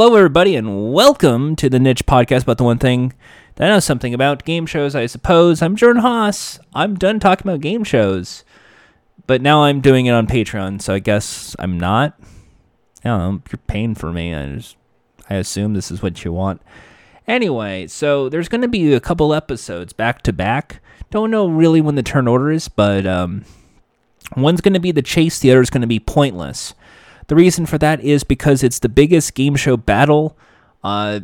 Hello, 0.00 0.14
everybody, 0.14 0.54
and 0.54 0.92
welcome 0.92 1.56
to 1.56 1.68
the 1.68 1.80
Niche 1.80 2.06
Podcast 2.06 2.42
about 2.42 2.58
the 2.58 2.62
one 2.62 2.78
thing 2.78 3.14
that 3.56 3.66
I 3.66 3.74
know 3.74 3.80
something 3.80 4.14
about 4.14 4.44
game 4.44 4.64
shows, 4.64 4.94
I 4.94 5.06
suppose. 5.06 5.60
I'm 5.60 5.74
Jordan 5.74 6.02
Haas. 6.02 6.60
I'm 6.72 6.94
done 6.94 7.18
talking 7.18 7.48
about 7.48 7.62
game 7.62 7.82
shows, 7.82 8.44
but 9.26 9.42
now 9.42 9.64
I'm 9.64 9.80
doing 9.80 10.06
it 10.06 10.12
on 10.12 10.28
Patreon, 10.28 10.80
so 10.80 10.94
I 10.94 11.00
guess 11.00 11.56
I'm 11.58 11.80
not. 11.80 12.16
I 13.04 13.08
don't 13.08 13.18
know. 13.18 13.42
You're 13.50 13.58
paying 13.66 13.96
for 13.96 14.12
me. 14.12 14.32
I 14.32 14.54
just, 14.54 14.76
I 15.28 15.34
assume 15.34 15.74
this 15.74 15.90
is 15.90 16.00
what 16.00 16.24
you 16.24 16.32
want. 16.32 16.62
Anyway, 17.26 17.88
so 17.88 18.28
there's 18.28 18.48
going 18.48 18.62
to 18.62 18.68
be 18.68 18.94
a 18.94 19.00
couple 19.00 19.34
episodes 19.34 19.92
back 19.92 20.22
to 20.22 20.32
back. 20.32 20.80
Don't 21.10 21.32
know 21.32 21.48
really 21.48 21.80
when 21.80 21.96
the 21.96 22.04
turn 22.04 22.28
order 22.28 22.52
is, 22.52 22.68
but 22.68 23.04
um, 23.04 23.44
one's 24.36 24.60
going 24.60 24.74
to 24.74 24.80
be 24.80 24.92
the 24.92 25.02
chase, 25.02 25.40
the 25.40 25.50
other's 25.50 25.70
going 25.70 25.80
to 25.80 25.88
be 25.88 25.98
pointless. 25.98 26.72
The 27.28 27.36
reason 27.36 27.66
for 27.66 27.78
that 27.78 28.00
is 28.00 28.24
because 28.24 28.62
it's 28.62 28.78
the 28.78 28.88
biggest 28.88 29.34
game 29.34 29.54
show 29.54 29.76
battle 29.76 30.36
uh, 30.82 31.20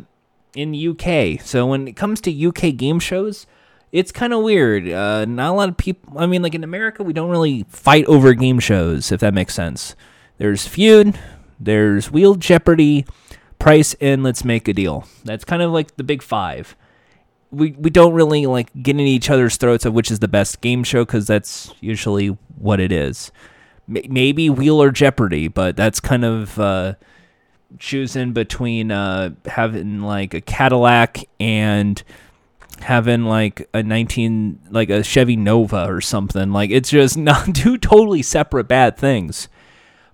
in 0.55 0.73
UK. 0.73 1.41
So 1.41 1.65
when 1.65 1.87
it 1.87 1.95
comes 1.95 2.21
to 2.21 2.47
UK 2.47 2.77
game 2.77 2.99
shows, 2.99 3.47
it's 3.91 4.11
kind 4.11 4.31
of 4.31 4.43
weird. 4.43 4.87
Uh, 4.87 5.25
not 5.25 5.49
a 5.49 5.55
lot 5.55 5.69
of 5.69 5.77
people. 5.77 6.19
I 6.19 6.27
mean, 6.27 6.43
like 6.43 6.53
in 6.53 6.63
America, 6.63 7.03
we 7.03 7.11
don't 7.11 7.31
really 7.31 7.65
fight 7.69 8.05
over 8.05 8.33
game 8.33 8.59
shows, 8.59 9.11
if 9.11 9.19
that 9.21 9.33
makes 9.33 9.55
sense. 9.55 9.95
There's 10.37 10.67
Feud, 10.67 11.17
there's 11.59 12.11
Wheel 12.11 12.35
Jeopardy, 12.35 13.07
Price, 13.57 13.95
and 13.99 14.21
Let's 14.21 14.45
Make 14.45 14.67
a 14.67 14.73
Deal. 14.73 15.07
That's 15.23 15.43
kind 15.43 15.63
of 15.63 15.71
like 15.71 15.95
the 15.95 16.03
big 16.03 16.21
five. 16.21 16.75
We, 17.51 17.71
we 17.71 17.89
don't 17.89 18.13
really 18.13 18.45
like 18.45 18.69
get 18.83 18.95
in 18.95 18.99
each 18.99 19.29
other's 19.31 19.57
throats 19.57 19.85
of 19.85 19.93
which 19.93 20.11
is 20.11 20.19
the 20.19 20.27
best 20.27 20.61
game 20.61 20.83
show 20.83 21.03
because 21.03 21.25
that's 21.25 21.73
usually 21.79 22.37
what 22.57 22.79
it 22.79 22.91
is 22.91 23.31
maybe 23.87 24.49
Wheel 24.49 24.81
or 24.81 24.91
Jeopardy, 24.91 25.47
but 25.47 25.75
that's 25.75 25.99
kind 25.99 26.25
of 26.25 26.59
uh, 26.59 26.95
choosing 27.79 28.33
between 28.33 28.91
uh, 28.91 29.31
having 29.45 30.01
like 30.01 30.33
a 30.33 30.41
Cadillac 30.41 31.27
and 31.39 32.01
having 32.81 33.23
like 33.23 33.67
a 33.73 33.81
19 33.81 34.59
like 34.69 34.89
a 34.89 35.03
Chevy 35.03 35.35
Nova 35.35 35.85
or 35.87 36.01
something. 36.01 36.51
Like 36.51 36.69
it's 36.71 36.89
just 36.89 37.17
not 37.17 37.55
two 37.55 37.77
totally 37.77 38.21
separate 38.21 38.67
bad 38.67 38.97
things. 38.97 39.47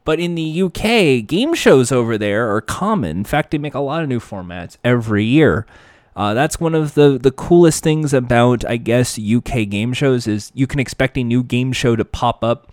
But 0.04 0.20
in 0.20 0.34
the 0.34 0.64
UK, 0.64 1.28
game 1.28 1.54
shows 1.54 1.92
over 1.92 2.18
there 2.18 2.54
are 2.54 2.62
common. 2.62 3.18
In 3.18 3.24
fact, 3.24 3.52
they 3.52 3.60
make 3.60 3.76
a 3.76 3.80
lot 3.80 4.02
of 4.02 4.10
new 4.10 4.20
formats 4.20 4.78
every 4.84 5.24
year. 5.24 5.68
Uh, 6.16 6.34
that's 6.34 6.60
one 6.60 6.74
of 6.74 6.96
the, 6.96 7.20
the 7.22 7.32
coolest 7.32 7.84
things 7.84 8.12
about, 8.12 8.66
I 8.66 8.78
guess, 8.78 9.20
UK 9.20 9.70
game 9.70 9.94
shows 9.94 10.28
is 10.28 10.52
you 10.56 10.66
can 10.66 10.80
expect 10.80 11.18
a 11.18 11.24
new 11.24 11.44
game 11.44 11.72
show 11.72 11.96
to 11.96 12.04
pop 12.04 12.44
up 12.44 12.72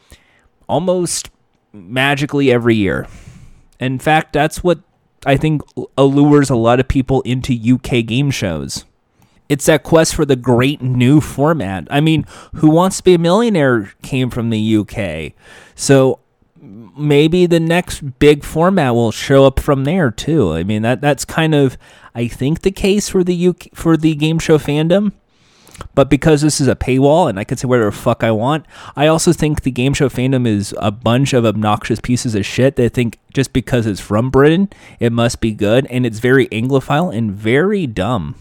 almost 0.68 1.30
magically 1.72 2.50
every 2.52 2.76
year. 2.76 3.06
In 3.80 3.98
fact, 3.98 4.32
that's 4.32 4.62
what 4.62 4.80
I 5.26 5.36
think 5.36 5.62
allures 5.96 6.50
a 6.50 6.56
lot 6.56 6.80
of 6.80 6.88
people 6.88 7.22
into 7.22 7.52
UK 7.54 8.06
game 8.06 8.30
shows. 8.30 8.84
It's 9.48 9.66
that 9.66 9.82
quest 9.82 10.14
for 10.14 10.26
the 10.26 10.36
great 10.36 10.82
new 10.82 11.20
format. 11.20 11.88
I 11.90 12.00
mean, 12.00 12.26
Who 12.56 12.68
Wants 12.68 12.98
to 12.98 13.02
Be 13.02 13.14
a 13.14 13.18
Millionaire 13.18 13.92
came 14.02 14.28
from 14.30 14.50
the 14.50 14.76
UK. 14.76 15.32
So 15.74 16.20
maybe 16.60 17.46
the 17.46 17.60
next 17.60 18.18
big 18.18 18.44
format 18.44 18.94
will 18.94 19.12
show 19.12 19.46
up 19.46 19.58
from 19.58 19.84
there 19.84 20.10
too. 20.10 20.52
I 20.52 20.64
mean, 20.64 20.82
that 20.82 21.00
that's 21.00 21.24
kind 21.24 21.54
of 21.54 21.78
I 22.14 22.28
think 22.28 22.62
the 22.62 22.70
case 22.70 23.08
for 23.08 23.24
the 23.24 23.48
UK 23.48 23.68
for 23.74 23.96
the 23.96 24.14
game 24.14 24.38
show 24.38 24.58
fandom. 24.58 25.12
But 25.94 26.10
because 26.10 26.42
this 26.42 26.60
is 26.60 26.68
a 26.68 26.76
paywall 26.76 27.28
and 27.28 27.38
I 27.38 27.44
can 27.44 27.56
say 27.56 27.66
whatever 27.66 27.90
the 27.90 27.96
fuck 27.96 28.22
I 28.22 28.30
want, 28.30 28.66
I 28.96 29.06
also 29.06 29.32
think 29.32 29.62
the 29.62 29.70
game 29.70 29.94
show 29.94 30.08
fandom 30.08 30.46
is 30.46 30.74
a 30.78 30.90
bunch 30.90 31.32
of 31.32 31.44
obnoxious 31.44 32.00
pieces 32.00 32.34
of 32.34 32.46
shit 32.46 32.76
that 32.76 32.94
think 32.94 33.18
just 33.32 33.52
because 33.52 33.86
it's 33.86 34.00
from 34.00 34.30
Britain, 34.30 34.68
it 35.00 35.12
must 35.12 35.40
be 35.40 35.52
good. 35.52 35.86
And 35.86 36.06
it's 36.06 36.18
very 36.18 36.46
Anglophile 36.48 37.14
and 37.14 37.32
very 37.32 37.86
dumb. 37.86 38.34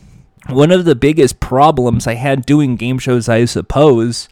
One 0.50 0.72
of 0.72 0.86
the 0.86 0.96
biggest 0.96 1.40
problems 1.40 2.08
I 2.08 2.14
had 2.14 2.46
doing 2.46 2.76
game 2.76 3.00
shows, 3.00 3.28
I 3.28 3.46
suppose, 3.46 4.30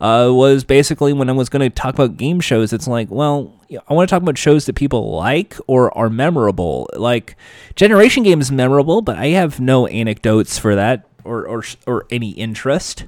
uh, 0.00 0.30
was 0.30 0.64
basically 0.64 1.12
when 1.12 1.30
I 1.30 1.32
was 1.32 1.48
going 1.48 1.62
to 1.62 1.70
talk 1.70 1.94
about 1.94 2.16
game 2.16 2.40
shows, 2.40 2.72
it's 2.72 2.86
like, 2.86 3.10
well, 3.10 3.54
I 3.88 3.94
want 3.94 4.08
to 4.08 4.14
talk 4.14 4.22
about 4.22 4.36
shows 4.36 4.66
that 4.66 4.74
people 4.74 5.16
like 5.16 5.56
or 5.66 5.96
are 5.96 6.10
memorable. 6.10 6.90
Like 6.94 7.36
Generation 7.76 8.22
Game 8.22 8.40
is 8.40 8.52
memorable, 8.52 9.00
but 9.00 9.16
I 9.16 9.28
have 9.28 9.60
no 9.60 9.86
anecdotes 9.86 10.58
for 10.58 10.74
that 10.74 11.08
or 11.24 11.46
or 11.46 11.64
or 11.86 12.06
any 12.10 12.30
interest. 12.30 13.06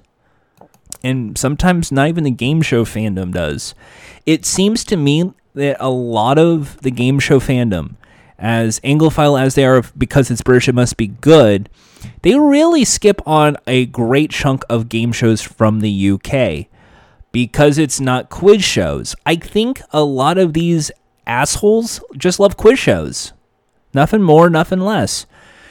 And 1.03 1.37
sometimes 1.39 1.93
not 1.93 2.09
even 2.09 2.25
the 2.25 2.31
game 2.31 2.63
show 2.63 2.85
fandom 2.85 3.33
does. 3.33 3.75
It 4.25 4.45
seems 4.45 4.85
to 4.85 4.97
me 4.97 5.33
that 5.55 5.77
a 5.79 5.91
lot 5.91 6.39
of 6.39 6.81
the 6.83 6.91
game 6.91 7.19
show 7.19 7.39
fandom, 7.39 7.95
as 8.39 8.81
Anglophile 8.81 9.41
as 9.41 9.55
they 9.55 9.65
are 9.65 9.83
because 9.97 10.31
it's 10.31 10.43
British, 10.43 10.69
it 10.69 10.75
must 10.75 10.97
be 10.97 11.09
good, 11.09 11.69
they 12.23 12.39
really 12.39 12.85
skip 12.85 13.21
on 13.27 13.57
a 13.67 13.87
great 13.87 14.31
chunk 14.31 14.65
of 14.69 14.89
game 14.89 15.13
shows 15.13 15.43
from 15.43 15.81
the 15.81 16.11
UK 16.11 16.67
because 17.33 17.79
it's 17.79 18.01
not 18.01 18.31
quiz 18.31 18.65
shows. 18.65 19.15
I 19.25 19.37
think 19.37 19.83
a 19.91 20.03
lot 20.03 20.39
of 20.39 20.53
these 20.53 20.91
assholes 21.27 22.01
just 22.17 22.41
love 22.41 22.57
quiz 22.57 22.79
shows. 22.79 23.33
Nothing 23.93 24.23
more, 24.23 24.51
nothing 24.51 24.81
less. 24.81 25.27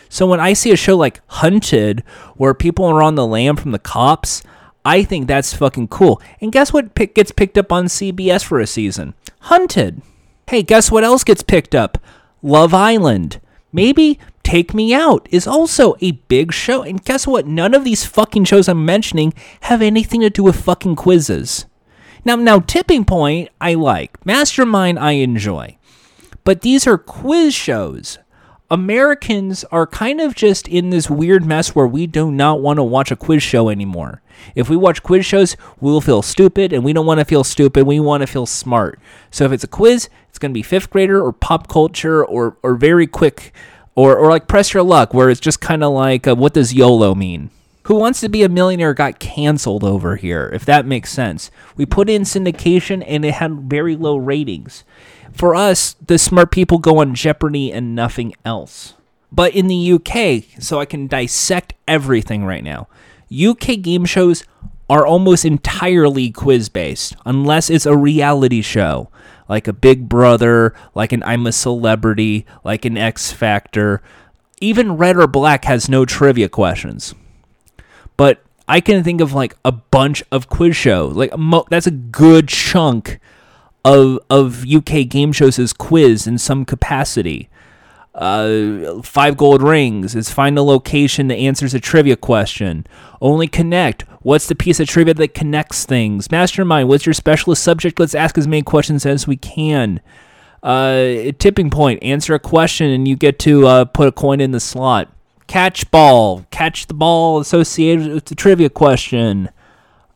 So 0.10 0.28
when 0.28 0.40
I 0.40 0.54
see 0.54 0.72
a 0.72 0.78
show 0.78 0.98
like 0.98 1.22
Hunted, 1.28 2.04
where 2.36 2.54
people 2.54 2.86
are 2.86 3.02
on 3.02 3.16
the 3.16 3.26
lam 3.26 3.56
from 3.56 3.72
the 3.72 3.80
cops, 3.80 4.44
I 4.84 5.04
think 5.04 5.28
that's 5.28 5.54
fucking 5.54 5.88
cool. 5.88 6.22
And 6.40 6.52
guess 6.52 6.72
what 6.72 6.94
pick, 6.96 7.16
gets 7.16 7.32
picked 7.32 7.58
up 7.58 7.72
on 7.72 7.86
CBS 7.86 8.44
for 8.44 8.60
a 8.60 8.68
season? 8.68 9.16
Hunted. 9.42 10.02
Hey, 10.48 10.62
guess 10.62 10.92
what 10.92 11.04
else 11.04 11.24
gets 11.24 11.42
picked 11.42 11.74
up? 11.74 11.98
Love 12.44 12.74
Island. 12.74 13.40
Maybe 13.74 14.20
Take 14.44 14.76
Me 14.76 14.94
Out 14.94 15.28
is 15.32 15.48
also 15.48 15.96
a 16.02 16.12
big 16.12 16.54
show. 16.54 16.84
And 16.84 17.04
guess 17.04 17.26
what? 17.26 17.48
None 17.48 17.74
of 17.74 17.84
these 17.84 18.06
fucking 18.06 18.46
shows 18.46 18.70
I'm 18.70 18.86
mentioning 18.86 19.34
have 19.62 19.82
anything 19.82 20.22
to 20.22 20.30
do 20.30 20.44
with 20.44 20.62
fucking 20.62 20.96
quizzes. 20.96 21.66
Now, 22.24 22.36
now 22.36 22.60
Tipping 22.60 23.06
Point 23.06 23.50
I 23.60 23.74
like. 23.74 24.24
Mastermind 24.24 25.00
I 25.00 25.14
enjoy. 25.14 25.78
But 26.44 26.62
these 26.62 26.86
are 26.86 27.00
quiz 27.00 27.56
shows. 27.56 28.20
Americans 28.72 29.64
are 29.66 29.86
kind 29.86 30.20
of 30.20 30.34
just 30.34 30.68
in 30.68 30.90
this 30.90 31.08
weird 31.08 31.46
mess 31.46 31.76
where 31.76 31.86
we 31.86 32.08
do 32.08 32.32
not 32.32 32.62
want 32.62 32.78
to 32.78 32.84
watch 32.84 33.12
a 33.12 33.16
quiz 33.16 33.44
show 33.44 33.70
anymore. 33.70 34.24
If 34.56 34.70
we 34.70 34.76
watch 34.76 35.04
quiz 35.04 35.24
shows, 35.24 35.56
we'll 35.80 36.02
feel 36.02 36.24
stupid, 36.24 36.74
and 36.74 36.84
we 36.84 36.92
don't 36.92 37.06
want 37.06 37.20
to 37.20 37.26
feel 37.26 37.44
stupid. 37.44 37.86
We 37.86 38.00
want 38.00 38.22
to 38.22 38.28
feel 38.28 38.48
smart. 38.48 39.00
So 39.30 39.46
if 39.46 39.52
it's 39.52 39.64
a 39.64 39.68
quiz, 39.68 40.10
it's 40.30 40.40
going 40.40 40.52
to 40.52 40.54
be 40.54 40.64
fifth 40.64 40.90
grader 40.90 41.24
or 41.24 41.32
pop 41.32 41.68
culture 41.68 42.26
or, 42.26 42.58
or 42.64 42.74
very 42.76 43.06
quick 43.06 43.54
or, 43.94 44.18
or 44.18 44.30
like 44.30 44.48
press 44.48 44.74
your 44.74 44.84
luck, 44.84 45.14
where 45.14 45.30
it's 45.30 45.40
just 45.40 45.62
kind 45.62 45.84
of 45.84 45.94
like, 45.94 46.28
uh, 46.28 46.36
what 46.36 46.54
does 46.54 46.74
YOLO 46.74 47.14
mean? 47.14 47.52
Who 47.84 47.96
Wants 47.96 48.20
to 48.22 48.30
Be 48.30 48.42
a 48.42 48.50
Millionaire 48.50 48.96
got 48.96 49.20
canceled 49.20 49.84
over 49.84 50.16
here, 50.16 50.50
if 50.52 50.66
that 50.66 50.88
makes 50.88 51.12
sense. 51.12 51.52
We 51.78 51.86
put 51.86 52.10
in 52.10 52.24
syndication 52.24 53.04
and 53.06 53.24
it 53.24 53.36
had 53.36 53.70
very 53.70 53.96
low 53.96 54.18
ratings. 54.18 54.84
For 55.36 55.54
us, 55.54 55.96
the 56.06 56.18
smart 56.18 56.50
people 56.50 56.78
go 56.78 57.00
on 57.00 57.14
Jeopardy 57.14 57.72
and 57.72 57.94
nothing 57.94 58.34
else. 58.46 58.94
But 59.34 59.54
in 59.54 59.68
the 59.68 59.92
UK, 59.92 60.62
so 60.62 60.80
I 60.80 60.86
can 60.86 61.08
dissect 61.08 61.74
everything 61.90 62.46
right 62.46 62.64
now, 62.64 62.88
UK 63.30 63.82
game 63.82 64.06
shows 64.06 64.46
are 64.90 65.06
almost 65.06 65.44
entirely 65.44 66.32
quiz 66.32 66.70
based, 66.70 67.18
unless 67.26 67.70
it's 67.70 67.86
a 67.86 67.98
reality 67.98 68.62
show, 68.62 69.10
like 69.50 69.68
a 69.68 69.74
Big 69.74 70.08
Brother, 70.08 70.74
like 70.94 71.12
an 71.12 71.22
I'm 71.24 71.46
a 71.46 71.52
Celebrity, 71.52 72.46
like 72.64 72.86
an 72.86 72.98
X 72.98 73.34
Factor. 73.34 74.02
Even 74.62 74.96
Red 74.96 75.18
or 75.18 75.28
Black 75.28 75.66
has 75.66 75.90
no 75.90 76.06
trivia 76.06 76.48
questions. 76.48 77.14
But 78.16 78.42
I 78.70 78.80
can 78.80 79.04
think 79.04 79.20
of 79.20 79.34
like 79.34 79.58
a 79.66 79.74
bunch 79.74 80.24
of 80.32 80.48
quiz 80.48 80.78
shows. 80.78 81.14
Like 81.14 81.38
mo- 81.38 81.66
that's 81.70 81.88
a 81.88 81.92
good 81.92 82.48
chunk 82.48 83.20
of 83.86 84.20
of 84.30 84.66
UK 84.66 85.08
game 85.08 85.32
shows 85.32 85.58
as 85.60 85.72
quiz 85.72 86.28
in 86.28 86.38
some 86.38 86.66
capacity. 86.66 87.48
Uh, 88.16 89.02
five 89.02 89.36
gold 89.36 89.62
rings 89.62 90.16
is 90.16 90.30
find 90.30 90.58
a 90.58 90.62
location 90.62 91.28
that 91.28 91.36
answers 91.36 91.74
a 91.74 91.80
trivia 91.80 92.16
question. 92.16 92.88
Only 93.22 93.48
connect. 93.48 94.04
What's 94.22 94.48
the 94.48 94.56
piece 94.56 94.80
of 94.80 94.88
trivia 94.88 95.14
that 95.14 95.34
connects 95.34 95.86
things? 95.86 96.32
Mastermind. 96.32 96.88
What's 96.88 97.06
your 97.06 97.14
specialist 97.14 97.62
subject? 97.62 98.00
Let's 98.00 98.16
ask 98.16 98.38
as 98.38 98.48
many 98.48 98.64
questions 98.64 99.06
as 99.06 99.28
we 99.28 99.36
can. 99.36 100.00
Uh, 100.64 101.32
tipping 101.38 101.70
point. 101.70 102.02
Answer 102.02 102.34
a 102.34 102.40
question 102.40 102.88
and 102.88 103.08
you 103.08 103.16
get 103.16 103.38
to 103.40 103.68
uh, 103.68 103.86
put 103.86 104.08
a 104.08 104.12
coin 104.12 104.40
in 104.40 104.52
the 104.52 104.62
slot. 104.62 105.12
Catch 105.48 105.92
ball. 105.92 106.46
Catch 106.52 106.88
the 106.88 106.94
ball 106.94 107.40
associated 107.40 108.14
with 108.14 108.26
the 108.26 108.36
trivia 108.36 108.70
question. 108.70 109.50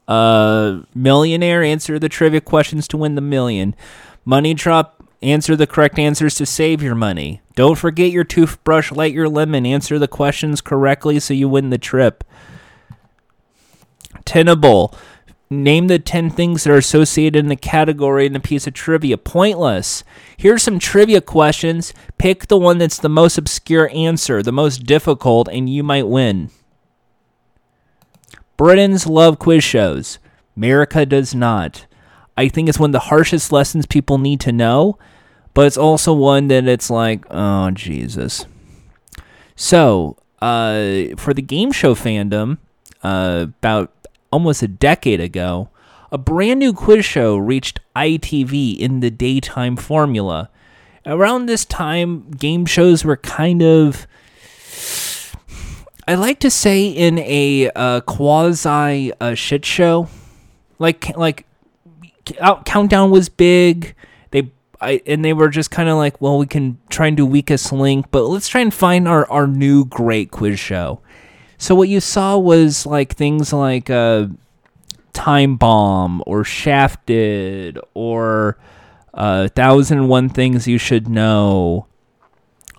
Uh, 0.10 0.82
millionaire, 0.96 1.62
answer 1.62 2.00
the 2.00 2.10
trivia 2.10 2.42
questions 2.42 2.88
to 2.88 2.98
win 2.98 3.14
the 3.14 3.22
million. 3.22 3.76
Money 4.26 4.56
drop, 4.56 5.04
answer 5.22 5.56
the 5.56 5.68
correct 5.68 6.00
answers 6.00 6.34
to 6.36 6.46
save 6.48 6.82
your 6.82 6.96
money. 6.96 7.42
Don't 7.54 7.78
forget 7.78 8.12
your 8.12 8.24
toothbrush, 8.24 8.92
light 8.92 9.14
your 9.14 9.30
lemon, 9.30 9.68
answer 9.68 10.00
the 10.00 10.08
questions 10.08 10.62
correctly 10.62 11.20
so 11.20 11.36
you 11.36 11.48
win 11.48 11.70
the 11.70 11.78
trip. 11.78 12.24
Tenable, 14.26 14.96
Name 15.52 15.88
the 15.88 15.98
10 15.98 16.30
things 16.30 16.64
that 16.64 16.72
are 16.72 16.78
associated 16.78 17.40
in 17.40 17.48
the 17.48 17.56
category 17.56 18.28
in 18.28 18.36
a 18.36 18.40
piece 18.40 18.68
of 18.68 18.76
trivia. 18.76 19.18
Pointless. 19.18 20.04
Here's 20.38 20.62
some 20.62 20.78
trivia 20.78 21.22
questions. 21.22 21.92
Pick 22.20 22.48
the 22.48 22.58
one 22.58 22.78
that's 22.78 23.00
the 23.00 23.10
most 23.10 23.36
obscure 23.36 23.90
answer, 23.92 24.44
the 24.44 24.52
most 24.52 24.84
difficult, 24.84 25.48
and 25.48 25.68
you 25.68 25.82
might 25.82 26.08
win. 26.08 26.52
Britons 28.60 29.08
love 29.08 29.40
quiz 29.40 29.64
shows. 29.64 30.20
America 30.58 31.06
does 31.06 31.34
not. 31.34 31.86
I 32.36 32.50
think 32.50 32.68
it's 32.68 32.78
one 32.78 32.90
of 32.90 32.92
the 32.92 33.08
harshest 33.08 33.54
lessons 33.54 33.86
people 33.86 34.18
need 34.18 34.42
to 34.42 34.52
know, 34.52 35.00
but 35.54 35.66
it's 35.66 35.78
also 35.78 36.12
one 36.12 36.50
that 36.50 36.68
it's 36.68 36.90
like, 36.90 37.24
oh, 37.32 37.72
Jesus. 37.72 38.48
So, 39.56 40.18
uh, 40.42 41.16
for 41.16 41.34
the 41.34 41.42
game 41.42 41.72
show 41.72 41.96
fandom, 41.96 42.58
uh, 43.02 43.46
about 43.48 43.94
almost 44.30 44.62
a 44.62 44.68
decade 44.68 45.22
ago, 45.22 45.70
a 46.12 46.18
brand 46.18 46.60
new 46.60 46.74
quiz 46.74 47.06
show 47.06 47.38
reached 47.38 47.80
ITV 47.96 48.78
in 48.78 49.00
the 49.00 49.10
daytime 49.10 49.78
formula. 49.78 50.50
Around 51.06 51.46
this 51.46 51.64
time, 51.64 52.30
game 52.32 52.66
shows 52.66 53.06
were 53.06 53.16
kind 53.16 53.64
of, 53.64 54.06
I 56.10 56.16
like 56.16 56.40
to 56.40 56.50
say, 56.50 56.88
in 56.88 57.20
a 57.20 57.70
uh, 57.76 58.02
quasi 58.02 59.14
uh, 59.22 59.36
shit 59.36 59.64
show. 59.64 60.08
Like, 60.80 61.16
like, 61.16 61.46
Countdown 62.66 63.12
was 63.12 63.30
big. 63.30 63.94
They, 64.32 64.52
I, 64.82 65.04
and 65.06 65.24
they 65.24 65.34
were 65.34 65.50
just 65.50 65.70
kind 65.70 65.88
of 65.88 65.98
like, 65.98 66.20
well, 66.20 66.40
we 66.40 66.48
can 66.48 66.80
try 66.90 67.06
and 67.06 67.16
do 67.16 67.28
weakest 67.28 67.72
link, 67.72 68.08
but 68.10 68.24
let's 68.24 68.48
try 68.48 68.62
and 68.62 68.74
find 68.74 69.08
our 69.08 69.30
our 69.30 69.46
new 69.46 69.86
great 69.86 70.32
quiz 70.32 70.60
show. 70.60 71.00
So 71.60 71.76
what 71.76 71.90
you 71.90 72.00
saw 72.00 72.40
was 72.40 72.88
like 72.88 73.14
things 73.14 73.54
like 73.54 73.92
uh, 73.92 74.30
Time 75.14 75.58
Bomb 75.58 76.24
or 76.26 76.44
Shafted 76.44 77.78
or 77.94 78.58
uh, 79.14 79.50
Thousand 79.50 80.08
One 80.08 80.28
Things 80.30 80.68
You 80.68 80.80
Should 80.80 81.08
Know. 81.08 81.86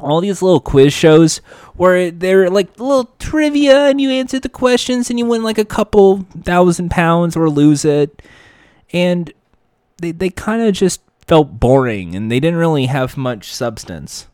All 0.02 0.20
these 0.20 0.42
little 0.42 0.60
quiz 0.60 0.92
shows 0.92 1.38
where 1.74 2.10
they're 2.10 2.50
like 2.50 2.78
little 2.78 3.14
trivia 3.18 3.86
and 3.86 4.00
you 4.00 4.10
answer 4.10 4.38
the 4.38 4.48
questions 4.48 5.10
and 5.10 5.18
you 5.18 5.26
win 5.26 5.42
like 5.42 5.58
a 5.58 5.64
couple 5.64 6.26
thousand 6.42 6.90
pounds 6.90 7.36
or 7.36 7.48
lose 7.48 7.84
it. 7.84 8.22
And 8.92 9.32
they, 10.00 10.12
they 10.12 10.30
kind 10.30 10.62
of 10.62 10.74
just 10.74 11.00
felt 11.26 11.60
boring 11.60 12.14
and 12.14 12.30
they 12.30 12.40
didn't 12.40 12.58
really 12.58 12.86
have 12.86 13.16
much 13.16 13.52
substance. 13.52 14.26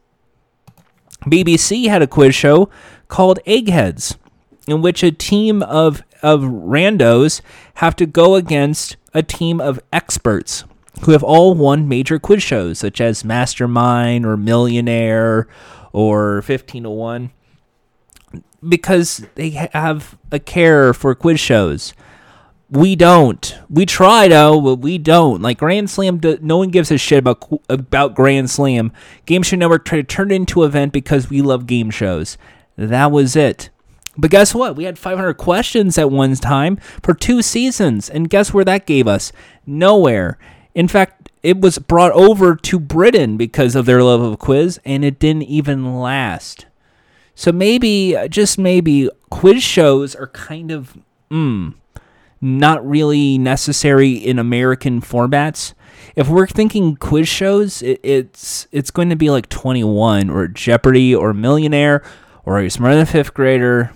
BBC 1.22 1.88
had 1.88 2.02
a 2.02 2.06
quiz 2.06 2.34
show 2.34 2.70
called 3.08 3.38
Eggheads 3.46 4.16
in 4.66 4.82
which 4.82 5.02
a 5.02 5.10
team 5.10 5.62
of 5.62 6.02
of 6.22 6.40
randos 6.40 7.40
have 7.74 7.94
to 7.96 8.06
go 8.06 8.34
against 8.34 8.96
a 9.12 9.22
team 9.22 9.60
of 9.60 9.78
experts 9.92 10.64
who 11.02 11.12
have 11.12 11.22
all 11.22 11.54
won 11.54 11.88
major 11.88 12.18
quiz 12.18 12.42
shows 12.42 12.78
such 12.78 13.00
as 13.00 13.24
Mastermind 13.24 14.24
or 14.24 14.36
Millionaire 14.36 15.46
or 15.92 16.36
1501 16.36 17.30
because 18.66 19.26
they 19.34 19.50
have 19.50 20.18
a 20.32 20.38
care 20.38 20.92
for 20.92 21.14
quiz 21.14 21.40
shows. 21.40 21.94
We 22.68 22.96
don't. 22.96 23.56
We 23.70 23.86
try 23.86 24.26
though, 24.26 24.60
but 24.60 24.76
we 24.76 24.98
don't. 24.98 25.40
Like 25.40 25.58
Grand 25.58 25.88
Slam, 25.88 26.20
no 26.40 26.56
one 26.58 26.70
gives 26.70 26.90
a 26.90 26.98
shit 26.98 27.20
about 27.20 27.44
about 27.68 28.16
Grand 28.16 28.50
Slam. 28.50 28.92
Game 29.24 29.42
Show 29.42 29.56
Network 29.56 29.84
tried 29.84 30.08
to 30.08 30.14
turn 30.14 30.32
it 30.32 30.34
into 30.34 30.62
an 30.62 30.68
event 30.68 30.92
because 30.92 31.30
we 31.30 31.42
love 31.42 31.66
game 31.66 31.90
shows. 31.90 32.36
That 32.76 33.12
was 33.12 33.36
it. 33.36 33.70
But 34.18 34.30
guess 34.30 34.54
what? 34.54 34.76
We 34.76 34.84
had 34.84 34.98
500 34.98 35.34
questions 35.34 35.98
at 35.98 36.10
one 36.10 36.34
time 36.36 36.76
for 37.02 37.14
two 37.14 37.42
seasons. 37.42 38.08
And 38.08 38.30
guess 38.30 38.52
where 38.52 38.64
that 38.64 38.86
gave 38.86 39.06
us? 39.06 39.30
Nowhere. 39.66 40.38
In 40.76 40.88
fact, 40.88 41.32
it 41.42 41.58
was 41.58 41.78
brought 41.78 42.12
over 42.12 42.54
to 42.54 42.78
Britain 42.78 43.38
because 43.38 43.74
of 43.74 43.86
their 43.86 44.02
love 44.02 44.20
of 44.20 44.38
quiz, 44.38 44.78
and 44.84 45.02
it 45.04 45.18
didn't 45.18 45.44
even 45.44 45.98
last. 45.98 46.66
So 47.34 47.50
maybe, 47.50 48.14
just 48.28 48.58
maybe, 48.58 49.08
quiz 49.30 49.62
shows 49.62 50.14
are 50.14 50.26
kind 50.28 50.70
of, 50.70 50.98
mm, 51.30 51.74
not 52.42 52.86
really 52.86 53.38
necessary 53.38 54.12
in 54.12 54.38
American 54.38 55.00
formats. 55.00 55.72
If 56.14 56.28
we're 56.28 56.46
thinking 56.46 56.96
quiz 56.96 57.26
shows, 57.26 57.80
it, 57.80 57.98
it's 58.02 58.68
it's 58.70 58.90
going 58.90 59.08
to 59.08 59.16
be 59.16 59.30
like 59.30 59.48
21 59.48 60.28
or 60.28 60.46
Jeopardy 60.46 61.14
or 61.14 61.32
Millionaire 61.32 62.02
or 62.44 62.58
Are 62.58 62.62
You 62.62 62.68
Smarter 62.70 62.96
Than 62.96 63.02
a 63.04 63.06
Fifth 63.06 63.32
Grader 63.32 63.92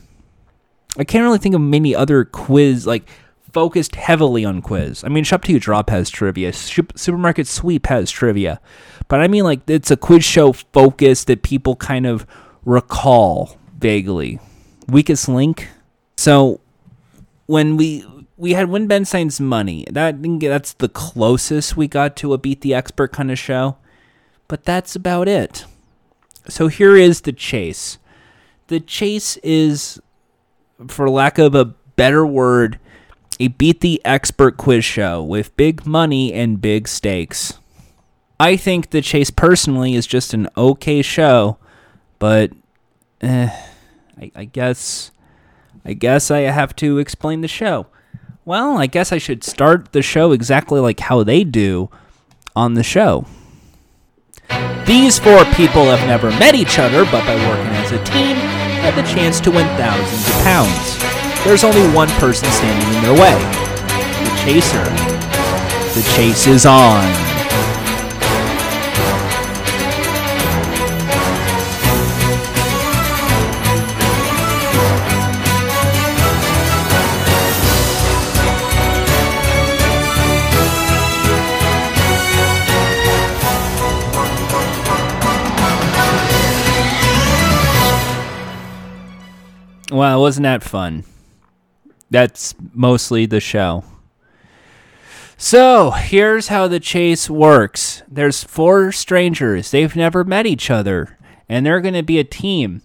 I 0.98 1.04
can't 1.04 1.22
really 1.22 1.38
think 1.38 1.54
of 1.54 1.60
many 1.60 1.94
other 1.94 2.24
quiz 2.24 2.86
like 2.86 3.08
focused 3.52 3.96
heavily 3.96 4.44
on 4.44 4.62
quiz. 4.62 5.04
I 5.04 5.08
mean, 5.08 5.24
Shop 5.24 5.42
to 5.44 5.52
You 5.52 5.60
Drop 5.60 5.90
has 5.90 6.10
trivia. 6.10 6.52
Supermarket 6.52 7.46
Sweep 7.46 7.86
has 7.86 8.10
trivia, 8.10 8.60
but 9.08 9.20
I 9.20 9.28
mean 9.28 9.44
like 9.44 9.68
it's 9.68 9.90
a 9.90 9.96
quiz 9.96 10.24
show 10.24 10.52
focus 10.52 11.24
that 11.24 11.42
people 11.42 11.76
kind 11.76 12.06
of 12.06 12.26
recall 12.64 13.58
vaguely. 13.78 14.38
Weakest 14.88 15.28
Link. 15.28 15.68
So 16.16 16.60
when 17.46 17.76
we 17.76 18.04
we 18.36 18.54
had 18.54 18.70
Win 18.70 18.86
Ben 18.86 19.04
Stein's 19.04 19.40
Money, 19.40 19.84
that 19.90 20.16
that's 20.40 20.72
the 20.74 20.88
closest 20.88 21.76
we 21.76 21.88
got 21.88 22.16
to 22.16 22.32
a 22.32 22.38
Beat 22.38 22.62
the 22.62 22.74
Expert 22.74 23.12
kind 23.12 23.30
of 23.30 23.38
show, 23.38 23.76
but 24.48 24.64
that's 24.64 24.96
about 24.96 25.28
it. 25.28 25.66
So 26.48 26.68
here 26.68 26.96
is 26.96 27.20
the 27.20 27.32
chase. 27.32 27.98
The 28.68 28.80
chase 28.80 29.36
is 29.38 30.00
for 30.88 31.10
lack 31.10 31.38
of 31.38 31.54
a 31.54 31.64
better 31.64 32.26
word, 32.26 32.78
a 33.40 33.48
beat 33.48 33.80
the 33.80 34.00
expert 34.04 34.58
quiz 34.58 34.84
show 34.84 35.22
with 35.22 35.56
big 35.56 35.86
money 35.86 36.32
and 36.32 36.60
big 36.60 36.86
stakes. 36.86 37.58
I 38.38 38.56
think 38.56 38.90
The 38.90 39.00
Chase 39.00 39.30
personally 39.30 39.94
is 39.94 40.06
just 40.06 40.34
an 40.34 40.48
okay 40.56 41.02
show, 41.02 41.56
but 42.18 42.52
eh, 43.22 43.48
I, 44.20 44.32
I 44.36 44.44
guess 44.44 45.10
I 45.84 45.94
guess 45.94 46.30
I 46.30 46.40
have 46.40 46.76
to 46.76 46.98
explain 46.98 47.40
the 47.40 47.48
show. 47.48 47.86
Well, 48.44 48.76
I 48.76 48.86
guess 48.86 49.12
I 49.12 49.18
should 49.18 49.42
start 49.42 49.92
the 49.92 50.02
show 50.02 50.32
exactly 50.32 50.78
like 50.78 51.00
how 51.00 51.22
they 51.22 51.42
do 51.42 51.90
on 52.54 52.74
the 52.74 52.82
show. 52.82 53.26
These 54.84 55.18
four 55.18 55.44
people 55.54 55.84
have 55.84 56.06
never 56.06 56.30
met 56.30 56.54
each 56.54 56.78
other, 56.78 57.04
but 57.04 57.24
by 57.24 57.36
working 57.48 57.72
as 57.76 57.92
a 57.92 58.04
team, 58.04 58.36
had 58.80 58.94
the 58.96 59.08
chance 59.08 59.40
to 59.40 59.50
win 59.50 59.66
thousands 59.78 60.28
of 60.28 60.42
pounds. 60.42 60.99
There's 61.44 61.64
only 61.64 61.88
one 61.94 62.08
person 62.20 62.48
standing 62.50 62.96
in 62.96 63.02
their 63.02 63.20
way 63.20 63.60
the 64.20 64.36
chaser. 64.44 64.84
The 65.94 66.02
chase 66.14 66.46
is 66.46 66.66
on. 66.66 67.04
Well, 89.90 90.20
wasn't 90.20 90.44
that 90.44 90.62
fun? 90.62 91.04
That's 92.10 92.54
mostly 92.74 93.26
the 93.26 93.40
show. 93.40 93.84
So, 95.36 95.92
here's 95.92 96.48
how 96.48 96.68
the 96.68 96.80
chase 96.80 97.30
works. 97.30 98.02
There's 98.06 98.44
four 98.44 98.92
strangers. 98.92 99.70
They've 99.70 99.96
never 99.96 100.22
met 100.22 100.46
each 100.46 100.70
other, 100.70 101.16
and 101.48 101.64
they're 101.64 101.80
going 101.80 101.94
to 101.94 102.02
be 102.02 102.18
a 102.18 102.24
team 102.24 102.82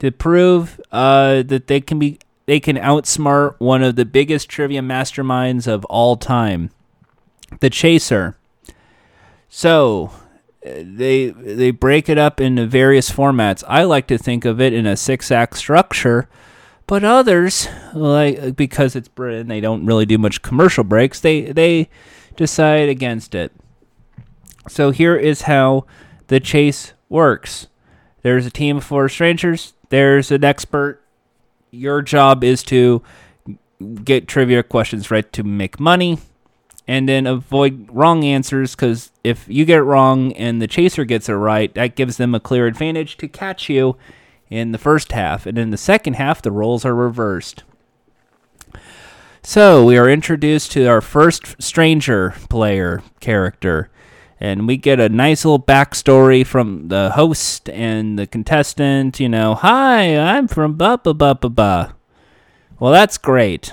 to 0.00 0.10
prove 0.10 0.80
uh, 0.90 1.44
that 1.44 1.68
they 1.68 1.80
can 1.80 2.00
be 2.00 2.18
they 2.46 2.58
can 2.58 2.76
outsmart 2.76 3.54
one 3.58 3.84
of 3.84 3.94
the 3.94 4.04
biggest 4.04 4.48
trivia 4.48 4.80
masterminds 4.80 5.68
of 5.68 5.84
all 5.84 6.16
time, 6.16 6.70
the 7.60 7.70
Chaser. 7.70 8.36
So, 9.48 10.10
they 10.62 11.30
they 11.30 11.70
break 11.70 12.08
it 12.08 12.18
up 12.18 12.40
into 12.40 12.66
various 12.66 13.12
formats. 13.12 13.62
I 13.68 13.84
like 13.84 14.08
to 14.08 14.18
think 14.18 14.44
of 14.44 14.60
it 14.60 14.72
in 14.72 14.86
a 14.86 14.96
six 14.96 15.30
act 15.30 15.56
structure, 15.56 16.28
but 16.92 17.04
others 17.04 17.68
like 17.94 18.54
because 18.54 18.94
it's 18.94 19.08
Britain, 19.08 19.48
they 19.48 19.62
don't 19.62 19.86
really 19.86 20.04
do 20.04 20.18
much 20.18 20.42
commercial 20.42 20.84
breaks. 20.84 21.20
They 21.20 21.40
they 21.40 21.88
decide 22.36 22.90
against 22.90 23.34
it. 23.34 23.50
So 24.68 24.90
here 24.90 25.16
is 25.16 25.42
how 25.42 25.86
the 26.26 26.38
chase 26.38 26.92
works. 27.08 27.68
There's 28.20 28.44
a 28.44 28.50
team 28.50 28.76
of 28.76 28.84
four 28.84 29.08
strangers. 29.08 29.72
There's 29.88 30.30
an 30.30 30.44
expert. 30.44 31.02
Your 31.70 32.02
job 32.02 32.44
is 32.44 32.62
to 32.64 33.02
get 34.04 34.28
trivia 34.28 34.62
questions 34.62 35.10
right 35.10 35.32
to 35.32 35.42
make 35.42 35.80
money 35.80 36.18
and 36.86 37.08
then 37.08 37.26
avoid 37.26 37.88
wrong 37.90 38.22
answers 38.22 38.76
because 38.76 39.12
if 39.24 39.46
you 39.48 39.64
get 39.64 39.78
it 39.78 39.84
wrong 39.84 40.34
and 40.34 40.60
the 40.60 40.66
chaser 40.66 41.06
gets 41.06 41.30
it 41.30 41.32
right, 41.32 41.72
that 41.72 41.96
gives 41.96 42.18
them 42.18 42.34
a 42.34 42.40
clear 42.40 42.66
advantage 42.66 43.16
to 43.16 43.28
catch 43.28 43.70
you 43.70 43.96
in 44.52 44.72
the 44.72 44.78
first 44.78 45.12
half. 45.12 45.46
And 45.46 45.56
in 45.56 45.70
the 45.70 45.76
second 45.76 46.14
half, 46.14 46.42
the 46.42 46.52
roles 46.52 46.84
are 46.84 46.94
reversed. 46.94 47.64
So 49.42 49.84
we 49.84 49.96
are 49.98 50.08
introduced 50.08 50.70
to 50.72 50.86
our 50.86 51.00
first 51.00 51.60
stranger 51.60 52.34
player 52.48 53.02
character, 53.18 53.90
and 54.38 54.68
we 54.68 54.76
get 54.76 55.00
a 55.00 55.08
nice 55.08 55.44
little 55.44 55.60
backstory 55.60 56.46
from 56.46 56.88
the 56.88 57.10
host 57.10 57.68
and 57.70 58.16
the 58.16 58.26
contestant. 58.28 59.18
You 59.18 59.28
know, 59.28 59.56
hi, 59.56 60.16
I'm 60.16 60.46
from 60.46 60.76
ba 60.76 61.00
ba 61.02 61.12
ba 61.12 61.34
ba 61.34 61.48
ba. 61.48 61.96
Well, 62.78 62.92
that's 62.92 63.18
great. 63.18 63.72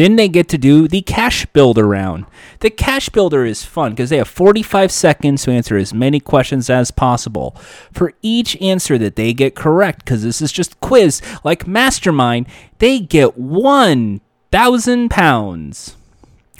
Then 0.00 0.16
they 0.16 0.28
get 0.28 0.48
to 0.48 0.56
do 0.56 0.88
the 0.88 1.02
cash 1.02 1.44
builder 1.44 1.86
round. 1.86 2.24
The 2.60 2.70
cash 2.70 3.10
builder 3.10 3.44
is 3.44 3.66
fun 3.66 3.92
because 3.92 4.08
they 4.08 4.16
have 4.16 4.28
45 4.28 4.90
seconds 4.90 5.42
to 5.42 5.50
answer 5.50 5.76
as 5.76 5.92
many 5.92 6.20
questions 6.20 6.70
as 6.70 6.90
possible. 6.90 7.54
For 7.92 8.14
each 8.22 8.56
answer 8.62 8.96
that 8.96 9.16
they 9.16 9.34
get 9.34 9.54
correct, 9.54 9.98
because 10.02 10.22
this 10.22 10.40
is 10.40 10.52
just 10.52 10.80
quiz 10.80 11.20
like 11.44 11.66
Mastermind, 11.66 12.46
they 12.78 12.98
get 12.98 13.36
1,000 13.36 15.10
pounds, 15.10 15.96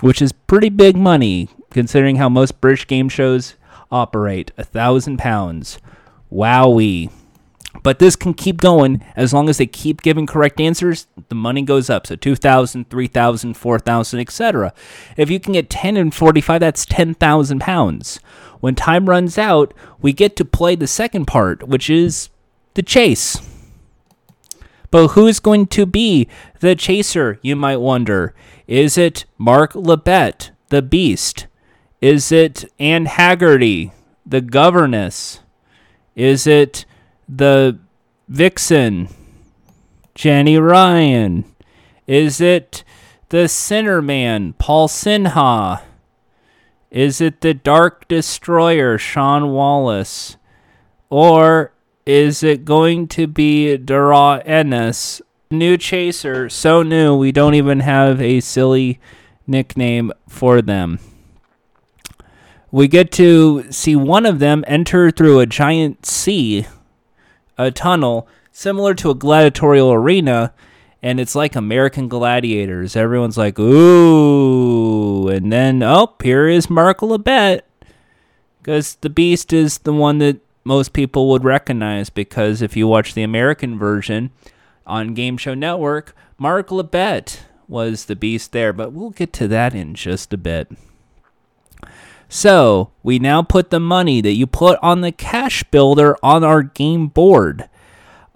which 0.01 0.21
is 0.21 0.33
pretty 0.33 0.69
big 0.69 0.95
money 0.95 1.49
considering 1.71 2.17
how 2.17 2.29
most 2.29 2.61
British 2.61 2.87
game 2.87 3.09
shows 3.09 3.55
operate. 3.91 4.53
A 4.59 4.65
thousand 4.65 5.17
pounds. 5.17 5.79
Wowee. 6.31 7.11
But 7.83 7.99
this 7.99 8.17
can 8.17 8.35
keep 8.35 8.61
going 8.61 9.05
as 9.17 9.33
long 9.33 9.49
as 9.49 9.59
they 9.59 9.67
keep 9.67 10.03
giving 10.03 10.27
correct 10.27 10.61
answers, 10.61 11.07
the 11.29 11.35
money 11.35 11.63
goes 11.63 11.89
up. 11.89 12.07
So 12.07 12.17
2,000, 12.17 12.91
3,000, 12.91 13.55
4,000, 13.55 14.21
etc. 14.21 14.73
If 15.17 15.31
you 15.31 15.41
can 15.41 15.55
get 15.55 15.71
10 15.71 15.97
and 15.97 16.15
45, 16.15 16.61
that's 16.61 16.85
10,000 16.87 17.61
pounds. 17.61 18.21
When 18.61 18.75
time 18.75 19.09
runs 19.09 19.39
out, 19.39 19.73
we 20.01 20.13
get 20.13 20.37
to 20.37 20.45
play 20.45 20.75
the 20.75 20.87
second 20.87 21.27
part, 21.27 21.67
which 21.67 21.89
is 21.89 22.29
the 22.75 22.83
chase. 22.83 23.41
But 24.91 25.09
who's 25.09 25.41
going 25.41 25.67
to 25.69 25.87
be 25.87 26.29
the 26.59 26.75
chaser, 26.75 27.39
you 27.43 27.57
might 27.57 27.77
wonder? 27.79 28.35
Is 28.67 28.99
it 28.99 29.25
Mark 29.39 29.73
Labbett, 29.73 30.51
the 30.69 30.83
beast? 30.83 31.47
Is 32.01 32.33
it 32.33 32.65
Anne 32.79 33.07
Hegerty, 33.07 33.93
the 34.27 34.41
governess? 34.41 35.41
Is 36.17 36.47
it 36.47 36.85
the 37.37 37.79
vixen, 38.29 39.09
Jenny 40.15 40.59
Ryan? 40.59 41.45
Is 42.07 42.41
it 42.41 42.83
the 43.29 43.49
Sinner 43.49 44.03
Man, 44.03 44.55
Paul 44.55 44.89
Sinha? 44.89 45.83
Is 46.91 47.21
it 47.21 47.41
the 47.41 47.55
Dark 47.55 48.09
Destroyer, 48.09 48.99
Shaun 48.99 49.53
Wallace? 49.53 50.37
Or 51.09 51.73
is 52.05 52.43
it 52.43 52.65
going 52.65 53.07
to 53.09 53.29
be 53.29 53.77
Darragh 53.77 54.43
Ennis, 54.45 55.23
new 55.51 55.77
chaser, 55.77 56.49
so 56.49 56.83
new 56.83 57.17
we 57.17 57.31
don't 57.31 57.55
even 57.55 57.81
have 57.81 58.21
a 58.21 58.41
silly 58.41 58.99
nickname 59.47 60.13
for 60.29 60.61
them? 60.61 60.99
We 62.73 62.89
get 62.89 63.13
to 63.13 63.71
see 63.71 63.95
one 63.95 64.27
of 64.27 64.39
them 64.41 64.65
enter 64.67 65.11
through 65.11 65.41
a 65.41 65.47
giant 65.47 66.07
sea 66.07 66.67
a 67.59 67.71
tunnel 67.71 68.29
similar 68.53 68.95
to 68.95 69.11
a 69.11 69.15
gladiatorial 69.15 69.93
arena 69.93 70.53
and 71.03 71.19
it's 71.19 71.35
like 71.35 71.57
American 71.57 72.09
Gladiators. 72.09 72.95
Everyone's 72.95 73.39
like, 73.39 73.59
ooh. 73.59 75.29
And 75.29 75.53
then, 75.53 75.83
oh, 75.83 76.15
here 76.23 76.47
is 76.47 76.69
Mark 76.69 76.99
Labbett. 76.99 77.63
Because 78.61 78.97
the 78.97 79.09
Beast 79.09 79.53
is 79.53 79.79
the 79.79 79.95
one 79.95 80.19
that 80.19 80.41
most 80.63 80.93
people 80.93 81.31
would 81.31 81.43
recognize. 81.43 82.11
Because 82.11 82.61
if 82.61 82.77
you 82.77 82.87
watch 82.87 83.15
the 83.15 83.23
American 83.23 83.79
version 83.79 84.31
on 84.87 85.15
Game 85.15 85.39
Show 85.39 85.55
Network, 85.55 86.15
Mark 86.37 86.69
Labbett 86.69 87.41
was 87.67 88.05
the 88.05 88.17
Beast 88.17 88.53
there. 88.53 88.75
But 88.75 88.93
we'll 88.93 89.11
get 89.11 89.33
to 89.35 89.49
that 89.49 89.75
in 89.75 89.95
just 89.95 90.35
a 90.35 90.39
bit. 90.39 90.71
So 92.33 92.93
we 93.03 93.19
now 93.19 93.43
put 93.43 93.71
the 93.71 93.81
money 93.81 94.21
that 94.21 94.35
you 94.35 94.47
put 94.47 94.79
on 94.81 95.01
the 95.01 95.11
cash 95.11 95.65
builder 95.65 96.17
on 96.23 96.45
our 96.45 96.63
game 96.63 97.09
board. 97.09 97.69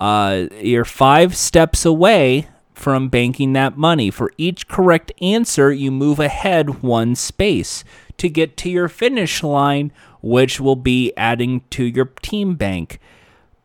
Uh, 0.00 0.46
you're 0.60 0.84
five 0.84 1.36
steps 1.36 1.86
away 1.86 2.48
from 2.74 3.08
banking 3.08 3.52
that 3.52 3.78
money. 3.78 4.10
For 4.10 4.32
each 4.36 4.66
correct 4.66 5.12
answer, 5.22 5.72
you 5.72 5.92
move 5.92 6.18
ahead 6.18 6.82
one 6.82 7.14
space 7.14 7.84
to 8.16 8.28
get 8.28 8.56
to 8.58 8.68
your 8.68 8.88
finish 8.88 9.44
line, 9.44 9.92
which 10.20 10.58
will 10.58 10.74
be 10.74 11.12
adding 11.16 11.62
to 11.70 11.84
your 11.84 12.06
team 12.20 12.56
bank. 12.56 12.98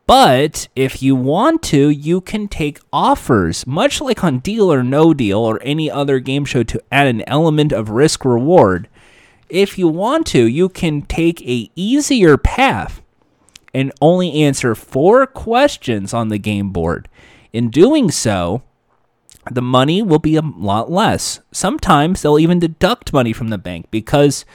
But 0.06 0.68
if 0.76 1.02
you 1.02 1.16
want 1.16 1.64
to, 1.64 1.90
you 1.90 2.22
can 2.22 2.48
take 2.48 2.80
offers, 2.94 3.66
much 3.66 4.00
like 4.00 4.24
on 4.24 4.40
Deal 4.40 4.72
or 4.72 4.84
No 4.84 5.12
Deal 5.12 5.40
or 5.40 5.60
any 5.64 5.90
other 5.90 6.20
game 6.20 6.46
show, 6.46 6.62
to 6.62 6.84
add 6.92 7.08
an 7.08 7.28
element 7.28 7.72
of 7.72 7.90
risk 7.90 8.24
reward 8.24 8.88
if 9.50 9.78
you 9.78 9.88
want 9.88 10.28
to, 10.28 10.46
you 10.46 10.70
can 10.70 11.02
take 11.04 11.42
a 11.42 11.70
easier 11.76 12.38
path 12.38 13.02
and 13.74 13.92
only 14.02 14.42
answer 14.42 14.76
four 14.76 15.28
questions 15.28 16.14
on 16.14 16.30
the 16.30 16.38
game 16.38 16.72
board. 16.72 17.08
In 17.54 17.70
doing 17.70 18.12
so, 18.12 18.64
the 19.52 19.62
money 19.62 20.02
will 20.02 20.20
be 20.20 20.36
a 20.36 20.42
lot 20.42 20.92
less. 20.92 21.40
Sometimes 21.52 22.22
they'll 22.22 22.40
even 22.40 22.60
deduct 22.60 23.14
money 23.14 23.34
from 23.34 23.50
the 23.50 23.58
bank 23.58 23.88
because 23.92 24.46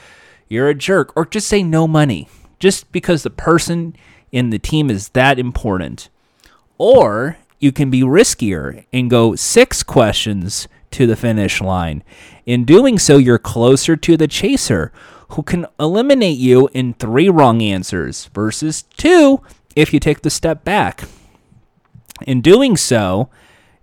you're 0.49 0.69
a 0.69 0.75
jerk, 0.75 1.13
or 1.17 1.25
just 1.25 1.49
say 1.49 1.63
no 1.63 1.89
money, 1.89 2.29
just 2.59 2.93
because 2.93 3.23
the 3.23 3.31
person 3.31 3.97
in 4.31 4.51
the 4.51 4.59
team 4.59 4.91
is 4.91 5.09
that 5.11 5.39
important. 5.39 6.11
Or 6.79 7.39
you 7.59 7.73
can 7.73 7.91
be 7.91 8.03
riskier 8.03 8.85
and 8.93 9.11
go 9.11 9.35
six 9.35 9.83
questions 9.83 10.69
to 10.95 11.07
the 11.07 11.17
finish 11.17 11.61
line. 11.61 12.03
In 12.47 12.65
doing 12.65 12.99
so, 12.99 13.17
you're 13.17 13.39
closer 13.39 13.97
to 13.97 14.17
the 14.17 14.29
chaser, 14.29 14.93
who 15.31 15.43
can 15.43 15.67
eliminate 15.79 16.39
you 16.39 16.69
in 16.73 16.95
three 16.95 17.29
wrong 17.29 17.63
answers 17.63 18.31
versus 18.35 18.83
two 18.97 19.41
if 19.75 19.93
you 19.93 20.01
take 20.01 20.23
the 20.23 20.31
step 20.31 20.65
back. 20.65 21.05
In 22.27 22.41
doing 22.41 22.77
so, 22.77 23.29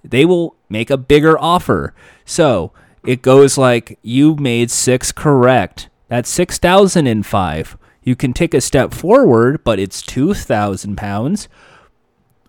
they 0.03 0.25
will 0.25 0.56
make 0.70 0.89
a 0.89 0.98
bigger 0.98 1.38
offer. 1.39 1.94
So 2.25 2.72
it 3.06 3.22
goes 3.22 3.58
like 3.58 4.00
you 4.01 4.36
made 4.36 4.72
six 4.72 5.12
correct. 5.12 5.89
That's 6.08 6.30
6,005. 6.30 7.77
You 8.03 8.15
can 8.15 8.34
take 8.34 8.53
a 8.53 8.62
step 8.62 8.94
forward, 8.94 9.63
but 9.63 9.80
it's 9.80 10.01
2,000 10.01 10.96
pounds, 10.98 11.48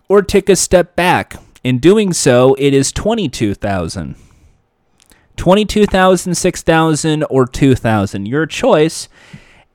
or 0.07 0.21
take 0.21 0.49
a 0.49 0.55
step 0.55 0.95
back. 0.95 1.35
In 1.63 1.79
doing 1.79 2.11
so, 2.11 2.55
it 2.55 2.73
is 2.73 2.91
22,000. 2.91 4.15
22,000, 5.37 6.35
6,000, 6.35 7.23
or 7.29 7.45
2,000. 7.45 8.25
Your 8.25 8.45
choice. 8.45 9.09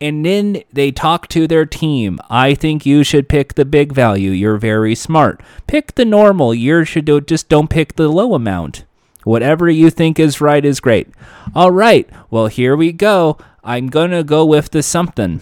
And 0.01 0.25
then 0.25 0.63
they 0.73 0.93
talk 0.93 1.27
to 1.29 1.47
their 1.49 1.67
team. 1.67 2.21
I 2.31 2.55
think 2.55 2.87
you 2.87 3.03
should 3.03 3.29
pick 3.29 3.55
the 3.55 3.65
big 3.65 3.93
value. 3.93 4.31
You're 4.31 4.57
very 4.57 4.95
smart. 4.95 5.43
Pick 5.67 5.97
the 5.97 6.05
normal. 6.05 6.55
You 6.55 6.85
should 6.85 7.05
do, 7.05 7.21
just 7.21 7.49
don't 7.49 7.69
pick 7.69 7.97
the 7.97 8.09
low 8.09 8.35
amount. 8.35 8.85
Whatever 9.25 9.69
you 9.69 9.91
think 9.91 10.21
is 10.21 10.41
right 10.41 10.65
is 10.65 10.79
great. 10.79 11.09
All 11.55 11.73
right. 11.73 12.09
Well, 12.31 12.47
here 12.47 12.77
we 12.77 12.93
go. 12.93 13.39
I'm 13.65 13.89
going 13.89 14.13
to 14.13 14.23
go 14.23 14.45
with 14.45 14.71
the 14.71 14.83
something. 14.83 15.41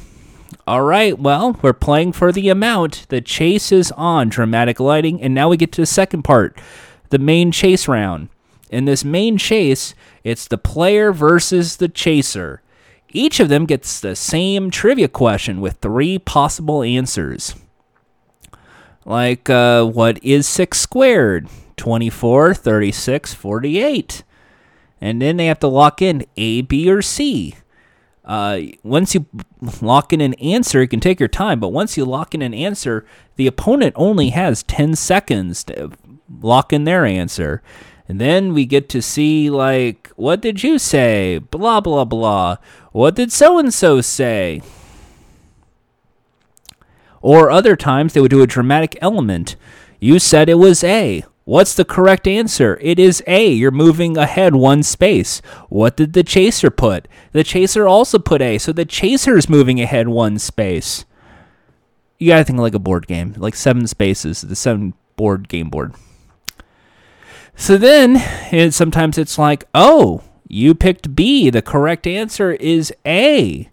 All 0.66 0.82
right, 0.82 1.16
well, 1.16 1.56
we're 1.62 1.72
playing 1.72 2.10
for 2.10 2.32
the 2.32 2.48
amount. 2.48 3.06
The 3.08 3.20
chase 3.20 3.70
is 3.70 3.92
on, 3.92 4.28
dramatic 4.28 4.80
lighting, 4.80 5.22
and 5.22 5.32
now 5.32 5.48
we 5.48 5.56
get 5.56 5.70
to 5.72 5.82
the 5.82 5.86
second 5.86 6.24
part, 6.24 6.58
the 7.10 7.20
main 7.20 7.52
chase 7.52 7.86
round. 7.86 8.30
In 8.70 8.84
this 8.84 9.04
main 9.04 9.38
chase, 9.38 9.94
it's 10.24 10.48
the 10.48 10.58
player 10.58 11.12
versus 11.12 11.76
the 11.76 11.88
chaser. 11.88 12.62
Each 13.10 13.40
of 13.40 13.48
them 13.48 13.66
gets 13.66 14.00
the 14.00 14.16
same 14.16 14.70
trivia 14.70 15.08
question 15.08 15.60
with 15.60 15.76
three 15.76 16.18
possible 16.18 16.82
answers. 16.82 17.54
Like, 19.04 19.48
uh, 19.48 19.84
what 19.84 20.22
is 20.24 20.48
6 20.48 20.78
squared? 20.78 21.48
24, 21.76 22.54
36, 22.54 23.34
48. 23.34 24.24
And 25.00 25.22
then 25.22 25.36
they 25.36 25.46
have 25.46 25.60
to 25.60 25.68
lock 25.68 26.02
in 26.02 26.24
A, 26.36 26.62
B, 26.62 26.90
or 26.90 27.02
C. 27.02 27.54
Uh, 28.24 28.60
once 28.82 29.14
you 29.14 29.26
lock 29.80 30.12
in 30.12 30.20
an 30.20 30.34
answer, 30.34 30.80
you 30.80 30.88
can 30.88 30.98
take 30.98 31.20
your 31.20 31.28
time, 31.28 31.60
but 31.60 31.68
once 31.68 31.96
you 31.96 32.04
lock 32.04 32.34
in 32.34 32.42
an 32.42 32.52
answer, 32.52 33.06
the 33.36 33.46
opponent 33.46 33.94
only 33.96 34.30
has 34.30 34.64
10 34.64 34.96
seconds 34.96 35.62
to 35.64 35.92
lock 36.40 36.72
in 36.72 36.82
their 36.84 37.06
answer. 37.06 37.62
And 38.08 38.20
then 38.20 38.54
we 38.54 38.66
get 38.66 38.88
to 38.90 39.02
see, 39.02 39.50
like, 39.50 40.10
what 40.16 40.40
did 40.40 40.62
you 40.62 40.78
say? 40.78 41.38
Blah, 41.38 41.80
blah, 41.80 42.04
blah. 42.04 42.56
What 42.92 43.16
did 43.16 43.32
so 43.32 43.58
and 43.58 43.74
so 43.74 44.00
say? 44.00 44.62
Or 47.20 47.50
other 47.50 47.74
times 47.74 48.12
they 48.12 48.20
would 48.20 48.30
do 48.30 48.42
a 48.42 48.46
dramatic 48.46 48.96
element. 49.00 49.56
You 49.98 50.18
said 50.18 50.48
it 50.48 50.54
was 50.54 50.84
A. 50.84 51.24
What's 51.44 51.74
the 51.74 51.84
correct 51.84 52.26
answer? 52.26 52.78
It 52.80 52.98
is 52.98 53.22
A. 53.26 53.48
You're 53.48 53.70
moving 53.70 54.16
ahead 54.16 54.54
one 54.54 54.82
space. 54.82 55.40
What 55.68 55.96
did 55.96 56.12
the 56.12 56.24
chaser 56.24 56.70
put? 56.70 57.06
The 57.32 57.44
chaser 57.44 57.86
also 57.86 58.18
put 58.18 58.42
A, 58.42 58.58
so 58.58 58.72
the 58.72 58.84
chaser 58.84 59.36
is 59.36 59.48
moving 59.48 59.80
ahead 59.80 60.08
one 60.08 60.38
space. 60.38 61.04
You 62.18 62.28
gotta 62.28 62.44
think 62.44 62.58
like 62.58 62.74
a 62.74 62.80
board 62.80 63.06
game, 63.06 63.34
like 63.36 63.54
seven 63.54 63.86
spaces, 63.86 64.40
the 64.40 64.56
seven 64.56 64.94
board 65.16 65.48
game 65.48 65.68
board. 65.68 65.94
So 67.56 67.78
then, 67.78 68.16
it, 68.52 68.74
sometimes 68.74 69.16
it's 69.16 69.38
like, 69.38 69.64
oh, 69.74 70.22
you 70.46 70.74
picked 70.74 71.16
B. 71.16 71.50
The 71.50 71.62
correct 71.62 72.06
answer 72.06 72.52
is 72.52 72.92
A. 73.06 73.70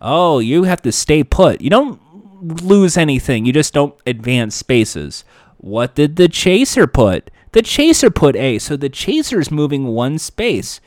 Oh, 0.00 0.38
you 0.38 0.64
have 0.64 0.82
to 0.82 0.92
stay 0.92 1.24
put. 1.24 1.60
You 1.60 1.70
don't 1.70 2.00
lose 2.62 2.96
anything. 2.96 3.46
You 3.46 3.52
just 3.52 3.72
don't 3.72 3.94
advance 4.06 4.54
spaces. 4.54 5.24
What 5.56 5.94
did 5.94 6.16
the 6.16 6.28
chaser 6.28 6.86
put? 6.86 7.30
The 7.52 7.62
chaser 7.62 8.10
put 8.10 8.36
A. 8.36 8.58
So 8.58 8.76
the 8.76 8.88
chaser 8.88 9.40
is 9.40 9.50
moving 9.50 9.88
one 9.88 10.18
space. 10.18 10.80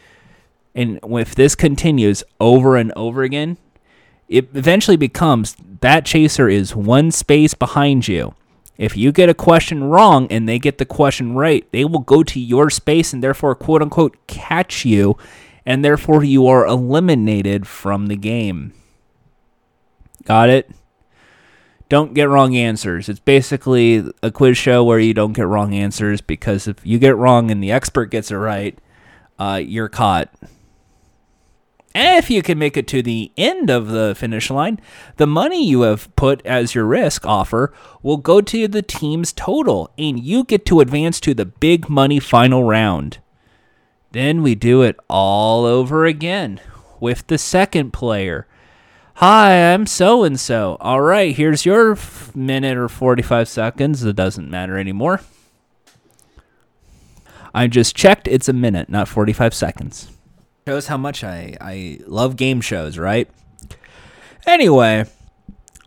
And 0.75 0.99
if 1.03 1.33
this 1.33 1.55
continues 1.55 2.23
over 2.39 2.75
and 2.75 2.91
over 2.95 3.23
again, 3.23 3.57
it 4.27 4.49
eventually 4.53 4.97
becomes 4.97 5.55
that 5.81 6.05
chaser 6.05 6.49
is 6.49 6.75
one 6.75 7.11
space 7.11 7.53
behind 7.53 8.07
you. 8.07 8.35
If 8.77 8.97
you 8.97 9.11
get 9.11 9.29
a 9.29 9.33
question 9.33 9.85
wrong 9.85 10.27
and 10.29 10.47
they 10.47 10.59
get 10.59 10.77
the 10.77 10.85
question 10.85 11.33
right, 11.33 11.69
they 11.71 11.85
will 11.85 11.99
go 11.99 12.23
to 12.23 12.39
your 12.39 12.69
space 12.69 13.13
and 13.13 13.23
therefore, 13.23 13.55
quote 13.55 13.81
unquote, 13.81 14.17
catch 14.27 14.85
you, 14.85 15.17
and 15.65 15.83
therefore 15.83 16.23
you 16.23 16.47
are 16.47 16.65
eliminated 16.65 17.67
from 17.67 18.07
the 18.07 18.17
game. 18.17 18.73
Got 20.25 20.49
it? 20.49 20.69
Don't 21.87 22.15
get 22.15 22.29
wrong 22.29 22.55
answers. 22.55 23.09
It's 23.09 23.19
basically 23.19 24.03
a 24.23 24.31
quiz 24.31 24.57
show 24.57 24.83
where 24.83 24.99
you 24.99 25.13
don't 25.13 25.33
get 25.33 25.47
wrong 25.47 25.73
answers 25.73 26.19
because 26.19 26.67
if 26.67 26.83
you 26.83 26.97
get 26.97 27.15
wrong 27.15 27.51
and 27.51 27.63
the 27.63 27.71
expert 27.71 28.07
gets 28.07 28.31
it 28.31 28.35
right, 28.35 28.77
uh, 29.37 29.61
you're 29.63 29.89
caught. 29.89 30.33
If 31.97 32.29
you 32.29 32.41
can 32.41 32.59
make 32.59 32.75
it 32.75 32.89
to 32.89 33.01
the 33.01 33.31
end 33.37 33.69
of 33.69 33.87
the 33.87 34.15
finish 34.17 34.49
line, 34.49 34.81
the 35.15 35.25
money 35.25 35.65
you 35.65 35.83
have 35.83 36.13
put 36.17 36.45
as 36.45 36.75
your 36.75 36.83
risk 36.83 37.25
offer 37.25 37.71
will 38.03 38.17
go 38.17 38.41
to 38.41 38.67
the 38.67 38.81
team's 38.81 39.31
total, 39.31 39.89
and 39.97 40.21
you 40.21 40.43
get 40.43 40.65
to 40.65 40.81
advance 40.81 41.21
to 41.21 41.33
the 41.33 41.45
big 41.45 41.87
money 41.87 42.19
final 42.19 42.65
round. 42.65 43.19
Then 44.11 44.43
we 44.43 44.55
do 44.55 44.81
it 44.81 44.99
all 45.09 45.63
over 45.63 46.05
again 46.05 46.59
with 46.99 47.27
the 47.27 47.37
second 47.37 47.91
player. 47.91 48.45
Hi, 49.15 49.73
I'm 49.73 49.85
so 49.85 50.25
and 50.25 50.37
so. 50.37 50.75
All 50.81 50.99
right, 50.99 51.33
here's 51.33 51.65
your 51.65 51.97
minute 52.33 52.77
or 52.77 52.89
45 52.89 53.47
seconds. 53.47 54.03
It 54.03 54.17
doesn't 54.17 54.51
matter 54.51 54.77
anymore. 54.77 55.21
I 57.53 57.67
just 57.67 57.95
checked. 57.95 58.27
It's 58.27 58.49
a 58.49 58.53
minute, 58.53 58.89
not 58.89 59.07
45 59.07 59.53
seconds 59.53 60.09
shows 60.67 60.87
how 60.87 60.97
much 60.97 61.23
I, 61.23 61.55
I 61.61 61.99
love 62.07 62.37
game 62.37 62.59
shows, 62.59 62.97
right? 62.97 63.29
Anyway, 64.47 65.05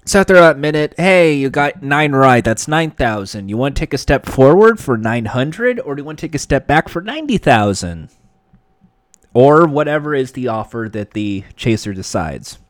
so 0.05 0.21
after 0.21 0.35
that 0.35 0.57
minute, 0.57 0.95
hey, 0.97 1.35
you 1.35 1.51
got 1.51 1.83
nine 1.83 2.13
right. 2.13 2.45
That's 2.45 2.69
9,000. 2.69 3.49
You 3.49 3.57
want 3.57 3.75
to 3.75 3.81
take 3.81 3.93
a 3.93 3.99
step 3.99 4.25
forward 4.25 4.79
for 4.79 4.97
900 4.97 5.81
or 5.81 5.97
do 5.97 6.01
you 6.03 6.05
want 6.05 6.21
to 6.21 6.27
take 6.29 6.37
a 6.37 6.39
step 6.39 6.69
back 6.69 6.89
for 6.89 7.03
90,000? 7.03 8.09
Or 9.35 9.67
whatever 9.67 10.15
is 10.15 10.31
the 10.31 10.47
offer 10.47 10.89
that 10.93 11.11
the 11.11 11.43
chaser 11.57 11.93
decides. 11.93 12.61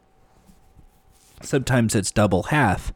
Sometimes 1.43 1.95
it's 1.95 2.11
double 2.11 2.45
half. 2.45 2.91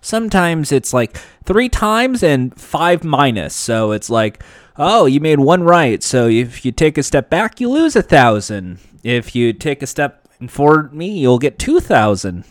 Sometimes 0.00 0.72
it's 0.72 0.94
like 0.94 1.18
three 1.44 1.68
times 1.68 2.22
and 2.22 2.58
five 2.58 3.04
minus. 3.04 3.54
So 3.54 3.92
it's 3.92 4.08
like 4.08 4.42
oh, 4.76 5.06
you 5.06 5.20
made 5.20 5.40
one 5.40 5.62
right. 5.62 6.02
So 6.02 6.28
if 6.28 6.64
you 6.64 6.72
take 6.72 6.98
a 6.98 7.02
step 7.02 7.30
back, 7.30 7.60
you 7.60 7.70
lose 7.70 7.96
a 7.96 8.02
thousand. 8.02 8.78
If 9.02 9.34
you 9.34 9.52
take 9.52 9.82
a 9.82 9.86
step 9.86 10.26
forward 10.48 10.92
me, 10.92 11.18
you'll 11.18 11.38
get 11.38 11.58
two 11.58 11.80
thousand. 11.80 12.44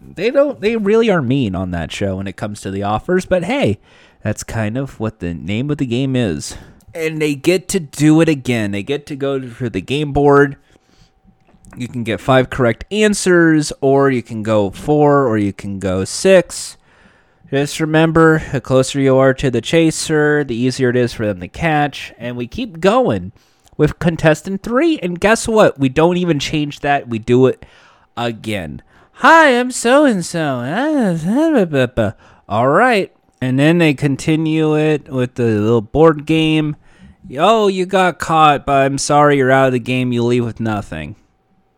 They 0.00 0.30
don't. 0.30 0.60
They 0.60 0.76
really 0.76 1.10
are 1.10 1.22
mean 1.22 1.54
on 1.54 1.70
that 1.70 1.92
show 1.92 2.16
when 2.16 2.26
it 2.26 2.36
comes 2.36 2.60
to 2.62 2.70
the 2.70 2.82
offers. 2.82 3.24
But 3.24 3.44
hey, 3.44 3.78
that's 4.22 4.42
kind 4.42 4.76
of 4.76 4.98
what 5.00 5.20
the 5.20 5.34
name 5.34 5.70
of 5.70 5.78
the 5.78 5.86
game 5.86 6.16
is. 6.16 6.56
And 6.94 7.22
they 7.22 7.34
get 7.34 7.68
to 7.68 7.80
do 7.80 8.20
it 8.20 8.28
again. 8.28 8.72
They 8.72 8.82
get 8.82 9.06
to 9.06 9.16
go 9.16 9.38
to 9.38 9.70
the 9.70 9.80
game 9.80 10.12
board. 10.12 10.56
You 11.74 11.88
can 11.88 12.04
get 12.04 12.20
five 12.20 12.50
correct 12.50 12.84
answers, 12.90 13.72
or 13.80 14.10
you 14.10 14.22
can 14.22 14.42
go 14.42 14.70
four, 14.70 15.26
or 15.26 15.38
you 15.38 15.54
can 15.54 15.78
go 15.78 16.04
six. 16.04 16.76
Just 17.52 17.80
remember, 17.80 18.42
the 18.50 18.62
closer 18.62 18.98
you 18.98 19.18
are 19.18 19.34
to 19.34 19.50
the 19.50 19.60
chaser, 19.60 20.42
the 20.42 20.56
easier 20.56 20.88
it 20.88 20.96
is 20.96 21.12
for 21.12 21.26
them 21.26 21.40
to 21.40 21.48
catch. 21.48 22.14
And 22.16 22.34
we 22.34 22.46
keep 22.46 22.80
going 22.80 23.32
with 23.76 23.98
contestant 23.98 24.62
three. 24.62 24.98
And 25.00 25.20
guess 25.20 25.46
what? 25.46 25.78
We 25.78 25.90
don't 25.90 26.16
even 26.16 26.38
change 26.38 26.80
that. 26.80 27.08
We 27.08 27.18
do 27.18 27.46
it 27.48 27.66
again. 28.16 28.80
Hi, 29.16 29.48
I'm 29.50 29.70
so 29.70 30.06
and 30.06 30.24
so. 30.24 30.62
All 32.48 32.68
right. 32.68 33.14
And 33.42 33.58
then 33.58 33.76
they 33.76 33.92
continue 33.92 34.74
it 34.74 35.10
with 35.10 35.34
the 35.34 35.44
little 35.44 35.82
board 35.82 36.24
game. 36.24 36.76
Oh, 37.36 37.68
you 37.68 37.84
got 37.84 38.18
caught, 38.18 38.64
but 38.64 38.86
I'm 38.86 38.96
sorry 38.96 39.36
you're 39.36 39.50
out 39.50 39.66
of 39.66 39.72
the 39.72 39.78
game. 39.78 40.10
You 40.10 40.24
leave 40.24 40.46
with 40.46 40.58
nothing. 40.58 41.16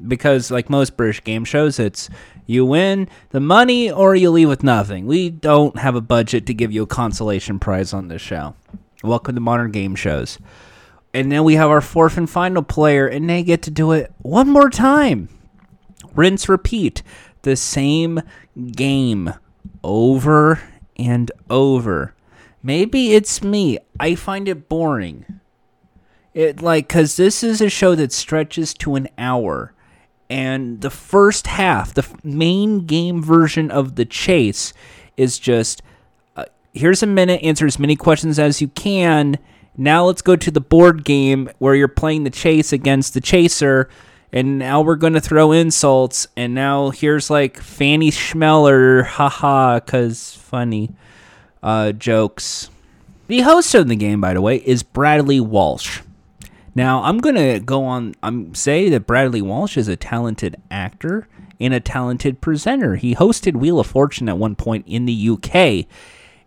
Because, 0.07 0.53
like 0.53 0.71
most 0.71 0.97
British 0.97 1.25
game 1.25 1.45
shows, 1.45 1.81
it's 1.81 2.11
you 2.47 2.65
win 2.65 3.09
the 3.31 3.41
money 3.41 3.91
or 3.91 4.15
you 4.15 4.31
leave 4.31 4.49
with 4.49 4.63
nothing. 4.63 5.07
We 5.07 5.31
don't 5.31 5.79
have 5.79 5.95
a 5.95 6.01
budget 6.01 6.47
to 6.47 6.55
give 6.55 6.73
you 6.73 6.83
a 6.83 6.87
consolation 6.87 7.59
prize 7.59 7.93
on 7.93 8.09
this 8.09 8.23
show. 8.23 8.55
Welcome 9.03 9.35
to 9.35 9.41
modern 9.41 9.71
game 9.71 9.95
shows. 9.95 10.39
And 11.13 11.31
then 11.31 11.45
we 11.45 11.55
have 11.55 11.71
our 11.71 11.81
fourth 11.81 12.17
and 12.17 12.29
final 12.29 12.63
player, 12.63 13.07
and 13.07 13.31
they 13.31 13.43
get 13.43 13.63
to 13.63 13.71
do 13.71 13.93
it 13.93 14.13
one 14.19 14.51
more 14.51 14.69
time. 14.69 15.29
Rinse, 16.15 16.49
repeat. 16.49 17.03
The 17.43 17.57
same 17.57 18.21
game 18.73 19.35
over 19.83 20.61
and 20.97 21.31
over. 21.51 22.15
Maybe 22.63 23.13
it's 23.15 23.43
me. 23.43 23.79
I 24.01 24.15
find 24.15 24.49
it 24.49 24.69
boring. 24.69 25.27
It 26.33 26.63
like 26.63 26.89
cuz 26.89 27.17
this 27.17 27.45
is 27.45 27.61
a 27.61 27.69
show 27.69 27.95
that 27.95 28.11
stretches 28.11 28.75
to 28.75 28.95
an 28.95 29.09
hour 29.19 29.74
and 30.29 30.81
the 30.81 30.91
first 30.91 31.47
half, 31.47 31.95
the 31.95 32.07
main 32.23 32.87
game 32.87 33.23
version 33.23 33.71
of 33.71 33.97
the 33.97 34.05
chase, 34.05 34.73
is 35.17 35.39
just 35.39 35.83
uh, 36.37 36.45
here's 36.73 37.03
a 37.03 37.07
minute, 37.07 37.43
answer 37.43 37.67
as 37.67 37.79
many 37.79 37.97
questions 37.97 38.39
as 38.39 38.61
you 38.61 38.69
can. 38.69 39.39
Now 39.77 40.05
let's 40.05 40.23
go 40.23 40.37
to 40.37 40.51
the 40.51 40.61
board 40.61 41.05
game 41.05 41.51
where 41.59 41.75
you're 41.75 41.89
playing 41.89 42.25
the 42.25 42.31
chase 42.31 42.73
against 42.73 43.15
the 43.15 43.21
chaser. 43.21 43.89
And 44.33 44.59
now 44.59 44.81
we're 44.81 44.97
going 44.97 45.13
to 45.13 45.21
throw 45.21 45.53
insults. 45.53 46.27
And 46.37 46.55
now 46.55 46.91
here's 46.91 47.31
like 47.31 47.59
Fanny 47.59 48.11
Chmelar, 48.11 49.05
haha, 49.05 49.79
because 49.79 50.35
funny 50.35 50.91
uh, 51.63 51.93
jokes. 51.93 52.71
The 53.27 53.41
host 53.41 53.75
of 53.75 53.89
the 53.89 53.97
game, 53.97 54.21
by 54.21 54.35
the 54.35 54.43
way, 54.43 54.57
is 54.57 54.83
Bradley 54.83 55.41
Walsh. 55.41 56.01
Now, 56.75 57.03
I'm 57.03 57.19
going 57.19 57.37
to 57.37 57.61
go 57.61 57.85
on 57.85 58.15
I'm 58.23 58.55
say 58.55 58.89
that 58.89 59.07
Bradley 59.07 59.43
Walsh 59.43 59.77
is 59.77 59.89
a 59.89 59.97
talented 59.97 60.57
actor 60.71 61.29
and 61.61 61.73
a 61.73 61.81
talented 61.81 62.41
presenter. 62.41 62.97
He 62.97 63.15
hosted 63.15 63.55
Wheel 63.55 63.79
of 63.79 63.87
Fortune 63.87 64.29
at 64.29 64.39
one 64.39 64.57
point 64.57 64.85
in 64.89 65.05
the 65.05 65.31
UK. 65.31 65.87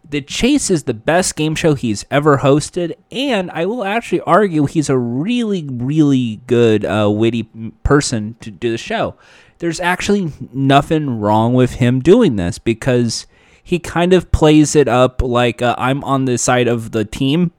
The 0.10 0.22
Chase 0.22 0.70
is 0.70 0.84
the 0.84 0.94
best 0.94 1.36
game 1.36 1.54
show 1.54 1.74
he's 1.74 2.06
ever 2.10 2.38
hosted, 2.38 2.94
and 3.12 3.52
I 3.52 3.66
will 3.66 3.84
actually 3.84 4.22
argue 4.22 4.66
he's 4.66 4.90
a 4.90 4.98
really, 4.98 5.68
really 5.70 6.42
good, 6.48 6.86
uh, 6.86 7.10
witty 7.12 7.44
person 7.84 8.36
to 8.40 8.50
do 8.50 8.72
the 8.72 8.78
show. 8.78 9.16
There's 9.60 9.82
actually 9.82 10.32
nothing 10.54 11.20
wrong 11.20 11.54
with 11.54 11.74
him 11.76 12.00
doing 12.00 12.38
this 12.38 12.58
because 12.58 13.28
he 13.62 13.80
kind 13.80 14.13
of 14.13 14.32
plays 14.32 14.78
it 14.78 14.88
up 14.88 15.22
like 15.22 15.62
uh, 15.62 15.76
I'm 15.78 16.02
on 16.06 16.24
the 16.24 16.38
side 16.38 16.70
of 16.70 16.92
the 16.92 17.04
team 17.04 17.52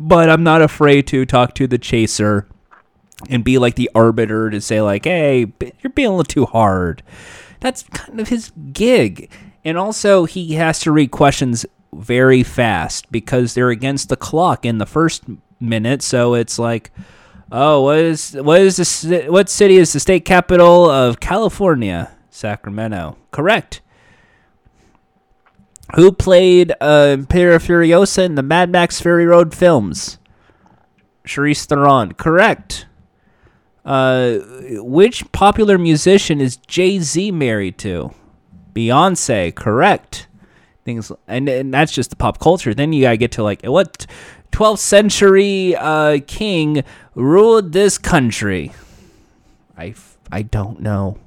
but 0.00 0.30
I'm 0.30 0.42
not 0.42 0.62
afraid 0.62 1.06
to 1.08 1.26
talk 1.26 1.54
to 1.56 1.66
the 1.66 1.78
chaser 1.78 2.48
and 3.28 3.44
be 3.44 3.58
like 3.58 3.76
the 3.76 3.90
arbiter 3.94 4.48
to 4.48 4.60
say 4.60 4.80
like, 4.80 5.04
"Hey, 5.04 5.52
you're 5.82 5.92
being 5.94 6.08
a 6.08 6.10
little 6.10 6.24
too 6.24 6.46
hard." 6.46 7.02
That's 7.60 7.82
kind 7.92 8.18
of 8.18 8.28
his 8.28 8.50
gig. 8.72 9.30
And 9.62 9.76
also 9.76 10.24
he 10.24 10.54
has 10.54 10.80
to 10.80 10.90
read 10.90 11.10
questions 11.10 11.66
very 11.92 12.42
fast 12.42 13.12
because 13.12 13.52
they're 13.52 13.68
against 13.68 14.08
the 14.08 14.16
clock 14.16 14.64
in 14.64 14.78
the 14.78 14.86
first 14.86 15.24
minute, 15.60 16.00
so 16.00 16.32
it's 16.32 16.58
like, 16.58 16.90
"Oh, 17.52 17.82
what 17.82 17.98
is 17.98 18.32
what 18.32 18.62
is 18.62 18.76
this 18.76 19.04
what 19.28 19.50
city 19.50 19.76
is 19.76 19.92
the 19.92 20.00
state 20.00 20.24
capital 20.24 20.88
of 20.88 21.20
California?" 21.20 22.10
Sacramento. 22.30 23.18
Correct. 23.32 23.82
Who 25.94 26.12
played 26.12 26.72
uh, 26.80 27.16
Impera 27.18 27.58
Furiosa 27.58 28.24
in 28.24 28.34
the 28.34 28.42
Mad 28.42 28.70
Max 28.70 29.00
Fury 29.00 29.26
Road 29.26 29.54
films? 29.54 30.18
Charlize 31.26 31.64
Theron. 31.66 32.12
Correct. 32.12 32.86
Uh, 33.84 34.38
which 34.82 35.30
popular 35.32 35.78
musician 35.78 36.40
is 36.40 36.56
Jay 36.56 36.98
Z 36.98 37.30
married 37.32 37.78
to? 37.78 38.12
Beyonce. 38.74 39.54
Correct. 39.54 40.26
Things 40.84 41.12
and, 41.26 41.48
and 41.48 41.72
that's 41.72 41.92
just 41.92 42.10
the 42.10 42.16
pop 42.16 42.38
culture. 42.38 42.74
Then 42.74 42.92
you 42.92 43.02
gotta 43.02 43.16
get 43.16 43.32
to 43.32 43.42
like 43.42 43.62
what 43.64 44.06
12th 44.52 44.78
century 44.78 45.76
uh, 45.76 46.18
king 46.26 46.82
ruled 47.14 47.72
this 47.72 47.98
country. 47.98 48.72
I 49.76 49.94
I 50.32 50.42
don't 50.42 50.80
know. 50.80 51.18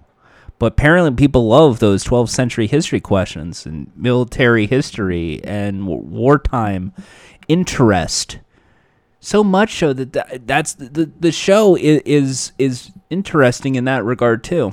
But 0.64 0.72
apparently, 0.72 1.12
people 1.12 1.50
love 1.50 1.80
those 1.80 2.06
12th 2.06 2.30
century 2.30 2.68
history 2.68 3.02
questions 3.02 3.66
and 3.66 3.92
military 3.98 4.66
history 4.66 5.44
and 5.44 5.86
wartime 5.86 6.94
interest. 7.50 8.40
So 9.20 9.44
much 9.44 9.76
so 9.76 9.92
that 9.92 10.14
th- 10.14 10.42
that's 10.46 10.76
the 10.76 11.12
the 11.20 11.34
show 11.34 11.76
is, 11.76 12.02
is 12.06 12.52
is 12.58 12.92
interesting 13.10 13.76
in 13.76 13.84
that 13.84 14.06
regard 14.06 14.42
too. 14.42 14.72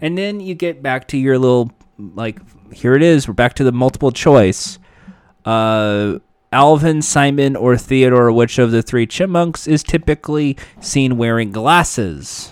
And 0.00 0.18
then 0.18 0.40
you 0.40 0.56
get 0.56 0.82
back 0.82 1.06
to 1.08 1.18
your 1.18 1.38
little 1.38 1.70
like 1.96 2.40
here 2.72 2.96
it 2.96 3.02
is. 3.02 3.28
We're 3.28 3.34
back 3.34 3.54
to 3.54 3.62
the 3.62 3.70
multiple 3.70 4.10
choice. 4.10 4.80
Uh, 5.44 6.18
Alvin, 6.50 7.00
Simon, 7.00 7.54
or 7.54 7.76
Theodore, 7.76 8.32
which 8.32 8.58
of 8.58 8.72
the 8.72 8.82
three 8.82 9.06
chipmunks 9.06 9.68
is 9.68 9.84
typically 9.84 10.56
seen 10.80 11.16
wearing 11.16 11.52
glasses? 11.52 12.50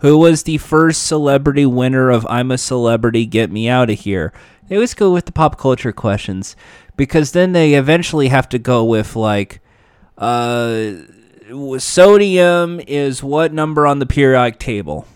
Who 0.00 0.18
was 0.18 0.42
the 0.42 0.58
first 0.58 1.06
celebrity 1.06 1.64
winner 1.64 2.10
of 2.10 2.26
I'm 2.28 2.50
a 2.50 2.58
Celebrity, 2.58 3.24
Get 3.24 3.50
Me 3.50 3.68
Out 3.68 3.88
of 3.88 4.00
Here? 4.00 4.32
They 4.68 4.76
always 4.76 4.94
go 4.94 5.12
with 5.12 5.24
the 5.24 5.32
pop 5.32 5.58
culture 5.58 5.92
questions 5.92 6.54
because 6.96 7.32
then 7.32 7.52
they 7.52 7.74
eventually 7.74 8.28
have 8.28 8.48
to 8.50 8.58
go 8.58 8.84
with, 8.84 9.16
like, 9.16 9.60
uh, 10.18 10.92
sodium 11.78 12.80
is 12.86 13.22
what 13.22 13.52
number 13.52 13.86
on 13.86 13.98
the 13.98 14.06
periodic 14.06 14.58
table? 14.58 15.06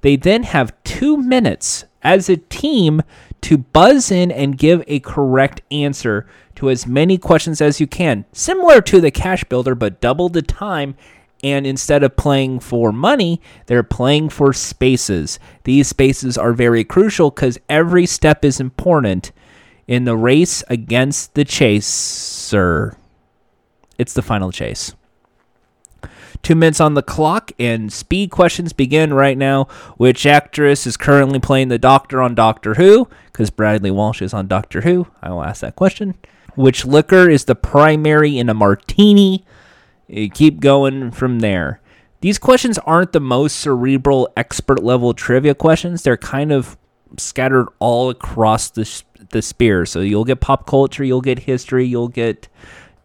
They 0.01 0.15
then 0.15 0.43
have 0.43 0.73
two 0.83 1.17
minutes 1.17 1.85
as 2.01 2.29
a 2.29 2.37
team 2.37 3.01
to 3.41 3.57
buzz 3.57 4.11
in 4.11 4.31
and 4.31 4.57
give 4.57 4.83
a 4.87 4.99
correct 4.99 5.61
answer 5.71 6.27
to 6.55 6.69
as 6.69 6.87
many 6.87 7.17
questions 7.17 7.61
as 7.61 7.79
you 7.79 7.87
can. 7.87 8.25
Similar 8.31 8.81
to 8.81 9.01
the 9.01 9.11
cash 9.11 9.43
builder, 9.43 9.75
but 9.75 10.01
double 10.01 10.29
the 10.29 10.41
time. 10.41 10.95
And 11.43 11.67
instead 11.67 12.03
of 12.03 12.15
playing 12.15 12.61
for 12.61 12.93
money, 12.93 13.41
they're 13.65 13.83
playing 13.83 14.29
for 14.29 14.53
spaces. 14.53 15.39
These 15.65 15.89
spaces 15.89 16.37
are 16.37 16.53
very 16.53 16.83
crucial 16.85 17.31
because 17.31 17.59
every 17.67 18.05
step 18.05 18.45
is 18.45 18.61
important 18.61 19.31
in 19.87 20.05
the 20.05 20.15
race 20.15 20.63
against 20.69 21.33
the 21.33 21.43
chaser. 21.43 22.97
It's 23.97 24.13
the 24.13 24.21
final 24.21 24.51
chase. 24.51 24.93
Two 26.41 26.55
minutes 26.55 26.81
on 26.81 26.93
the 26.93 27.01
clock, 27.01 27.53
and 27.57 27.91
speed 27.91 28.29
questions 28.29 28.73
begin 28.73 29.13
right 29.13 29.37
now. 29.37 29.63
Which 29.95 30.25
actress 30.25 30.85
is 30.85 30.97
currently 30.97 31.39
playing 31.39 31.69
the 31.69 31.77
Doctor 31.77 32.21
on 32.21 32.35
Doctor 32.35 32.73
Who? 32.73 33.07
Because 33.31 33.49
Bradley 33.49 33.91
Walsh 33.91 34.21
is 34.21 34.33
on 34.33 34.47
Doctor 34.47 34.81
Who. 34.81 35.07
I 35.21 35.29
will 35.29 35.43
ask 35.43 35.61
that 35.61 35.77
question. 35.77 36.15
Which 36.55 36.85
liquor 36.85 37.29
is 37.29 37.45
the 37.45 37.55
primary 37.55 38.37
in 38.37 38.49
a 38.49 38.53
martini? 38.53 39.43
You 40.07 40.29
keep 40.29 40.59
going 40.59 41.11
from 41.11 41.39
there. 41.39 41.81
These 42.21 42.37
questions 42.37 42.77
aren't 42.79 43.11
the 43.11 43.19
most 43.19 43.57
cerebral, 43.57 44.29
expert 44.37 44.83
level 44.83 45.13
trivia 45.13 45.55
questions. 45.55 46.03
They're 46.03 46.17
kind 46.17 46.51
of 46.51 46.77
scattered 47.17 47.67
all 47.79 48.09
across 48.09 48.69
the, 48.69 49.03
the 49.29 49.41
spear. 49.41 49.85
So 49.85 49.99
you'll 49.99 50.23
get 50.23 50.39
pop 50.39 50.65
culture, 50.65 51.03
you'll 51.03 51.21
get 51.21 51.39
history, 51.39 51.85
you'll 51.85 52.07
get 52.07 52.47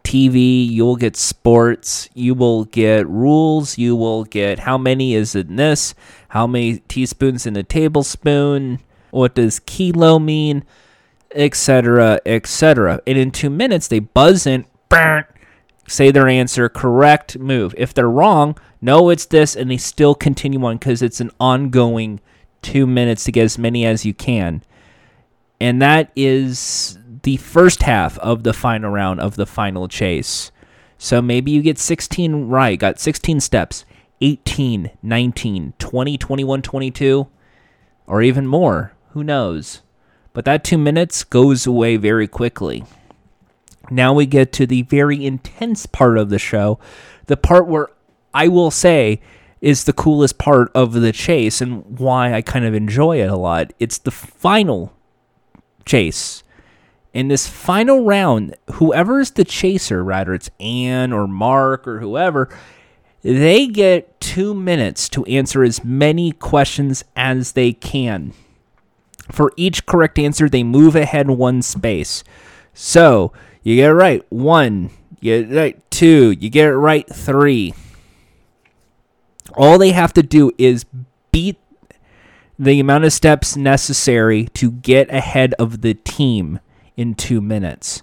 TV, 0.04 0.66
you'll 0.66 0.96
get 0.96 1.16
sports, 1.16 2.08
you 2.14 2.34
will 2.34 2.64
get 2.64 3.08
rules, 3.08 3.76
you 3.76 3.94
will 3.96 4.24
get 4.24 4.60
how 4.60 4.78
many 4.78 5.14
is 5.14 5.34
in 5.34 5.56
this, 5.56 5.94
how 6.28 6.46
many 6.46 6.78
teaspoons 6.78 7.46
in 7.46 7.56
a 7.56 7.62
tablespoon, 7.62 8.78
what 9.10 9.34
does 9.34 9.60
kilo 9.60 10.18
mean, 10.18 10.64
etc., 11.34 12.20
etc. 12.26 13.00
And 13.06 13.18
in 13.18 13.30
two 13.30 13.50
minutes, 13.50 13.88
they 13.88 13.98
buzz 13.98 14.46
in, 14.46 14.66
say 15.86 16.10
their 16.10 16.28
answer, 16.28 16.68
correct, 16.68 17.38
move. 17.38 17.74
If 17.76 17.94
they're 17.94 18.10
wrong, 18.10 18.58
no, 18.80 19.08
it's 19.08 19.26
this, 19.26 19.56
and 19.56 19.70
they 19.70 19.76
still 19.76 20.14
continue 20.14 20.64
on 20.64 20.76
because 20.78 21.02
it's 21.02 21.20
an 21.20 21.30
ongoing 21.40 22.20
two 22.62 22.86
minutes 22.86 23.24
to 23.24 23.32
get 23.32 23.44
as 23.44 23.58
many 23.58 23.84
as 23.84 24.04
you 24.04 24.14
can. 24.14 24.62
And 25.60 25.82
that 25.82 26.12
is 26.14 26.98
the 27.22 27.36
first 27.36 27.82
half 27.82 28.18
of 28.18 28.42
the 28.42 28.52
final 28.52 28.90
round 28.90 29.20
of 29.20 29.36
the 29.36 29.46
final 29.46 29.88
chase. 29.88 30.52
So 30.98 31.22
maybe 31.22 31.50
you 31.50 31.62
get 31.62 31.78
16 31.78 32.48
right, 32.48 32.78
got 32.78 32.98
16 32.98 33.40
steps, 33.40 33.84
18, 34.20 34.90
19, 35.02 35.74
20, 35.78 36.18
21, 36.18 36.62
22, 36.62 37.28
or 38.06 38.22
even 38.22 38.46
more. 38.46 38.92
Who 39.10 39.22
knows? 39.24 39.82
But 40.38 40.44
that 40.44 40.62
two 40.62 40.78
minutes 40.78 41.24
goes 41.24 41.66
away 41.66 41.96
very 41.96 42.28
quickly. 42.28 42.84
Now 43.90 44.14
we 44.14 44.24
get 44.24 44.52
to 44.52 44.68
the 44.68 44.82
very 44.82 45.26
intense 45.26 45.84
part 45.84 46.16
of 46.16 46.30
the 46.30 46.38
show, 46.38 46.78
the 47.26 47.36
part 47.36 47.66
where 47.66 47.88
I 48.32 48.46
will 48.46 48.70
say 48.70 49.20
is 49.60 49.82
the 49.82 49.92
coolest 49.92 50.38
part 50.38 50.70
of 50.76 50.92
the 50.92 51.10
chase 51.10 51.60
and 51.60 51.98
why 51.98 52.34
I 52.34 52.42
kind 52.42 52.64
of 52.64 52.72
enjoy 52.72 53.20
it 53.20 53.28
a 53.28 53.34
lot. 53.34 53.72
It's 53.80 53.98
the 53.98 54.12
final 54.12 54.92
chase 55.84 56.44
in 57.12 57.26
this 57.26 57.48
final 57.48 58.04
round, 58.04 58.54
whoever 58.74 59.18
is 59.18 59.32
the 59.32 59.42
chaser, 59.42 60.04
rather 60.04 60.34
it's 60.34 60.50
Anne 60.60 61.12
or 61.12 61.26
Mark 61.26 61.88
or 61.88 61.98
whoever, 61.98 62.48
they 63.22 63.66
get 63.66 64.20
two 64.20 64.54
minutes 64.54 65.08
to 65.08 65.24
answer 65.24 65.64
as 65.64 65.82
many 65.82 66.30
questions 66.30 67.02
as 67.16 67.54
they 67.54 67.72
can. 67.72 68.34
For 69.30 69.52
each 69.56 69.86
correct 69.86 70.18
answer, 70.18 70.48
they 70.48 70.62
move 70.62 70.96
ahead 70.96 71.28
one 71.28 71.62
space. 71.62 72.24
So 72.72 73.32
you 73.62 73.76
get 73.76 73.90
it 73.90 73.94
right 73.94 74.24
one, 74.30 74.90
you 75.20 75.42
get 75.42 75.52
it 75.52 75.56
right 75.56 75.90
two, 75.90 76.30
you 76.38 76.48
get 76.48 76.66
it 76.66 76.76
right 76.76 77.06
three. 77.08 77.74
All 79.54 79.78
they 79.78 79.90
have 79.90 80.12
to 80.14 80.22
do 80.22 80.52
is 80.58 80.86
beat 81.32 81.58
the 82.58 82.80
amount 82.80 83.04
of 83.04 83.12
steps 83.12 83.56
necessary 83.56 84.46
to 84.54 84.70
get 84.70 85.10
ahead 85.10 85.54
of 85.54 85.80
the 85.82 85.94
team 85.94 86.60
in 86.96 87.14
two 87.14 87.40
minutes. 87.40 88.02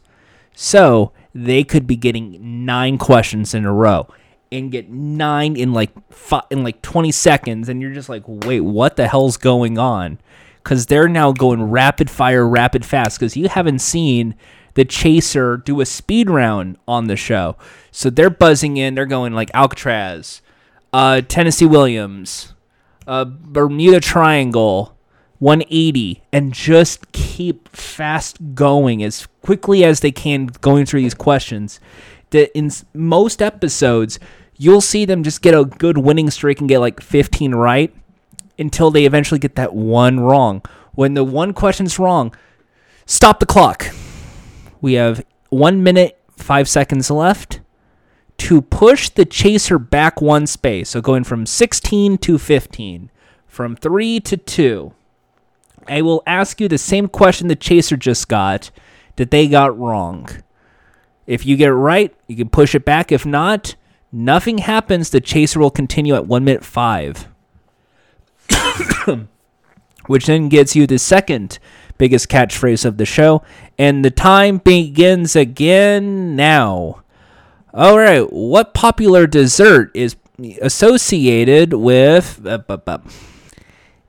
So 0.53 1.11
they 1.33 1.63
could 1.63 1.85
be 1.85 1.97
getting 1.97 2.65
nine 2.65 2.97
questions 2.97 3.53
in 3.53 3.65
a 3.65 3.73
row 3.73 4.07
and 4.51 4.71
get 4.71 4.89
nine 4.89 5.57
in 5.57 5.73
like 5.73 5.91
five, 6.11 6.43
in 6.49 6.63
like 6.63 6.81
20 6.81 7.11
seconds 7.11 7.67
and 7.67 7.81
you're 7.81 7.93
just 7.93 8.07
like 8.07 8.23
wait 8.25 8.61
what 8.61 8.95
the 8.95 9.07
hell's 9.07 9.37
going 9.37 9.77
on 9.77 10.19
because 10.65 10.87
they're 10.87 11.07
now 11.07 11.31
going 11.31 11.61
rapid 11.63 12.09
fire 12.09 12.45
rapid 12.45 12.83
fast 12.83 13.19
because 13.19 13.37
you 13.37 13.47
haven't 13.47 13.79
seen 13.79 14.33
the 14.73 14.83
chaser 14.83 15.57
do 15.57 15.79
a 15.79 15.85
speed 15.85 16.27
round 16.27 16.77
on 16.87 17.05
the 17.05 17.15
show. 17.15 17.55
So 17.91 18.09
they're 18.09 18.31
buzzing 18.31 18.75
in 18.75 18.95
they're 18.95 19.05
going 19.05 19.33
like 19.33 19.51
alcatraz 19.53 20.41
uh, 20.91 21.21
tennessee 21.27 21.65
williams 21.65 22.53
uh, 23.05 23.25
bermuda 23.25 23.99
triangle 23.99 24.97
180 25.39 26.23
and 26.33 26.53
just 26.53 27.11
keep 27.11 27.69
fast 27.69 28.55
going 28.55 29.03
as 29.03 29.27
quickly 29.41 29.83
as 29.83 29.99
they 29.99 30.11
can 30.11 30.47
going 30.47 30.85
through 30.85 31.01
these 31.01 31.13
questions. 31.13 31.79
That 32.31 32.57
in 32.57 32.71
most 32.93 33.41
episodes, 33.41 34.17
you'll 34.57 34.81
see 34.81 35.05
them 35.05 35.23
just 35.23 35.41
get 35.41 35.53
a 35.53 35.65
good 35.65 35.97
winning 35.97 36.31
streak 36.31 36.59
and 36.59 36.69
get 36.69 36.79
like 36.79 37.01
15 37.01 37.53
right 37.53 37.93
until 38.57 38.91
they 38.91 39.05
eventually 39.05 39.39
get 39.39 39.55
that 39.55 39.73
one 39.73 40.19
wrong. 40.19 40.61
When 40.93 41.13
the 41.13 41.23
one 41.23 41.53
question's 41.53 41.99
wrong, 41.99 42.33
stop 43.05 43.39
the 43.39 43.45
clock. 43.45 43.87
We 44.81 44.93
have 44.93 45.25
one 45.49 45.83
minute, 45.83 46.19
five 46.37 46.67
seconds 46.67 47.09
left 47.09 47.61
to 48.37 48.61
push 48.61 49.09
the 49.09 49.25
chaser 49.25 49.79
back 49.79 50.21
one 50.21 50.47
space. 50.47 50.89
So 50.89 51.01
going 51.01 51.23
from 51.23 51.45
16 51.45 52.17
to 52.19 52.37
15, 52.37 53.09
from 53.47 53.75
3 53.75 54.19
to 54.21 54.37
2. 54.37 54.93
I 55.87 56.01
will 56.01 56.23
ask 56.25 56.59
you 56.59 56.67
the 56.67 56.77
same 56.77 57.07
question 57.07 57.47
the 57.47 57.55
chaser 57.55 57.95
just 57.95 58.27
got 58.27 58.71
that 59.15 59.31
they 59.31 59.47
got 59.47 59.77
wrong. 59.77 60.27
If 61.25 61.45
you 61.45 61.55
get 61.57 61.69
it 61.69 61.73
right, 61.73 62.13
you 62.27 62.35
can 62.35 62.49
push 62.49 62.75
it 62.75 62.85
back. 62.85 63.11
If 63.11 63.25
not, 63.25 63.75
nothing 64.11 64.59
happens. 64.59 65.09
The 65.09 65.21
chaser 65.21 65.59
will 65.59 65.71
continue 65.71 66.15
at 66.15 66.27
1 66.27 66.43
minute 66.43 66.65
5. 66.65 67.27
Which 70.07 70.27
then 70.27 70.49
gets 70.49 70.75
you 70.75 70.85
the 70.85 70.99
second 70.99 71.59
biggest 71.97 72.29
catchphrase 72.29 72.85
of 72.85 72.97
the 72.97 73.05
show. 73.05 73.43
And 73.77 74.03
the 74.03 74.11
time 74.11 74.57
begins 74.59 75.35
again 75.35 76.35
now. 76.35 77.01
All 77.73 77.97
right, 77.97 78.31
what 78.31 78.73
popular 78.73 79.27
dessert 79.27 79.91
is 79.93 80.15
associated 80.61 81.73
with. 81.73 82.45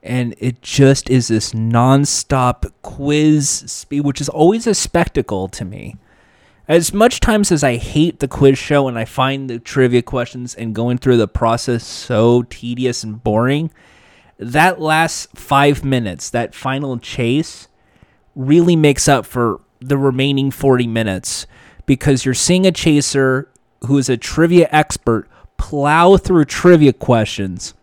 And 0.03 0.35
it 0.37 0.61
just 0.61 1.09
is 1.09 1.27
this 1.27 1.51
nonstop 1.53 2.71
quiz 2.81 3.49
speed, 3.49 4.01
which 4.01 4.21
is 4.21 4.29
always 4.29 4.67
a 4.67 4.73
spectacle 4.73 5.49
to 5.49 5.65
me. 5.65 5.97
As 6.69 6.93
much 6.93 7.21
times 7.21 7.51
as 7.51 7.63
I 7.63 7.77
hate 7.77 8.19
the 8.19 8.27
quiz 8.27 8.57
show 8.57 8.87
and 8.87 8.99
I 8.99 9.05
find 9.05 9.49
the 9.49 9.57
trivia 9.59 10.01
questions 10.01 10.53
and 10.53 10.75
going 10.75 10.97
through 10.97 11.17
the 11.17 11.27
process 11.27 11.85
so 11.85 12.43
tedious 12.43 13.03
and 13.03 13.23
boring, 13.23 13.71
that 14.37 14.79
last 14.79 15.29
five 15.35 15.83
minutes, 15.83 16.29
that 16.29 16.53
final 16.55 16.97
chase, 16.97 17.67
really 18.35 18.75
makes 18.75 19.07
up 19.07 19.25
for 19.25 19.61
the 19.79 19.97
remaining 19.97 20.51
40 20.51 20.87
minutes 20.87 21.47
because 21.85 22.25
you're 22.25 22.33
seeing 22.33 22.65
a 22.65 22.71
chaser 22.71 23.49
who 23.85 23.97
is 23.97 24.09
a 24.09 24.17
trivia 24.17 24.67
expert 24.71 25.27
plow 25.57 26.17
through 26.17 26.45
trivia 26.45 26.93
questions. 26.93 27.73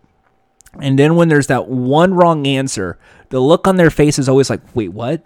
And 0.80 0.98
then 0.98 1.16
when 1.16 1.28
there's 1.28 1.48
that 1.48 1.68
one 1.68 2.14
wrong 2.14 2.46
answer, 2.46 2.98
the 3.30 3.40
look 3.40 3.66
on 3.66 3.76
their 3.76 3.90
face 3.90 4.18
is 4.18 4.28
always 4.28 4.50
like, 4.50 4.60
wait, 4.74 4.92
what? 4.92 5.22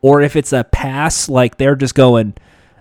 Or 0.00 0.20
if 0.20 0.36
it's 0.36 0.52
a 0.52 0.64
pass, 0.64 1.28
like 1.28 1.56
they're 1.56 1.76
just 1.76 1.94
going, 1.94 2.34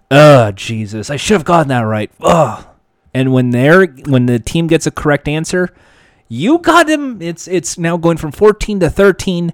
ugh, 0.10 0.55
Jesus, 0.55 1.10
I 1.10 1.15
should 1.15 1.36
have 1.36 1.45
gotten 1.45 1.69
that 1.69 1.81
right. 1.81 2.12
Ugh. 2.21 2.65
And 3.13 3.34
when 3.34 3.49
they're 3.49 3.88
when 3.88 4.25
the 4.25 4.39
team 4.39 4.67
gets 4.67 4.88
a 4.88 4.91
correct 4.91 5.27
answer, 5.27 5.73
you 6.32 6.60
got 6.60 6.89
him. 6.89 7.22
It's 7.22 7.46
it's 7.46 7.78
now 7.78 7.98
going 7.98 8.15
from 8.15 8.32
14 8.32 8.80
to 8.80 8.89
13. 8.89 9.52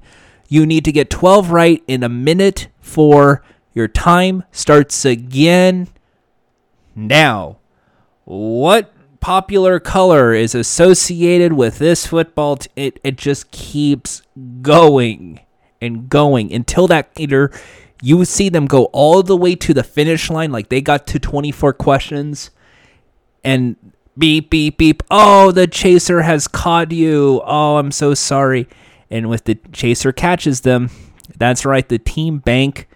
You 0.48 0.64
need 0.64 0.86
to 0.86 0.92
get 0.92 1.10
12 1.10 1.50
right 1.50 1.84
in 1.88 2.04
a 2.04 2.10
minute 2.10 2.68
for 2.80 3.44
your 3.74 3.88
time 3.88 4.44
starts 4.52 5.04
again 5.04 5.88
now. 6.96 7.58
What 8.26 8.94
popular 9.20 9.80
color 9.80 10.36
is 10.36 10.54
associated 10.54 11.54
with 11.54 11.80
this 11.80 12.06
football 12.06 12.58
t- 12.58 12.70
it 12.76 13.00
it 13.04 13.16
just 13.16 13.50
keeps 13.50 14.22
going 14.62 15.40
and 15.82 16.08
going 16.08 16.54
until 16.54 16.86
that 16.86 17.10
either 17.18 17.50
you 18.04 18.24
see 18.24 18.50
them 18.50 18.68
go 18.68 18.86
all 18.94 19.24
the 19.24 19.36
way 19.36 19.56
to 19.56 19.74
the 19.74 19.84
finish 19.84 20.30
line 20.30 20.52
like 20.52 20.70
they 20.70 20.80
got 20.80 21.08
to 21.08 21.18
24 21.18 21.74
questions 21.74 22.52
and 23.44 23.76
beep 24.18 24.50
beep 24.50 24.78
beep. 24.78 25.04
Oh 25.12 25.52
the 25.52 25.68
chaser 25.68 26.22
has 26.22 26.48
caught 26.48 26.92
you. 26.92 27.42
Oh 27.46 27.78
i'm 27.78 27.92
so 27.92 28.14
sorry. 28.14 28.68
And 29.10 29.30
with 29.30 29.46
the 29.46 29.56
chaser 29.72 30.12
catches 30.12 30.62
them 30.62 30.90
that's 31.38 31.66
right 31.66 31.88
the 31.88 32.00
team 32.00 32.40
bank 32.40 32.88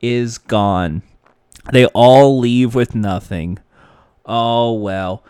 is 0.00 0.38
gone. 0.38 1.02
They 1.72 1.86
all 1.86 2.38
leave 2.38 2.74
with 2.74 2.94
nothing. 2.94 3.58
Oh 4.24 4.72
well. 4.72 5.24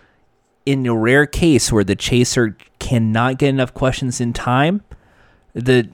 In 0.66 0.86
a 0.86 0.94
rare 0.94 1.26
case 1.26 1.72
where 1.72 1.84
the 1.84 1.96
chaser 1.96 2.56
cannot 2.78 3.38
get 3.38 3.48
enough 3.48 3.74
questions 3.74 4.20
in 4.20 4.32
time 4.32 4.82
the 5.54 5.88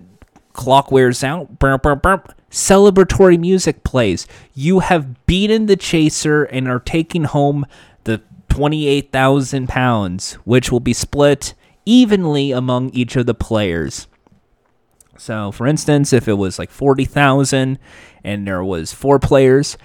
clock 0.53 0.91
wears 0.91 1.23
out. 1.23 1.59
Burp, 1.59 1.83
burp, 1.83 2.03
burp. 2.03 2.35
celebratory 2.51 3.39
music 3.39 3.85
plays. 3.85 4.27
You 4.55 4.81
have 4.81 5.27
beaten 5.27 5.67
the 5.67 5.77
chaser 5.77 6.45
and 6.45 6.69
are 6.69 6.81
taking 6.81 7.25
home 7.25 7.67
the 7.96 7.96
28,000 8.49 9.69
pounds, 9.69 10.35
which 10.45 10.71
will 10.73 10.81
be 10.81 10.93
split 10.93 11.55
evenly 11.85 12.53
among 12.53 12.91
each 12.91 13.17
of 13.17 13.27
the 13.27 13.35
players. 13.35 14.07
So, 15.19 15.53
for 15.53 15.67
instance, 15.67 16.13
if 16.13 16.29
it 16.29 16.35
was 16.35 16.59
like 16.59 16.71
40,000 16.71 17.79
and 18.25 18.47
there 18.47 18.65
was 18.65 18.93
four 18.93 19.19
players, 19.19 19.79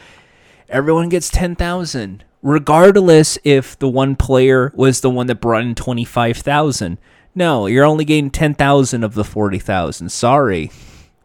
everyone 0.69 1.09
gets 1.09 1.29
10,000, 1.29 2.23
regardless 2.41 3.37
if 3.43 3.77
the 3.79 3.89
one 3.89 4.15
player 4.15 4.73
was 4.75 5.01
the 5.01 5.09
one 5.09 5.27
that 5.27 5.41
brought 5.41 5.63
in 5.63 5.75
25,000. 5.75 6.97
No, 7.33 7.65
you're 7.65 7.85
only 7.85 8.03
getting 8.03 8.29
10,000 8.29 9.03
of 9.03 9.13
the 9.13 9.23
40,000. 9.23 10.09
Sorry. 10.09 10.71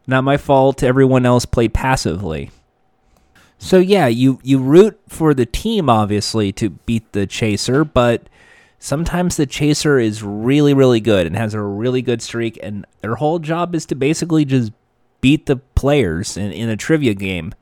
Not 0.07 0.23
my 0.23 0.37
fault. 0.37 0.83
Everyone 0.85 1.27
else 1.27 1.47
played 1.47 1.75
passively. 1.75 2.51
So 3.59 3.79
yeah, 3.79 4.07
you 4.07 4.39
you 4.43 4.59
root 4.59 4.99
for 5.09 5.35
the 5.35 5.47
team 5.47 5.89
obviously 5.89 6.53
to 6.53 6.71
beat 6.71 7.13
the 7.13 7.27
chaser, 7.27 7.85
but 7.85 8.29
sometimes 8.79 9.37
the 9.37 9.47
chaser 9.47 9.99
is 9.99 10.23
really 10.23 10.75
really 10.75 11.01
good 11.01 11.27
and 11.27 11.37
has 11.37 11.55
a 11.55 11.63
really 11.63 12.03
good 12.03 12.21
streak 12.21 12.59
and 12.63 12.87
their 13.01 13.17
whole 13.17 13.39
job 13.39 13.75
is 13.75 13.87
to 13.87 13.95
basically 13.95 14.45
just 14.45 14.73
beat 15.21 15.47
the 15.47 15.57
players 15.57 16.37
in, 16.37 16.53
in 16.53 16.69
a 16.69 16.77
trivia 16.77 17.15
game. 17.15 17.53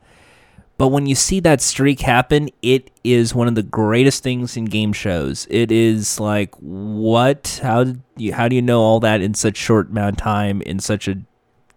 But 0.77 0.89
when 0.89 1.05
you 1.05 1.15
see 1.15 1.39
that 1.39 1.61
streak 1.61 2.01
happen, 2.01 2.49
it 2.61 2.91
is 3.03 3.33
one 3.33 3.47
of 3.47 3.55
the 3.55 3.63
greatest 3.63 4.23
things 4.23 4.57
in 4.57 4.65
game 4.65 4.91
shows. 4.91 5.47
It 5.49 5.71
is 5.71 6.19
like 6.19 6.53
what? 6.55 7.61
How 7.63 7.93
you, 8.17 8.33
how 8.33 8.49
do 8.49 8.57
you 8.57 8.61
know 8.61 8.81
all 8.81 8.99
that 8.99 9.21
in 9.21 9.33
such 9.33 9.55
short 9.55 9.89
amount 9.89 10.17
of 10.17 10.17
time 10.17 10.61
in 10.61 10.79
such 10.79 11.07
a 11.07 11.21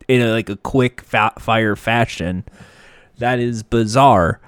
in 0.09 0.21
a, 0.21 0.33
like 0.33 0.49
a 0.49 0.57
quick 0.57 1.03
fa- 1.03 1.35
fire 1.39 1.77
fashion? 1.77 2.45
That 3.19 3.39
is 3.39 3.63
bizarre. 3.63 4.41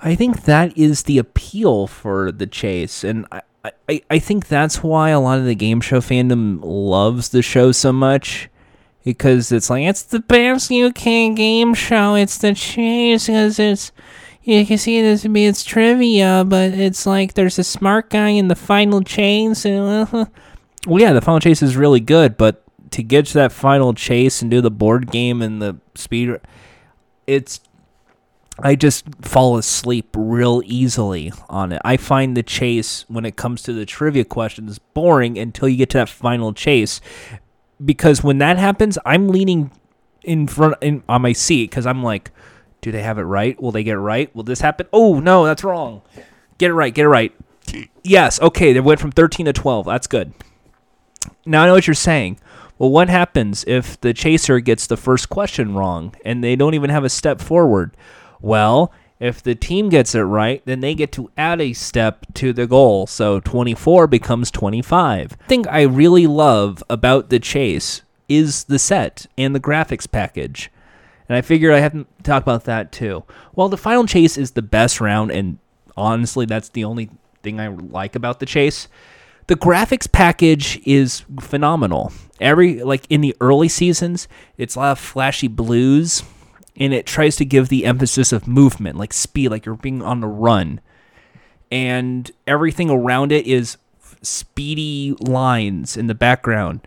I 0.00 0.14
think 0.14 0.44
that 0.44 0.76
is 0.78 1.02
the 1.02 1.18
appeal 1.18 1.86
for 1.86 2.32
the 2.32 2.46
chase, 2.46 3.04
and 3.04 3.26
I, 3.30 3.42
I, 3.88 4.02
I 4.10 4.18
think 4.18 4.48
that's 4.48 4.82
why 4.82 5.10
a 5.10 5.20
lot 5.20 5.38
of 5.38 5.44
the 5.44 5.54
game 5.54 5.80
show 5.80 6.00
fandom 6.00 6.60
loves 6.62 7.28
the 7.28 7.42
show 7.42 7.72
so 7.72 7.92
much. 7.92 8.48
Because 9.02 9.50
it's 9.50 9.70
like 9.70 9.84
it's 9.84 10.02
the 10.02 10.20
best 10.20 10.70
UK 10.70 11.34
game 11.34 11.72
show. 11.72 12.14
It's 12.14 12.36
the 12.36 12.52
chase 12.52 13.26
because 13.26 13.58
it's 13.58 13.92
you 14.42 14.64
can 14.66 14.78
see 14.78 15.00
this 15.00 15.26
be 15.26 15.46
it's 15.46 15.64
trivia, 15.64 16.44
but 16.46 16.72
it's 16.72 17.06
like 17.06 17.34
there's 17.34 17.58
a 17.58 17.64
smart 17.64 18.10
guy 18.10 18.28
in 18.28 18.48
the 18.48 18.56
final 18.56 19.02
chase. 19.02 19.64
And, 19.64 20.08
uh, 20.12 20.26
well, 20.86 21.00
yeah, 21.00 21.12
the 21.12 21.20
final 21.20 21.40
chase 21.40 21.62
is 21.62 21.76
really 21.76 22.00
good, 22.00 22.36
but 22.36 22.62
to 22.90 23.02
get 23.02 23.26
to 23.26 23.34
that 23.34 23.52
final 23.52 23.94
chase 23.94 24.42
and 24.42 24.50
do 24.50 24.60
the 24.60 24.70
board 24.70 25.10
game 25.10 25.42
and 25.42 25.62
the 25.62 25.76
speed, 25.94 26.38
it's 27.26 27.60
I 28.62 28.74
just 28.74 29.04
fall 29.22 29.56
asleep 29.56 30.14
real 30.16 30.62
easily 30.64 31.32
on 31.48 31.72
it. 31.72 31.80
I 31.84 31.96
find 31.96 32.36
the 32.36 32.42
chase 32.42 33.04
when 33.08 33.24
it 33.24 33.36
comes 33.36 33.62
to 33.62 33.72
the 33.72 33.86
trivia 33.86 34.24
questions 34.24 34.78
boring 34.78 35.38
until 35.38 35.68
you 35.68 35.76
get 35.76 35.90
to 35.90 35.98
that 35.98 36.08
final 36.08 36.52
chase 36.52 37.00
because 37.84 38.22
when 38.22 38.38
that 38.38 38.58
happens, 38.58 38.98
I'm 39.04 39.28
leaning 39.28 39.70
in 40.22 40.46
front 40.46 40.76
in, 40.80 41.02
on 41.08 41.22
my 41.22 41.32
seat 41.32 41.70
because 41.70 41.86
I'm 41.86 42.02
like, 42.02 42.30
do 42.80 42.92
they 42.92 43.02
have 43.02 43.18
it 43.18 43.22
right? 43.22 43.60
Will 43.60 43.72
they 43.72 43.82
get 43.84 43.94
it 43.94 44.00
right? 44.00 44.34
Will 44.34 44.42
this 44.42 44.60
happen? 44.60 44.86
Oh 44.92 45.20
no, 45.20 45.44
that's 45.44 45.64
wrong. 45.64 46.02
Get 46.58 46.70
it 46.70 46.74
right. 46.74 46.94
Get 46.94 47.04
it 47.04 47.08
right. 47.08 47.34
Yes. 48.02 48.40
Okay. 48.40 48.72
They 48.72 48.80
went 48.80 49.00
from 49.00 49.12
13 49.12 49.46
to 49.46 49.52
12. 49.52 49.86
That's 49.86 50.06
good. 50.06 50.32
Now 51.46 51.62
I 51.62 51.66
know 51.66 51.74
what 51.74 51.86
you're 51.86 51.94
saying. 51.94 52.38
Well, 52.78 52.90
what 52.90 53.10
happens 53.10 53.64
if 53.66 54.00
the 54.00 54.14
chaser 54.14 54.58
gets 54.60 54.86
the 54.86 54.96
first 54.96 55.28
question 55.28 55.74
wrong 55.74 56.14
and 56.24 56.42
they 56.42 56.56
don't 56.56 56.74
even 56.74 56.90
have 56.90 57.04
a 57.04 57.10
step 57.10 57.40
forward? 57.40 57.94
Well, 58.40 58.92
if 59.18 59.42
the 59.42 59.54
team 59.54 59.90
gets 59.90 60.14
it 60.14 60.22
right, 60.22 60.62
then 60.64 60.80
they 60.80 60.94
get 60.94 61.12
to 61.12 61.30
add 61.36 61.60
a 61.60 61.74
step 61.74 62.24
to 62.34 62.52
the 62.54 62.66
goal. 62.66 63.06
So 63.06 63.38
24 63.40 64.06
becomes 64.06 64.50
25. 64.50 65.30
The 65.30 65.36
thing 65.44 65.68
I 65.68 65.82
really 65.82 66.26
love 66.26 66.82
about 66.88 67.28
the 67.28 67.38
chase 67.38 68.02
is 68.28 68.64
the 68.64 68.78
set 68.78 69.26
and 69.36 69.54
the 69.54 69.60
graphics 69.60 70.10
package. 70.10 70.70
And 71.28 71.36
I 71.36 71.42
figured 71.42 71.74
I 71.74 71.80
have 71.80 71.92
to 71.92 72.06
talk 72.22 72.42
about 72.42 72.64
that 72.64 72.92
too. 72.92 73.24
Well, 73.54 73.68
the 73.68 73.76
final 73.76 74.06
chase 74.06 74.38
is 74.38 74.52
the 74.52 74.62
best 74.62 75.00
round, 75.00 75.30
and 75.30 75.58
honestly, 75.96 76.46
that's 76.46 76.70
the 76.70 76.84
only 76.84 77.10
thing 77.42 77.60
I 77.60 77.68
like 77.68 78.16
about 78.16 78.40
the 78.40 78.46
chase. 78.46 78.88
The 79.46 79.54
graphics 79.54 80.10
package 80.10 80.80
is 80.86 81.24
phenomenal. 81.40 82.12
Every 82.40 82.82
like 82.82 83.04
in 83.10 83.20
the 83.20 83.36
early 83.40 83.68
seasons, 83.68 84.28
it's 84.56 84.76
a 84.76 84.78
lot 84.78 84.92
of 84.92 84.98
flashy 84.98 85.48
blues 85.48 86.22
and 86.76 86.94
it 86.94 87.06
tries 87.06 87.36
to 87.36 87.44
give 87.44 87.68
the 87.68 87.84
emphasis 87.84 88.32
of 88.32 88.46
movement, 88.46 88.96
like 88.96 89.12
speed, 89.12 89.48
like 89.50 89.66
you're 89.66 89.76
being 89.76 90.02
on 90.02 90.20
the 90.20 90.28
run. 90.28 90.80
and 91.70 92.30
everything 92.46 92.90
around 92.90 93.32
it 93.32 93.46
is 93.46 93.76
speedy 94.22 95.14
lines 95.20 95.96
in 95.96 96.06
the 96.08 96.14
background. 96.14 96.80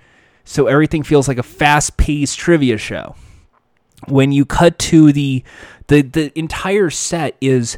So 0.43 0.67
everything 0.67 1.03
feels 1.03 1.27
like 1.27 1.37
a 1.37 1.43
fast-paced 1.43 2.37
trivia 2.37 2.77
show. 2.77 3.15
When 4.07 4.31
you 4.31 4.45
cut 4.45 4.77
to 4.79 5.13
the 5.13 5.43
the 5.87 6.01
the 6.01 6.37
entire 6.37 6.89
set 6.89 7.37
is 7.39 7.77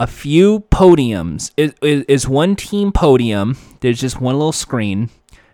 a 0.00 0.06
few 0.08 0.60
podiums. 0.70 1.52
It 1.56 1.76
is 1.80 2.26
one 2.26 2.56
team 2.56 2.90
podium. 2.90 3.56
There's 3.80 4.00
just 4.00 4.20
one 4.20 4.34
little 4.34 4.52
screen. 4.52 5.10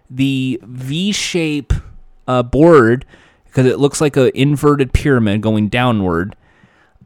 The 0.08 0.58
V-shape 0.62 1.74
uh, 2.26 2.42
board 2.42 3.04
because 3.58 3.72
it 3.72 3.80
looks 3.80 4.00
like 4.00 4.16
an 4.16 4.30
inverted 4.36 4.92
pyramid 4.92 5.40
going 5.40 5.68
downward. 5.68 6.36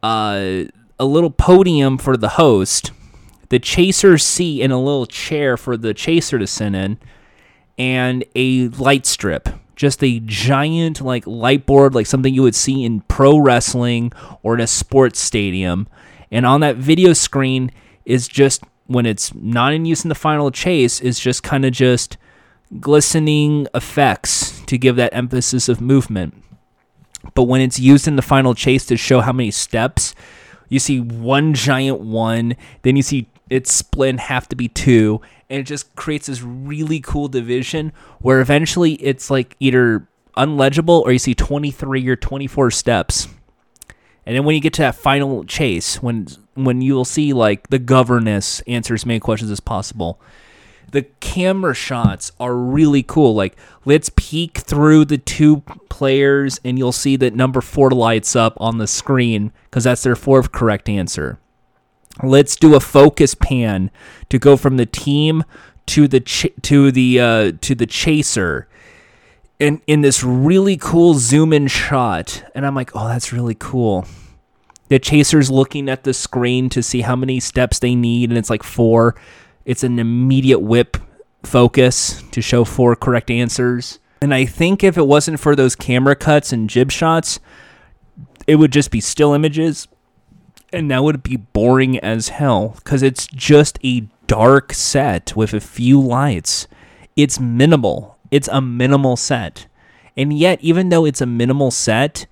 Uh, 0.03 0.65
a 0.99 1.05
little 1.07 1.31
podium 1.31 1.97
for 1.97 2.15
the 2.15 2.29
host 2.29 2.91
the 3.49 3.59
chaser's 3.59 4.23
seat 4.23 4.63
and 4.63 4.71
a 4.71 4.77
little 4.77 5.07
chair 5.07 5.57
for 5.57 5.79
the 5.79 5.95
chaser 5.95 6.39
to 6.39 6.47
sit 6.47 6.75
in, 6.75 6.99
and 7.79 8.23
a 8.37 8.69
light 8.69 9.07
strip. 9.07 9.49
Just 9.77 10.05
a 10.05 10.21
giant 10.21 11.01
like 11.01 11.27
light 11.27 11.65
board, 11.65 11.95
like 11.95 12.07
something 12.07 12.35
you 12.35 12.43
would 12.43 12.55
see 12.55 12.85
in 12.85 13.01
pro 13.03 13.39
wrestling 13.39 14.13
or 14.43 14.53
in 14.53 14.61
a 14.61 14.67
sports 14.67 15.21
stadium. 15.21 15.89
And 16.31 16.45
on 16.45 16.61
that 16.61 16.77
video 16.77 17.15
screen 17.15 17.71
is 18.05 18.29
just 18.29 18.63
when 18.89 19.07
it's 19.07 19.35
not 19.35 19.73
in 19.73 19.87
use 19.87 20.05
in 20.05 20.11
the 20.11 20.15
final 20.15 20.51
chase, 20.51 21.01
is 21.01 21.19
just 21.19 21.43
kind 21.43 21.65
of 21.65 21.73
just 21.73 22.19
glistening 22.79 23.69
effects 23.75 24.62
to 24.67 24.79
give 24.79 24.97
that 24.97 25.15
emphasis 25.15 25.69
of 25.69 25.81
movement. 25.81 26.35
But 27.35 27.45
when 27.45 27.61
it's 27.61 27.79
used 27.79 28.09
in 28.09 28.17
the 28.17 28.23
final 28.23 28.55
chase 28.55 28.85
to 28.87 28.97
show 28.97 29.21
how 29.21 29.33
many 29.33 29.51
steps, 29.51 30.15
you 30.69 30.79
see 30.79 31.01
one 31.01 31.55
giant 31.55 32.01
one, 32.01 32.57
then 32.83 32.97
you 32.97 33.03
see 33.03 33.29
it's 33.51 33.73
split 33.73 34.19
half 34.19 34.49
to 34.49 34.57
be 34.57 34.69
two, 34.69 35.21
and 35.51 35.61
it 35.61 35.65
just 35.65 35.95
creates 35.95 36.27
this 36.27 36.43
really 36.43 37.01
cool 37.01 37.29
division 37.29 37.93
where 38.21 38.41
eventually 38.41 38.95
it's 38.95 39.31
like 39.31 39.57
either 39.61 40.09
unlegible 40.37 41.03
or 41.03 41.13
you 41.13 41.19
see 41.19 41.35
23 41.35 42.09
or 42.09 42.17
24 42.17 42.71
steps. 42.71 43.29
And 44.25 44.37
then 44.37 44.45
when 44.45 44.55
you 44.55 44.61
get 44.61 44.73
to 44.75 44.83
that 44.83 44.95
final 44.95 45.45
chase, 45.45 46.03
when 46.03 46.29
when 46.55 46.81
you'll 46.81 47.05
see 47.05 47.33
like 47.33 47.69
the 47.69 47.79
governess 47.79 48.61
answers 48.63 49.03
as 49.03 49.07
many 49.07 49.21
questions 49.21 49.51
as 49.51 49.61
possible, 49.61 50.21
the 50.91 51.03
camera 51.21 51.75
shots 51.75 52.33
are 52.39 52.55
really 52.55 53.03
cool. 53.03 53.35
Like 53.35 53.57
let's 53.85 54.11
peek 54.17 54.59
through 54.59 55.07
the 55.07 55.19
two 55.19 55.61
players, 55.89 56.61
and 56.65 56.79
you'll 56.79 56.93
see 56.93 57.17
that 57.17 57.35
number 57.35 57.61
four 57.61 57.91
lights 57.91 58.37
up 58.37 58.55
on 58.59 58.79
the 58.79 58.87
screen 58.87 59.53
because 59.65 59.85
that's 59.85 60.03
their 60.03 60.17
fourth 60.17 60.53
correct 60.53 60.89
answer. 60.89 61.39
Let's 62.23 62.57
do 62.57 62.75
a 62.75 62.81
focus 62.81 63.35
pan 63.35 63.91
to 64.29 64.39
go 64.39 64.57
from 64.57 64.77
the 64.77 64.87
team 64.87 65.45
to 65.87 66.07
the 66.07 66.21
ch- 66.21 66.53
to 66.63 66.91
the 66.93 67.21
uh, 67.21 67.53
to 67.61 67.75
the 67.75 67.87
chaser. 67.87 68.69
And 69.59 69.81
in 69.87 70.01
this 70.01 70.25
really 70.25 70.77
cool 70.77 71.15
zoom 71.15 71.53
in 71.53 71.69
shot 71.69 72.43
and 72.53 72.67
i'm 72.67 72.75
like 72.75 72.91
oh 72.95 73.09
that's 73.09 73.33
really 73.33 73.57
cool. 73.59 74.07
The 74.89 74.99
chaser's 74.99 75.51
looking 75.51 75.89
at 75.89 76.05
the 76.05 76.13
screen 76.13 76.69
to 76.71 76.83
see 76.83 77.01
how 77.01 77.17
many 77.17 77.41
steps 77.41 77.79
they 77.79 77.95
need 77.95 78.29
and 78.31 78.37
it's 78.37 78.51
like 78.51 78.63
four 78.63 79.15
it's 79.65 79.85
an 79.85 79.99
immediate 79.99 80.61
whip 80.61 80.97
focus 81.43 82.23
to 82.31 82.41
show 82.41 82.65
four 82.65 82.95
correct 82.95 83.31
answers 83.31 83.99
and 84.21 84.33
i 84.33 84.45
think 84.45 84.85
if 84.85 84.97
it 84.97 85.07
wasn't 85.07 85.39
for 85.41 85.57
those 85.57 85.75
camera 85.75 86.15
cuts 86.15 86.53
and 86.53 86.71
jib 86.71 86.91
shots 86.91 87.41
it 88.47 88.57
would 88.57 88.73
just 88.73 88.91
be 88.91 89.01
still 89.01 89.35
images 89.35 89.89
and 90.73 90.91
that 90.91 91.05
would 91.05 91.23
be 91.23 91.37
boring 91.37 91.99
as 91.99 92.31
hell 92.31 92.75
because 92.77 93.03
it's 93.03 93.27
just 93.27 93.79
a 93.85 94.07
dark 94.27 94.73
set 94.73 95.37
with 95.37 95.53
a 95.53 95.61
few 95.61 96.01
lights. 96.01 96.67
It's 97.17 97.39
minimal. 97.39 98.19
It's 98.31 98.49
a 98.49 98.63
minimal 98.63 99.17
set. 99.17 99.67
And 100.17 100.33
yet, 100.33 100.59
even 100.63 100.89
though 100.89 101.05
it's 101.05 101.21
a 101.21 101.27
minimal 101.27 101.71
set, 101.71 102.27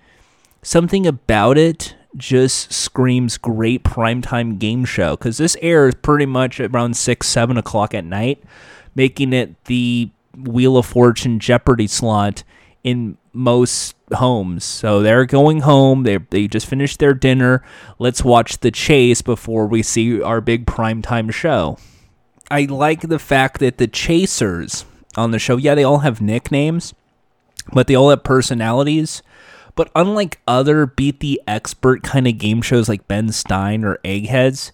something 0.62 1.06
about 1.06 1.58
it 1.58 1.94
just 2.16 2.72
screams 2.72 3.38
great 3.38 3.84
primetime 3.84 4.58
game 4.58 4.84
show 4.84 5.16
because 5.16 5.38
this 5.38 5.56
airs 5.60 5.94
pretty 5.94 6.26
much 6.26 6.60
around 6.60 6.96
6, 6.96 7.26
7 7.26 7.56
o'clock 7.56 7.94
at 7.94 8.04
night, 8.04 8.42
making 8.94 9.32
it 9.32 9.62
the 9.64 10.10
Wheel 10.36 10.76
of 10.76 10.86
Fortune 10.86 11.38
Jeopardy 11.38 11.86
slot 11.86 12.44
in 12.82 13.16
most 13.32 13.94
homes. 14.12 14.64
So 14.64 15.02
they're 15.02 15.26
going 15.26 15.60
home. 15.60 16.04
They 16.04 16.18
they 16.18 16.48
just 16.48 16.66
finished 16.66 16.98
their 16.98 17.14
dinner. 17.14 17.62
Let's 17.98 18.24
watch 18.24 18.58
the 18.58 18.70
chase 18.70 19.22
before 19.22 19.66
we 19.66 19.82
see 19.82 20.22
our 20.22 20.40
big 20.40 20.66
primetime 20.66 21.32
show. 21.32 21.78
I 22.50 22.64
like 22.64 23.02
the 23.02 23.18
fact 23.18 23.60
that 23.60 23.78
the 23.78 23.86
chasers 23.86 24.84
on 25.16 25.30
the 25.30 25.38
show, 25.38 25.56
yeah, 25.56 25.74
they 25.74 25.84
all 25.84 25.98
have 25.98 26.20
nicknames, 26.20 26.94
but 27.72 27.86
they 27.86 27.94
all 27.94 28.10
have 28.10 28.24
personalities. 28.24 29.22
But 29.74 29.90
unlike 29.94 30.40
other 30.46 30.86
beat 30.86 31.20
the 31.20 31.40
expert 31.46 32.02
kind 32.02 32.26
of 32.26 32.38
game 32.38 32.62
shows 32.62 32.88
like 32.88 33.08
Ben 33.08 33.30
Stein 33.32 33.84
or 33.84 33.98
Eggheads, 34.04 34.72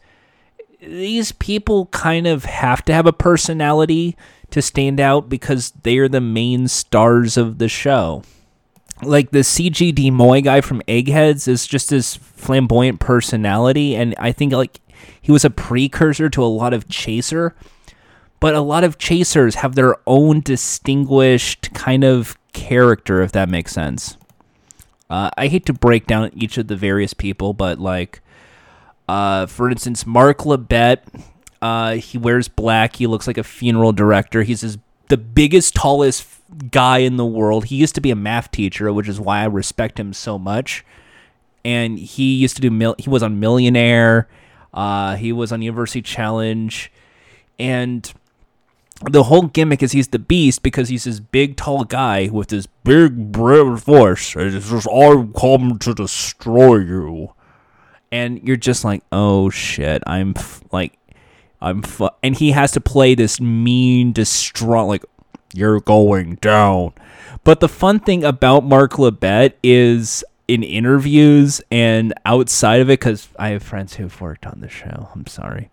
these 0.80 1.32
people 1.32 1.86
kind 1.86 2.26
of 2.26 2.44
have 2.44 2.84
to 2.84 2.92
have 2.92 3.06
a 3.06 3.12
personality 3.12 4.16
to 4.50 4.62
stand 4.62 5.00
out 5.00 5.28
because 5.28 5.72
they 5.82 5.98
are 5.98 6.08
the 6.08 6.20
main 6.20 6.68
stars 6.68 7.36
of 7.36 7.58
the 7.58 7.68
show 7.68 8.22
like 9.02 9.30
the 9.30 9.40
CJ 9.40 9.94
de 9.94 10.10
Mooi 10.10 10.42
guy 10.42 10.60
from 10.60 10.82
Eggheads 10.88 11.48
is 11.48 11.66
just 11.66 11.90
this 11.90 12.16
flamboyant 12.16 13.00
personality, 13.00 13.94
and 13.94 14.14
I 14.18 14.32
think 14.32 14.52
like 14.52 14.80
he 15.20 15.32
was 15.32 15.44
a 15.44 15.50
precursor 15.50 16.30
to 16.30 16.42
a 16.42 16.46
lot 16.46 16.72
of 16.72 16.88
Chaser, 16.88 17.54
but 18.40 18.54
a 18.54 18.60
lot 18.60 18.84
of 18.84 18.98
Chasers 18.98 19.56
have 19.56 19.74
their 19.74 19.96
own 20.06 20.40
distinguished 20.40 21.74
kind 21.74 22.04
of 22.04 22.38
character, 22.52 23.22
if 23.22 23.32
that 23.32 23.48
makes 23.48 23.72
sense. 23.72 24.16
Uh, 25.08 25.30
I 25.36 25.46
hate 25.46 25.66
to 25.66 25.72
break 25.72 26.06
down 26.06 26.30
each 26.34 26.58
of 26.58 26.66
the 26.66 26.76
various 26.76 27.14
people, 27.14 27.52
but 27.52 27.78
like, 27.78 28.20
uh, 29.08 29.46
for 29.46 29.70
instance, 29.70 30.04
Mark 30.04 30.38
Labbett, 30.38 30.98
uh, 31.62 31.94
he 31.94 32.18
wears 32.18 32.48
black. 32.48 32.96
He 32.96 33.06
looks 33.06 33.26
like 33.26 33.38
a 33.38 33.44
funeral 33.44 33.92
director. 33.92 34.42
He's 34.42 34.62
his, 34.62 34.78
the 35.08 35.16
biggest, 35.16 35.74
tallest 35.74 36.26
guy 36.70 36.98
in 36.98 37.16
the 37.16 37.26
world. 37.26 37.66
He 37.66 37.76
used 37.76 37.94
to 37.94 38.00
be 38.00 38.10
a 38.10 38.16
math 38.16 38.50
teacher, 38.50 38.92
which 38.92 39.08
is 39.08 39.20
why 39.20 39.40
I 39.40 39.44
respect 39.44 39.98
him 40.00 40.12
so 40.12 40.38
much. 40.38 40.84
And 41.64 41.98
he 41.98 42.34
used 42.34 42.56
to 42.56 42.62
do 42.62 42.70
mil- 42.70 42.96
he 42.98 43.10
was 43.10 43.22
on 43.22 43.40
Millionaire, 43.40 44.28
uh, 44.74 45.16
he 45.16 45.32
was 45.32 45.52
on 45.52 45.62
University 45.62 46.02
Challenge, 46.02 46.92
and 47.58 48.12
the 49.02 49.24
whole 49.24 49.42
gimmick 49.42 49.82
is 49.82 49.92
he's 49.92 50.08
the 50.08 50.18
beast 50.18 50.62
because 50.62 50.88
he's 50.88 51.04
this 51.04 51.20
big 51.20 51.56
tall 51.56 51.84
guy 51.84 52.28
with 52.32 52.48
this 52.48 52.66
big 52.84 53.32
brave 53.32 53.78
voice. 53.78 54.34
And 54.34 54.54
it's 54.54 54.70
just 54.70 54.88
I 54.88 55.28
come 55.38 55.78
to 55.80 55.94
destroy 55.94 56.76
you, 56.76 57.34
and 58.10 58.42
you're 58.42 58.56
just 58.56 58.84
like, 58.84 59.02
oh 59.12 59.50
shit, 59.50 60.02
I'm 60.06 60.34
f- 60.36 60.62
like. 60.72 60.98
I'm 61.58 61.82
and 62.22 62.36
he 62.36 62.50
has 62.50 62.72
to 62.72 62.82
play 62.82 63.14
this 63.14 63.40
mean, 63.40 64.12
distraught, 64.12 64.88
like 64.88 65.04
you're 65.54 65.80
going 65.80 66.34
down. 66.36 66.92
But 67.44 67.60
the 67.60 67.68
fun 67.68 67.98
thing 67.98 68.24
about 68.24 68.64
Mark 68.64 68.92
Labbett 68.92 69.54
is 69.62 70.22
in 70.48 70.62
interviews 70.62 71.60
and 71.70 72.14
outside 72.24 72.80
of 72.80 72.88
it, 72.88 73.00
because 73.00 73.28
I 73.38 73.50
have 73.50 73.62
friends 73.62 73.94
who've 73.94 74.20
worked 74.20 74.46
on 74.46 74.60
the 74.60 74.68
show. 74.68 75.08
I'm 75.14 75.26
sorry. 75.26 75.70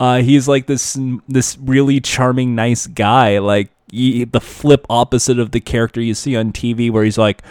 Uh, 0.00 0.22
he's 0.22 0.48
like 0.48 0.66
this 0.66 0.98
this 1.28 1.56
really 1.58 2.00
charming, 2.00 2.54
nice 2.54 2.86
guy. 2.86 3.38
Like 3.38 3.70
he, 3.90 4.24
the 4.24 4.40
flip 4.40 4.86
opposite 4.90 5.38
of 5.38 5.52
the 5.52 5.60
character 5.60 6.00
you 6.00 6.14
see 6.14 6.36
on 6.36 6.52
TV, 6.52 6.90
where 6.90 7.04
he's 7.04 7.18
like, 7.18 7.42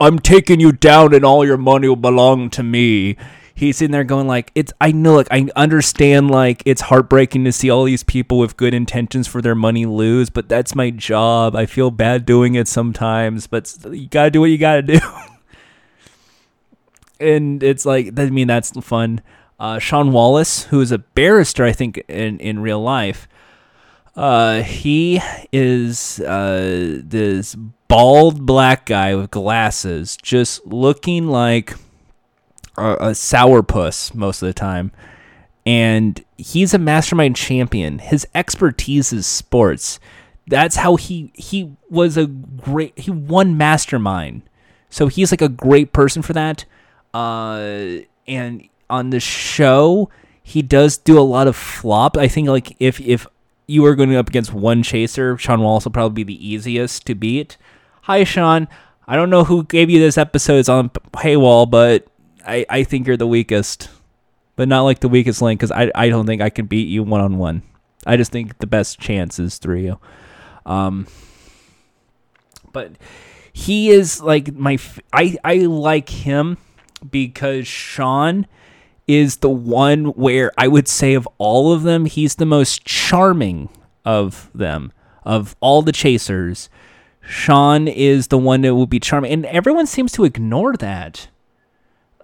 "I'm 0.00 0.18
taking 0.18 0.60
you 0.60 0.72
down, 0.72 1.14
and 1.14 1.24
all 1.24 1.44
your 1.44 1.56
money 1.56 1.88
will 1.88 1.96
belong 1.96 2.50
to 2.50 2.62
me." 2.62 3.16
he's 3.54 3.80
in 3.80 3.90
there 3.90 4.04
going 4.04 4.26
like 4.26 4.50
it's 4.54 4.72
i 4.80 4.90
know 4.90 5.14
like 5.14 5.28
i 5.30 5.48
understand 5.54 6.30
like 6.30 6.62
it's 6.66 6.82
heartbreaking 6.82 7.44
to 7.44 7.52
see 7.52 7.70
all 7.70 7.84
these 7.84 8.02
people 8.02 8.38
with 8.38 8.56
good 8.56 8.74
intentions 8.74 9.28
for 9.28 9.40
their 9.40 9.54
money 9.54 9.86
lose 9.86 10.28
but 10.28 10.48
that's 10.48 10.74
my 10.74 10.90
job 10.90 11.54
i 11.54 11.64
feel 11.64 11.90
bad 11.90 12.26
doing 12.26 12.54
it 12.54 12.66
sometimes 12.66 13.46
but 13.46 13.76
you 13.90 14.08
gotta 14.08 14.30
do 14.30 14.40
what 14.40 14.50
you 14.50 14.58
gotta 14.58 14.82
do 14.82 14.98
and 17.20 17.62
it's 17.62 17.86
like 17.86 18.18
i 18.18 18.30
mean 18.30 18.48
that's 18.48 18.70
fun 18.80 19.20
uh, 19.60 19.78
Shaun 19.78 20.12
Wallace 20.12 20.64
who 20.64 20.80
is 20.80 20.90
a 20.90 20.98
barrister 20.98 21.64
i 21.64 21.72
think 21.72 21.98
in 22.08 22.38
in 22.40 22.58
real 22.58 22.80
life 22.80 23.28
uh, 24.16 24.62
he 24.62 25.20
is 25.52 26.20
uh, 26.20 27.00
this 27.02 27.56
bald 27.88 28.46
black 28.46 28.86
guy 28.86 29.14
with 29.14 29.30
glasses, 29.30 30.16
just 30.16 30.64
looking 30.66 31.26
like 31.26 31.74
a, 32.76 32.92
a 32.92 33.10
sourpuss 33.10 34.14
most 34.14 34.42
of 34.42 34.46
the 34.46 34.54
time. 34.54 34.92
And 35.66 36.22
he's 36.36 36.74
a 36.74 36.78
mastermind 36.78 37.36
champion. 37.36 37.98
His 37.98 38.26
expertise 38.34 39.12
is 39.12 39.26
sports. 39.26 39.98
That's 40.46 40.76
how 40.76 40.96
he 40.96 41.32
he 41.34 41.72
was 41.88 42.16
a 42.16 42.26
great 42.26 42.98
he 42.98 43.10
won 43.10 43.56
mastermind. 43.56 44.42
So 44.90 45.08
he's 45.08 45.32
like 45.32 45.42
a 45.42 45.48
great 45.48 45.92
person 45.92 46.20
for 46.20 46.34
that. 46.34 46.66
Uh, 47.14 48.00
and 48.26 48.68
on 48.90 49.10
the 49.10 49.20
show, 49.20 50.10
he 50.42 50.60
does 50.60 50.98
do 50.98 51.18
a 51.18 51.22
lot 51.22 51.46
of 51.46 51.56
flop. 51.56 52.16
I 52.16 52.28
think 52.28 52.48
like 52.48 52.76
if 52.80 53.00
if 53.00 53.26
you 53.66 53.82
were 53.82 53.94
going 53.94 54.14
up 54.16 54.28
against 54.28 54.52
one 54.52 54.82
chaser, 54.82 55.38
Shaun 55.38 55.62
Wallace 55.62 55.84
will 55.84 55.92
probably 55.92 56.24
be 56.24 56.34
the 56.34 56.46
easiest 56.46 57.06
to 57.06 57.14
beat. 57.14 57.56
Hi, 58.02 58.24
Shaun. 58.24 58.68
I 59.06 59.16
don't 59.16 59.30
know 59.30 59.44
who 59.44 59.64
gave 59.64 59.88
you 59.90 60.00
this 60.00 60.18
episode. 60.18 60.58
It's 60.58 60.68
on 60.68 60.90
paywall, 60.90 61.70
but 61.70 62.06
I, 62.46 62.66
I 62.68 62.82
think 62.84 63.06
you're 63.06 63.16
the 63.16 63.26
weakest. 63.26 63.88
But 64.56 64.68
not 64.68 64.82
like 64.82 65.00
the 65.00 65.08
weakest 65.08 65.42
link 65.42 65.60
because 65.60 65.72
I, 65.72 65.90
I 65.94 66.08
don't 66.08 66.26
think 66.26 66.40
I 66.40 66.50
can 66.50 66.66
beat 66.66 66.88
you 66.88 67.02
one 67.02 67.20
on 67.20 67.38
one. 67.38 67.62
I 68.06 68.16
just 68.16 68.30
think 68.30 68.58
the 68.58 68.66
best 68.66 69.00
chance 69.00 69.38
is 69.38 69.58
through 69.58 69.80
you. 69.80 69.98
Um, 70.64 71.06
but 72.72 72.92
he 73.52 73.90
is 73.90 74.20
like 74.20 74.52
my. 74.54 74.78
I, 75.12 75.36
I 75.42 75.56
like 75.56 76.08
him 76.08 76.58
because 77.10 77.66
Shaun 77.66 78.46
is 79.06 79.38
the 79.38 79.50
one 79.50 80.06
where 80.06 80.52
I 80.56 80.68
would 80.68 80.88
say 80.88 81.14
of 81.14 81.28
all 81.38 81.72
of 81.72 81.82
them, 81.82 82.06
he's 82.06 82.36
the 82.36 82.46
most 82.46 82.84
charming 82.84 83.68
of 84.04 84.50
them. 84.54 84.92
Of 85.24 85.56
all 85.60 85.80
the 85.82 85.92
chasers, 85.92 86.68
Shaun 87.20 87.88
is 87.88 88.28
the 88.28 88.38
one 88.38 88.60
that 88.62 88.74
will 88.74 88.86
be 88.86 89.00
charming. 89.00 89.32
And 89.32 89.46
everyone 89.46 89.86
seems 89.86 90.12
to 90.12 90.24
ignore 90.24 90.76
that 90.76 91.28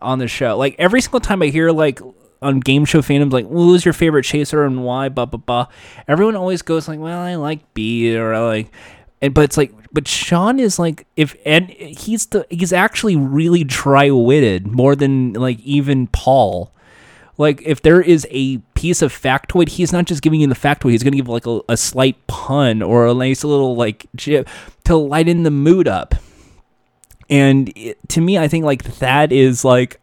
on 0.03 0.19
the 0.19 0.29
show. 0.29 0.57
Like 0.57 0.77
every 0.79 1.01
single 1.01 1.21
time 1.21 1.43
I 1.43 1.47
hear 1.47 1.71
like 1.71 2.01
on 2.43 2.61
game 2.61 2.85
show 2.85 3.03
fandoms 3.03 3.33
like 3.33 3.47
who's 3.47 3.85
your 3.85 3.93
favorite 3.93 4.25
chaser 4.25 4.65
and 4.65 4.83
why 4.83 5.09
blah 5.11 5.27
blah 5.27 5.39
blah 5.39 5.67
everyone 6.09 6.35
always 6.35 6.63
goes 6.63 6.89
like 6.89 6.99
well 6.99 7.19
i 7.21 7.35
like 7.35 7.75
b 7.75 8.17
or 8.17 8.33
I 8.33 8.39
like 8.41 8.73
and 9.23 9.35
but 9.35 9.45
it's 9.45 9.57
like 9.57 9.73
but 9.93 10.07
Shaun 10.07 10.59
is 10.59 10.79
like 10.79 11.07
if 11.17 11.37
and 11.45 11.71
he's 11.71 12.27
the 12.27 12.47
he's 12.51 12.73
actually 12.73 13.17
really 13.17 13.65
dry-witted 13.65 14.67
more 14.67 14.95
than 14.95 15.33
like 15.35 15.61
even 15.61 16.07
paul. 16.09 16.73
Like 17.37 17.63
if 17.63 17.81
there 17.81 18.03
is 18.03 18.27
a 18.31 18.59
piece 18.75 19.03
of 19.03 19.13
factoid 19.13 19.69
he's 19.69 19.93
not 19.93 20.05
just 20.05 20.23
giving 20.23 20.41
you 20.41 20.47
the 20.47 20.55
factoid. 20.55 20.93
He's 20.93 21.03
gonna 21.03 21.17
give 21.17 21.29
like 21.29 21.47
a, 21.47 21.61
a 21.69 21.77
slight 21.77 22.27
pun 22.27 22.83
or 22.83 23.07
a 23.07 23.15
nice 23.15 23.45
little 23.45 23.77
like 23.77 24.07
jib 24.15 24.47
to 24.85 24.97
lighten 24.97 25.43
the 25.43 25.51
mood 25.51 25.89
up. 25.89 26.15
And 27.29 27.73
it, 27.77 27.99
to 28.09 28.21
me 28.21 28.39
i 28.39 28.49
think 28.49 28.65
like 28.65 28.83
that 28.99 29.33
is 29.33 29.65
like 29.65 30.01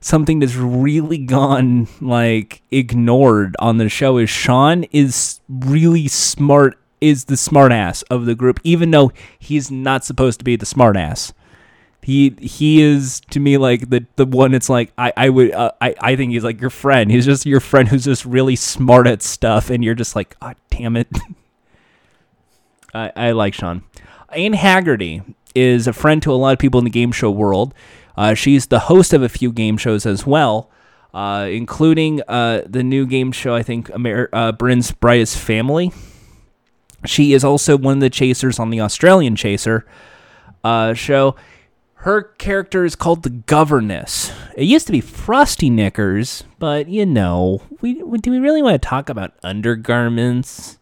something 0.00 0.38
that's 0.38 0.54
really 0.56 1.18
gone 1.18 1.86
like 2.00 2.62
ignored 2.70 3.54
on 3.58 3.76
the 3.76 3.88
show 3.88 4.16
is 4.16 4.30
Shaun 4.30 4.84
is 4.84 5.40
really 5.48 6.08
smart 6.08 6.78
is 7.00 7.24
the 7.24 7.34
smartass 7.34 8.02
of 8.10 8.26
the 8.26 8.34
group 8.34 8.60
even 8.64 8.90
though 8.90 9.12
he's 9.38 9.70
not 9.70 10.04
supposed 10.04 10.38
to 10.38 10.44
be 10.44 10.56
the 10.56 10.66
smartass. 10.66 11.32
He 12.02 12.34
he 12.40 12.80
is 12.80 13.20
to 13.30 13.40
me 13.40 13.58
like 13.58 13.90
the 13.90 14.06
the 14.16 14.24
one 14.24 14.54
it's 14.54 14.70
like 14.70 14.92
I 14.96 15.12
I 15.16 15.28
would 15.28 15.52
uh, 15.52 15.72
I 15.80 15.94
I 16.00 16.16
think 16.16 16.32
he's 16.32 16.44
like 16.44 16.60
your 16.60 16.70
friend. 16.70 17.10
He's 17.10 17.26
just 17.26 17.44
your 17.44 17.60
friend 17.60 17.88
who's 17.88 18.04
just 18.04 18.24
really 18.24 18.56
smart 18.56 19.06
at 19.06 19.22
stuff 19.22 19.68
and 19.68 19.84
you're 19.84 19.94
just 19.94 20.16
like, 20.16 20.38
"God 20.40 20.56
damn 20.70 20.96
it." 20.96 21.08
I 22.94 23.12
I 23.14 23.30
like 23.32 23.52
Shaun. 23.52 23.82
Anne 24.30 24.54
Hegerty 24.54 25.34
is 25.54 25.86
a 25.86 25.92
friend 25.92 26.22
to 26.22 26.32
a 26.32 26.34
lot 26.34 26.52
of 26.52 26.58
people 26.58 26.78
in 26.78 26.84
the 26.84 26.90
game 26.90 27.12
show 27.12 27.30
world. 27.30 27.74
Uh, 28.16 28.34
she's 28.34 28.66
the 28.66 28.80
host 28.80 29.12
of 29.12 29.22
a 29.22 29.28
few 29.28 29.52
game 29.52 29.76
shows 29.76 30.06
as 30.06 30.26
well, 30.26 30.70
uh, 31.14 31.48
including 31.50 32.22
uh, 32.28 32.62
the 32.66 32.82
new 32.82 33.06
game 33.06 33.32
show, 33.32 33.54
I 33.54 33.62
think, 33.62 33.90
Amer- 33.90 34.28
uh, 34.32 34.52
Britain's 34.52 34.92
Brightest 34.92 35.38
Family. 35.38 35.92
She 37.04 37.32
is 37.32 37.44
also 37.44 37.76
one 37.76 37.94
of 37.94 38.00
the 38.00 38.10
chasers 38.10 38.58
on 38.58 38.70
the 38.70 38.80
Australian 38.80 39.36
Chaser 39.36 39.86
uh, 40.62 40.94
show. 40.94 41.34
Her 41.94 42.22
character 42.22 42.84
is 42.84 42.96
called 42.96 43.22
the 43.22 43.30
Governess. 43.30 44.32
It 44.56 44.64
used 44.64 44.86
to 44.86 44.92
be 44.92 45.00
Frosty 45.00 45.68
Knickers, 45.68 46.44
but 46.58 46.88
you 46.88 47.04
know, 47.04 47.62
we, 47.80 47.94
do 47.94 48.30
we 48.30 48.38
really 48.38 48.62
want 48.62 48.80
to 48.80 48.88
talk 48.88 49.08
about 49.08 49.34
undergarments? 49.42 50.78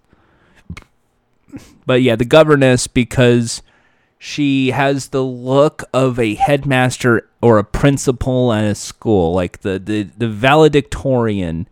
But 1.86 2.02
yeah, 2.02 2.16
the 2.16 2.24
Governess 2.24 2.86
because 2.86 3.62
she 4.18 4.70
has 4.70 5.08
the 5.08 5.24
look 5.24 5.84
of 5.92 6.18
a 6.18 6.34
headmaster 6.34 7.28
or 7.40 7.58
a 7.58 7.64
principal 7.64 8.52
at 8.52 8.64
a 8.64 8.74
school, 8.74 9.32
like 9.32 9.60
the, 9.60 9.78
the, 9.78 10.02
the 10.02 10.28
valedictorian. 10.28 11.68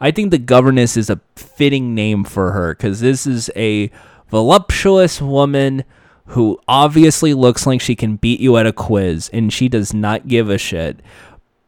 I 0.00 0.10
think 0.10 0.30
the 0.30 0.38
governess 0.38 0.96
is 0.96 1.10
a 1.10 1.20
fitting 1.36 1.94
name 1.94 2.24
for 2.24 2.52
her 2.52 2.74
because 2.74 3.00
this 3.00 3.26
is 3.26 3.50
a 3.56 3.90
voluptuous 4.30 5.20
woman 5.20 5.84
who 6.26 6.60
obviously 6.68 7.34
looks 7.34 7.66
like 7.66 7.80
she 7.80 7.96
can 7.96 8.16
beat 8.16 8.40
you 8.40 8.56
at 8.56 8.66
a 8.66 8.72
quiz 8.72 9.30
and 9.32 9.52
she 9.52 9.68
does 9.68 9.94
not 9.94 10.28
give 10.28 10.50
a 10.50 10.58
shit. 10.58 11.00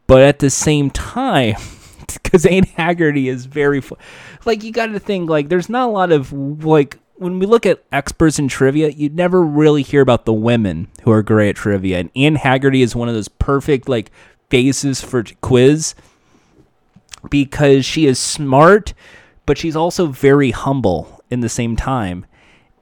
But 0.07 0.21
at 0.21 0.39
the 0.39 0.49
same 0.49 0.91
time, 0.91 1.55
because 2.13 2.45
Anne 2.45 2.65
Hegerty 2.65 3.27
is 3.27 3.45
very, 3.45 3.81
like, 4.45 4.63
you 4.63 4.71
got 4.71 4.87
to 4.87 4.99
think, 4.99 5.29
like, 5.29 5.49
there's 5.49 5.69
not 5.69 5.89
a 5.89 5.91
lot 5.91 6.11
of, 6.11 6.31
like, 6.31 6.99
when 7.21 7.37
we 7.37 7.45
look 7.45 7.67
at 7.67 7.83
experts 7.91 8.39
in 8.39 8.47
trivia, 8.47 8.89
you 8.89 9.07
never 9.09 9.43
really 9.43 9.83
hear 9.83 10.01
about 10.01 10.25
the 10.25 10.33
women 10.33 10.87
who 11.03 11.11
are 11.11 11.21
great 11.21 11.49
at 11.49 11.55
trivia. 11.55 11.99
And 11.99 12.09
Anne 12.15 12.35
Hegerty 12.35 12.81
is 12.81 12.95
one 12.95 13.09
of 13.09 13.13
those 13.13 13.27
perfect 13.27 13.87
like 13.87 14.09
faces 14.49 15.01
for 15.01 15.23
quiz 15.39 15.93
because 17.29 17.85
she 17.85 18.05
is 18.05 18.19
smart, 18.19 18.93
but 19.45 19.57
she's 19.57 19.75
also 19.75 20.07
very 20.07 20.51
humble 20.51 21.21
in 21.29 21.41
the 21.41 21.49
same 21.49 21.75
time. 21.75 22.25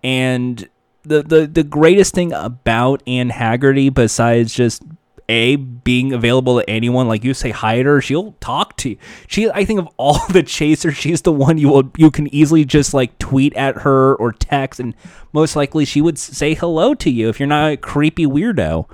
And 0.04 0.68
the 1.04 1.24
the 1.24 1.48
the 1.48 1.64
greatest 1.64 2.14
thing 2.14 2.34
about 2.34 3.04
Anne 3.08 3.30
Hegerty, 3.30 3.94
besides 3.94 4.54
just 4.54 4.84
a 5.30 5.56
being 5.58 6.12
available 6.12 6.60
to 6.60 6.68
anyone 6.68 7.08
like 7.08 7.24
you 7.24 7.36
say 7.36 7.52
hi 7.52 7.78
to 7.78 7.88
her 7.88 8.02
she'll 8.02 8.34
talk 8.40 8.76
to 8.78 8.90
you. 8.90 8.98
She 9.28 9.50
i 9.52 9.64
think 9.64 9.80
of 9.80 9.88
all 9.96 10.26
the 10.30 10.42
chasers 10.42 10.98
she's 10.98 11.22
the 11.22 11.32
one 11.32 11.60
you 11.60 11.70
will 11.70 11.92
you 11.96 12.10
can 12.10 12.34
easily 12.34 12.66
just 12.66 12.96
like 12.96 13.18
tweet 13.20 13.54
at 13.54 13.78
her 13.78 14.16
or 14.16 14.34
text 14.34 14.80
and 14.80 14.96
most 15.32 15.56
likely 15.56 15.86
she 15.86 16.02
would 16.02 16.18
say 16.18 16.56
hello 16.56 16.96
to 16.96 17.12
you 17.12 17.30
if 17.30 17.40
you're 17.40 17.48
not 17.48 17.72
a 17.72 17.78
creepy 17.78 18.26
weirdo. 18.26 18.90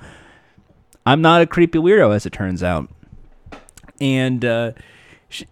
I'm 1.06 1.22
not 1.22 1.40
a 1.40 1.46
creepy 1.46 1.78
weirdo 1.78 2.14
as 2.14 2.26
it 2.26 2.34
turns 2.34 2.62
out. 2.62 2.90
And 3.98 4.44
uh 4.44 4.72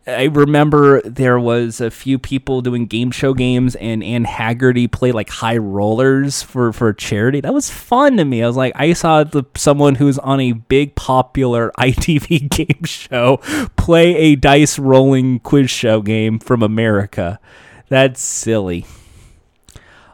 I 0.06 0.24
remember 0.24 1.02
there 1.02 1.38
was 1.38 1.80
a 1.80 1.90
few 1.90 2.18
people 2.18 2.62
doing 2.62 2.86
game 2.86 3.10
show 3.10 3.34
games, 3.34 3.74
and 3.74 4.04
Anne 4.04 4.24
Hegerty 4.24 4.90
played 4.90 5.14
like 5.14 5.28
high 5.28 5.56
rollers 5.56 6.42
for 6.42 6.72
for 6.72 6.92
charity. 6.92 7.40
That 7.40 7.52
was 7.52 7.70
fun 7.70 8.16
to 8.18 8.24
me. 8.24 8.42
I 8.42 8.46
was 8.46 8.56
like, 8.56 8.72
I 8.76 8.92
saw 8.92 9.24
the, 9.24 9.44
someone 9.56 9.96
who's 9.96 10.18
on 10.18 10.40
a 10.40 10.52
big 10.52 10.94
popular 10.94 11.72
ITV 11.78 12.48
game 12.50 12.84
show 12.84 13.38
play 13.76 14.14
a 14.16 14.36
dice 14.36 14.78
rolling 14.78 15.40
quiz 15.40 15.70
show 15.70 16.00
game 16.00 16.38
from 16.38 16.62
America. 16.62 17.40
That's 17.88 18.22
silly. 18.22 18.86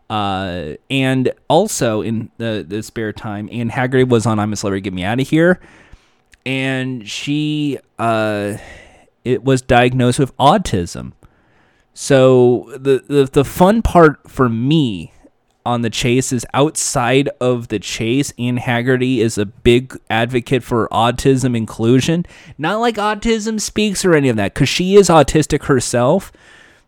Uh, 0.08 0.74
and 0.90 1.32
also 1.48 2.00
in 2.00 2.30
the, 2.38 2.64
the 2.66 2.82
spare 2.82 3.12
time, 3.12 3.48
Anne 3.52 3.70
Hegerty 3.70 4.08
was 4.08 4.26
on 4.26 4.40
I'm 4.40 4.52
a 4.52 4.56
Celebrity, 4.56 4.82
Get 4.82 4.92
Me 4.92 5.04
Out 5.04 5.20
of 5.20 5.28
Here, 5.28 5.61
and 6.44 7.08
she 7.08 7.78
uh 7.98 8.56
it 9.24 9.44
was 9.44 9.62
diagnosed 9.62 10.18
with 10.18 10.36
autism. 10.36 11.12
So 11.92 12.70
the, 12.72 13.04
the 13.06 13.24
the 13.30 13.44
fun 13.44 13.82
part 13.82 14.30
for 14.30 14.48
me 14.48 15.12
on 15.66 15.82
the 15.82 15.90
chase 15.90 16.32
is 16.32 16.46
outside 16.54 17.28
of 17.40 17.68
the 17.68 17.78
chase, 17.78 18.32
Anne 18.38 18.58
Hegerty 18.58 19.18
is 19.18 19.36
a 19.36 19.44
big 19.44 19.98
advocate 20.08 20.62
for 20.62 20.88
autism 20.90 21.56
inclusion. 21.56 22.24
Not 22.56 22.80
like 22.80 22.96
autism 22.96 23.60
speaks 23.60 24.04
or 24.04 24.14
any 24.14 24.28
of 24.28 24.36
that, 24.36 24.54
because 24.54 24.68
she 24.68 24.96
is 24.96 25.08
autistic 25.08 25.64
herself, 25.64 26.32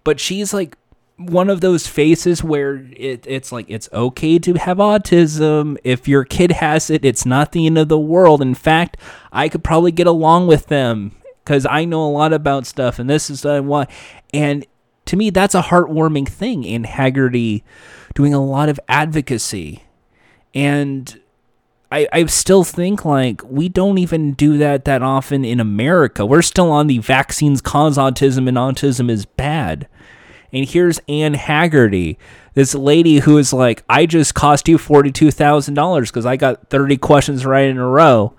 but 0.05 0.19
she's 0.19 0.55
like 0.55 0.77
one 1.19 1.51
of 1.51 1.61
those 1.61 1.87
faces 1.87 2.43
where 2.43 2.77
it, 2.97 3.27
it's 3.29 3.53
like 3.53 3.67
it's 3.69 3.89
okay 3.93 4.39
to 4.39 4.55
have 4.55 4.79
autism. 4.79 5.77
If 5.85 6.09
your 6.09 6.25
kid 6.25 6.53
has 6.53 6.89
it, 6.91 7.05
it's 7.05 7.27
not 7.27 7.53
the 7.53 7.67
end 7.67 7.79
of 7.79 7.89
the 7.89 7.99
world. 7.99 8.41
In 8.41 8.55
fact, 8.55 8.97
I 9.31 9.49
could 9.49 9.63
probably 9.63 9.93
get 9.93 10.07
along 10.07 10.47
with 10.47 10.67
them 10.67 11.15
because 11.45 11.67
I 11.67 11.85
know 11.85 12.05
a 12.05 12.11
lot 12.11 12.33
about 12.33 12.67
stuff, 12.67 12.99
and 12.99 13.09
this 13.09 13.31
is 13.31 13.45
why. 13.45 13.87
And 14.33 14.67
to 15.07 15.17
me, 15.17 15.31
that's 15.31 15.55
a 15.55 15.63
heartwarming 15.63 16.29
thing 16.29 16.65
in 16.65 16.85
Hegerty 16.85 17.63
doing 18.15 18.35
a 18.35 18.45
lot 18.45 18.69
of 18.69 18.79
advocacy. 18.89 19.85
And 20.55 21.21
I, 21.91 22.09
I 22.13 22.25
still 22.27 22.65
think 22.65 23.05
like 23.05 23.43
we 23.45 23.69
don't 23.69 23.99
even 23.99 24.33
do 24.33 24.59
that 24.59 24.85
that 24.85 25.03
often 25.03 25.45
in 25.45 25.61
America. 25.61 26.25
We're 26.25 26.43
still 26.43 26.71
on 26.71 26.87
the 26.87 26.99
vaccines 26.99 27.61
cause 27.61 27.99
autism 27.99 28.49
and 28.49 28.57
autism 28.57 29.11
is 29.11 29.27
bad. 29.27 29.89
And 30.53 30.69
here's 30.69 31.01
Anne 31.09 31.35
Hegerty, 31.35 32.17
this 32.55 32.75
lady 32.75 33.21
who 33.21 33.39
is 33.39 33.53
like, 33.53 33.83
I 33.89 34.05
just 34.07 34.35
cost 34.35 34.69
you 34.69 34.77
$42,000 34.77 36.03
because 36.03 36.27
I 36.27 36.37
got 36.37 36.69
30 36.69 36.99
questions 36.99 37.47
right 37.47 37.69
in 37.69 37.79
a 37.79 37.87
row, 37.87 38.35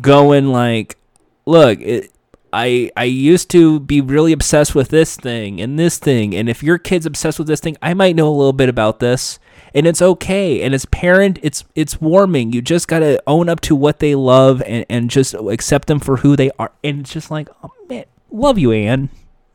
going 0.00 0.48
like, 0.48 0.96
look, 1.44 1.80
it, 1.80 2.12
I 2.52 2.90
I 2.96 3.04
used 3.04 3.50
to 3.50 3.80
be 3.80 4.00
really 4.00 4.32
obsessed 4.32 4.74
with 4.74 4.88
this 4.88 5.16
thing 5.16 5.60
and 5.60 5.78
this 5.78 5.98
thing, 5.98 6.34
and 6.34 6.48
if 6.48 6.62
your 6.62 6.78
kid's 6.78 7.06
obsessed 7.06 7.38
with 7.38 7.48
this 7.48 7.60
thing, 7.60 7.76
I 7.80 7.94
might 7.94 8.16
know 8.16 8.28
a 8.28 8.30
little 8.36 8.52
bit 8.52 8.68
about 8.68 9.00
this, 9.00 9.38
and 9.74 9.86
it's 9.86 10.02
okay. 10.02 10.62
And 10.62 10.74
as 10.74 10.84
parent, 10.86 11.38
it's 11.42 11.64
it's 11.74 12.00
warming. 12.00 12.52
You 12.52 12.60
just 12.60 12.88
gotta 12.88 13.22
own 13.26 13.48
up 13.48 13.60
to 13.62 13.74
what 13.74 14.00
they 14.00 14.14
love 14.14 14.62
and 14.62 14.84
and 14.90 15.10
just 15.10 15.34
accept 15.34 15.88
them 15.88 15.98
for 16.00 16.18
who 16.18 16.36
they 16.36 16.50
are. 16.58 16.72
And 16.84 17.00
it's 17.00 17.12
just 17.12 17.30
like, 17.30 17.48
oh 17.62 17.72
man, 17.88 18.04
love 18.30 18.58
you, 18.58 18.72
Anne. 18.72 19.08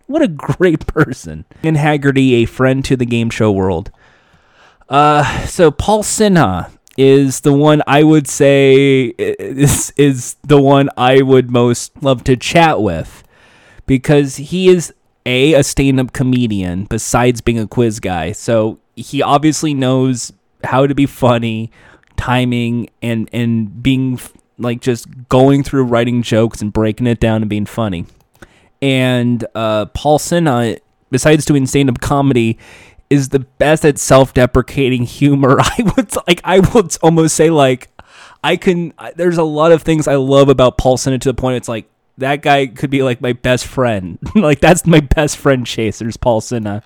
What 0.07 0.21
a 0.21 0.27
great 0.27 0.87
person. 0.87 1.45
And 1.63 1.77
Hegerty, 1.77 2.33
a 2.33 2.45
friend 2.45 2.83
to 2.85 2.95
the 2.95 3.05
game 3.05 3.29
show 3.29 3.51
world. 3.51 3.91
Uh, 4.89 5.45
so 5.45 5.69
Paul 5.69 6.01
Sinha 6.01 6.71
is 6.97 7.41
the 7.41 7.53
one 7.53 7.83
I 7.85 8.03
would 8.03 8.27
say 8.27 9.13
is 9.17 9.93
is 9.97 10.35
the 10.43 10.59
one 10.59 10.89
I 10.97 11.21
would 11.21 11.51
most 11.51 11.91
love 12.01 12.23
to 12.25 12.35
chat 12.35 12.81
with 12.81 13.23
because 13.85 14.37
he 14.37 14.67
is 14.67 14.93
a 15.25 15.53
a 15.53 15.63
stand-up 15.63 16.11
comedian 16.11 16.85
besides 16.85 17.41
being 17.41 17.59
a 17.59 17.67
quiz 17.67 17.99
guy. 17.99 18.31
So 18.31 18.79
he 18.95 19.21
obviously 19.21 19.75
knows 19.75 20.33
how 20.63 20.87
to 20.87 20.95
be 20.95 21.05
funny, 21.05 21.71
timing 22.17 22.89
and 23.01 23.29
and 23.31 23.83
being 23.83 24.19
like 24.57 24.81
just 24.81 25.07
going 25.29 25.63
through 25.63 25.83
writing 25.83 26.23
jokes 26.23 26.63
and 26.63 26.73
breaking 26.73 27.05
it 27.05 27.19
down 27.19 27.43
and 27.43 27.49
being 27.49 27.67
funny. 27.67 28.07
And 28.81 29.45
uh, 29.53 29.85
Paul 29.87 30.17
Sinha, 30.17 30.79
besides 31.11 31.45
doing 31.45 31.67
stand-up 31.67 32.01
comedy, 32.01 32.57
is 33.09 33.29
the 33.29 33.39
best 33.39 33.85
at 33.85 33.97
self-deprecating 33.97 35.03
humor. 35.03 35.57
I 35.59 35.91
would 35.95 36.15
like 36.27 36.41
I 36.43 36.59
would 36.59 36.95
almost 37.01 37.35
say 37.35 37.49
like 37.49 37.89
I 38.43 38.57
can 38.57 38.93
there's 39.15 39.37
a 39.37 39.43
lot 39.43 39.71
of 39.71 39.83
things 39.83 40.07
I 40.07 40.15
love 40.15 40.49
about 40.49 40.77
Paul 40.77 40.97
Sinha 40.97 41.19
to 41.21 41.29
the 41.29 41.33
point 41.33 41.57
it's 41.57 41.69
like 41.69 41.89
that 42.17 42.41
guy 42.41 42.65
could 42.67 42.89
be 42.89 43.03
like 43.03 43.21
my 43.21 43.33
best 43.33 43.65
friend. 43.65 44.17
like 44.35 44.59
that's 44.59 44.85
my 44.85 44.99
best 44.99 45.37
friend 45.37 45.65
Chasers 45.65 46.17
Paul 46.17 46.41
Sinha. 46.41 46.83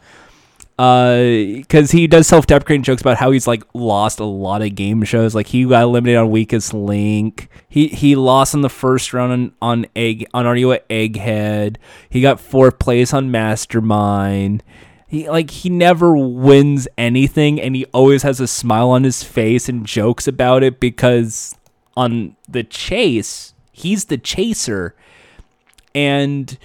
Because 0.78 1.94
uh, 1.94 1.98
he 1.98 2.08
does 2.08 2.26
self-deprecating 2.26 2.82
jokes 2.82 3.02
about 3.02 3.18
how 3.18 3.30
he's 3.30 3.46
like 3.46 3.62
lost 3.76 4.20
a 4.20 4.26
lot 4.26 4.64
of 4.64 4.74
game 4.74 5.04
shows. 5.04 5.36
Like 5.36 5.48
he 5.48 5.64
got 5.66 5.84
eliminated 5.84 6.18
on 6.20 6.32
Weakest 6.32 6.74
Link. 6.74 7.50
He 7.70 7.88
he 7.88 8.16
lost 8.16 8.54
in 8.54 8.62
the 8.62 8.70
first 8.70 9.14
round 9.14 9.32
on 9.32 9.52
on 9.62 9.86
egg 9.96 10.26
on 10.34 10.48
Are 10.48 10.56
You 10.56 10.78
Egghead. 10.90 11.78
He 12.10 12.22
got 12.22 12.40
fourth 12.40 12.80
place 12.80 13.14
on 13.14 13.30
Mastermind 13.30 14.64
he 15.12 15.30
like 15.30 15.52
he 15.52 15.70
never 15.70 16.16
wins 16.16 16.88
anything 16.98 17.60
and 17.60 17.76
he 17.76 17.84
always 17.88 18.24
has 18.24 18.40
a 18.40 18.48
smile 18.48 18.92
on 18.92 19.04
his 19.04 19.24
face 19.24 19.68
and 19.68 19.86
jokes 19.86 20.26
about 20.26 20.64
it 20.64 20.80
because 20.80 21.54
on 21.98 22.38
the 22.48 22.64
chase 22.64 23.54
he's 23.74 24.06
the 24.06 24.18
chaser. 24.18 24.96
And 25.94 26.58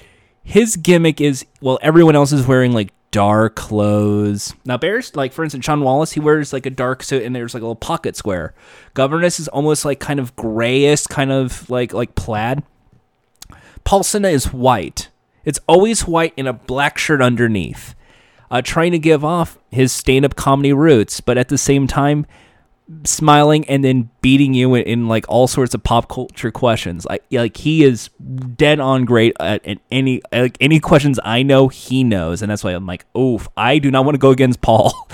his 0.44 0.76
gimmick 0.76 1.20
is 1.20 1.44
well 1.60 1.80
everyone 1.82 2.14
else 2.14 2.30
is 2.30 2.46
wearing 2.46 2.70
like 2.70 2.92
dark 3.10 3.56
clothes. 3.56 4.54
Now 4.64 4.78
bears 4.78 5.16
like 5.16 5.32
for 5.32 5.42
instance 5.42 5.64
Shaun 5.64 5.80
Wallace 5.80 6.12
he 6.12 6.20
wears 6.20 6.52
like 6.52 6.66
a 6.66 6.70
dark 6.70 7.02
suit 7.02 7.24
and 7.24 7.34
there's 7.34 7.52
like 7.52 7.64
a 7.64 7.66
little 7.66 7.74
pocket 7.74 8.14
square. 8.14 8.54
Governess 8.94 9.40
is 9.40 9.48
almost 9.48 9.84
like 9.84 9.98
kind 9.98 10.20
of 10.20 10.36
grayish 10.36 11.08
kind 11.08 11.32
of 11.32 11.68
like 11.68 11.92
like 11.92 12.14
plaid. 12.14 12.62
Paul 13.82 14.04
Sinha 14.04 14.30
is 14.30 14.52
white. 14.52 15.08
It's 15.44 15.58
always 15.66 16.06
white 16.06 16.32
in 16.36 16.46
a 16.46 16.52
black 16.52 16.96
shirt 16.96 17.20
underneath 17.20 17.95
uh, 18.50 18.62
trying 18.62 18.92
to 18.92 18.98
give 18.98 19.24
off 19.24 19.58
his 19.70 19.92
stand 19.92 20.24
up 20.24 20.36
comedy 20.36 20.72
roots, 20.72 21.20
but 21.20 21.38
at 21.38 21.48
the 21.48 21.58
same 21.58 21.86
time, 21.86 22.26
smiling 23.04 23.68
and 23.68 23.82
then 23.82 24.10
beating 24.20 24.54
you 24.54 24.74
in, 24.74 24.82
in, 24.84 25.08
like 25.08 25.24
all 25.28 25.48
sorts 25.48 25.74
of 25.74 25.82
pop 25.82 26.08
culture 26.08 26.50
questions. 26.50 27.04
Like 27.04 27.24
like 27.30 27.56
he 27.56 27.82
is 27.82 28.08
dead 28.56 28.80
on 28.80 29.04
great 29.04 29.34
at, 29.40 29.66
at, 29.66 29.78
any 29.90 30.22
like 30.32 30.56
any 30.60 30.80
questions 30.80 31.18
I 31.24 31.42
know 31.42 31.68
he 31.68 32.04
knows, 32.04 32.42
and 32.42 32.50
that's 32.50 32.62
why 32.62 32.72
I'm 32.72 32.86
like, 32.86 33.04
oof, 33.16 33.48
I 33.56 33.78
do 33.78 33.90
not 33.90 34.04
want 34.04 34.14
to 34.14 34.20
go 34.20 34.30
against 34.30 34.60
Paul. 34.60 35.08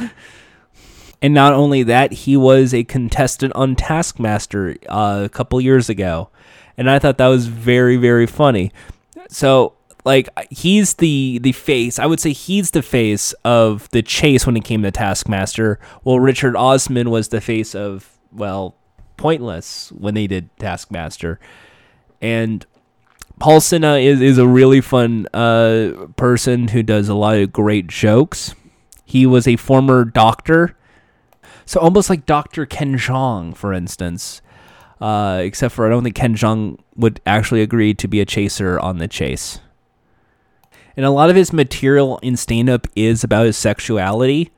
and 1.23 1.33
not 1.33 1.53
only 1.55 1.83
that, 1.85 2.13
he 2.13 2.37
was 2.37 2.75
a 2.75 2.85
contestant 2.85 3.55
on 3.55 3.77
Taskmaster 3.77 4.77
uh, 4.89 5.23
a 5.25 5.29
couple 5.29 5.61
years 5.61 5.89
ago, 5.89 6.29
and 6.77 6.91
I 6.91 6.99
thought 6.99 7.19
that 7.19 7.29
was 7.29 7.47
very 7.47 7.97
very 7.97 8.27
funny. 8.27 8.71
So 9.29 9.75
like 10.05 10.29
he's 10.51 10.95
the 10.95 11.39
the 11.43 11.53
face. 11.53 11.99
I 11.99 12.07
would 12.07 12.21
say 12.21 12.33
he's 12.33 12.73
the 12.73 12.83
face 12.83 13.33
of 13.45 13.89
the 13.91 14.03
chase 14.03 14.47
when 14.47 14.57
it 14.57 14.65
came 14.65 14.83
to 14.83 14.91
Taskmaster. 14.91 15.79
Well, 16.05 16.19
Richard 16.19 16.57
Osman 16.57 17.11
was 17.11 17.29
the 17.29 17.41
face 17.41 17.75
of 17.75 18.19
well, 18.33 18.77
Pointless 19.17 19.93
when 19.93 20.15
they 20.15 20.27
did 20.27 20.51
Taskmaster, 20.59 21.39
and 22.21 22.67
Paul 23.39 23.61
Sinha 23.61 24.03
is 24.03 24.21
is 24.21 24.39
a 24.39 24.49
really 24.49 24.81
fun 24.81 25.29
uh, 25.33 26.09
person 26.17 26.69
who 26.69 26.83
does 26.83 27.09
a 27.09 27.15
lot 27.15 27.37
of 27.37 27.53
great 27.53 27.87
jokes. 27.87 28.55
He 29.05 29.27
was 29.27 29.47
a 29.47 29.57
former 29.57 30.05
doctor, 30.05 30.77
so 31.65 31.79
almost 31.79 32.11
like 32.11 32.27
Doctor 32.27 32.67
Ken 32.67 32.97
Jeong, 32.97 33.57
for 33.57 33.73
instance. 33.73 34.43
Uh, 35.01 35.41
except 35.43 35.75
for 35.75 35.85
I 35.85 35.91
don't 35.91 36.05
think 36.05 36.15
Ken 36.15 36.37
Jeong 36.37 36.79
would 36.95 37.21
actually 37.27 37.61
agree 37.61 37.93
to 37.95 38.07
be 38.07 38.21
a 38.21 38.25
chaser 38.25 38.79
on 38.79 38.99
the 38.99 39.09
chase 39.09 39.59
and 40.97 41.07
a 41.07 41.11
lot 41.11 41.31
of 41.31 41.37
his 41.37 41.53
material 41.53 42.19
in 42.19 42.37
stand 42.37 42.69
up 42.69 42.87
is 42.95 43.25
about 43.25 43.47
his 43.47 43.57
sexuality. 43.57 44.51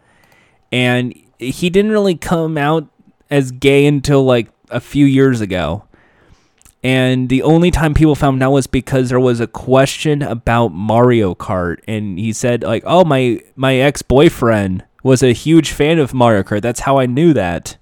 And 0.73 1.15
he 1.39 1.71
didn't 1.71 1.93
really 1.93 2.17
come 2.17 2.59
out 2.59 2.89
as 3.31 3.53
gay 3.53 3.87
until 3.87 4.25
like 4.25 4.49
a 4.71 4.81
few 4.81 5.07
years 5.07 5.41
ago. 5.41 5.85
And 6.83 7.29
the 7.29 7.43
only 7.43 7.71
time 7.71 7.95
people 7.95 8.15
found 8.15 8.43
out 8.43 8.51
was 8.51 8.67
because 8.67 9.09
there 9.09 9.21
was 9.21 9.41
a 9.41 9.47
question 9.47 10.21
about 10.21 10.69
Mario 10.69 11.35
Kart. 11.35 11.79
And 11.87 12.19
he 12.19 12.33
said 12.33 12.63
like 12.63 12.83
oh 12.87 13.05
my 13.05 13.41
my 13.57 13.77
ex-boyfriend 13.77 14.85
was 15.03 15.23
a 15.23 15.33
huge 15.33 15.71
fan 15.73 15.99
of 15.99 16.13
Mario 16.13 16.43
Kart. 16.43 16.63
That's 16.63 16.81
how 16.81 16.99
I 16.99 17.07
knew 17.07 17.33
that. 17.33 17.77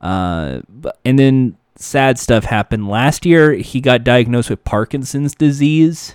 Uh 0.00 0.60
and 1.04 1.18
then 1.18 1.56
sad 1.76 2.18
stuff 2.18 2.44
happened. 2.44 2.88
Last 2.88 3.24
year 3.24 3.54
he 3.54 3.80
got 3.80 4.04
diagnosed 4.04 4.50
with 4.50 4.64
Parkinson's 4.64 5.34
disease 5.34 6.14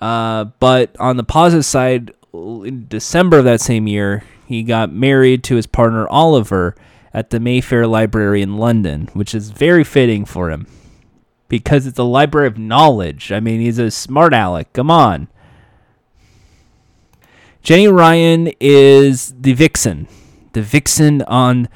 uh, 0.00 0.44
but 0.58 0.96
on 0.98 1.16
the 1.16 1.24
positive 1.24 1.64
side, 1.64 2.12
in 2.32 2.86
December 2.88 3.38
of 3.38 3.44
that 3.44 3.60
same 3.60 3.86
year, 3.86 4.24
he 4.46 4.62
got 4.62 4.92
married 4.92 5.44
to 5.44 5.56
his 5.56 5.66
partner 5.66 6.08
Oliver 6.08 6.74
at 7.12 7.30
the 7.30 7.40
Mayfair 7.40 7.86
Library 7.86 8.42
in 8.42 8.56
London, 8.56 9.08
which 9.12 9.34
is 9.34 9.50
very 9.50 9.84
fitting 9.84 10.24
for 10.24 10.50
him 10.50 10.66
because 11.48 11.86
it's 11.86 11.98
a 11.98 12.04
library 12.04 12.46
of 12.46 12.58
knowledge. 12.58 13.32
I 13.32 13.40
mean, 13.40 13.60
he's 13.60 13.78
a 13.78 13.90
smart 13.90 14.32
aleck. 14.32 14.72
Come 14.72 14.90
on. 14.90 15.28
Jenny 17.62 17.88
Ryan 17.88 18.52
is 18.60 19.34
the 19.38 19.52
vixen, 19.52 20.06
the 20.52 20.62
vixen 20.62 21.22
on 21.22 21.68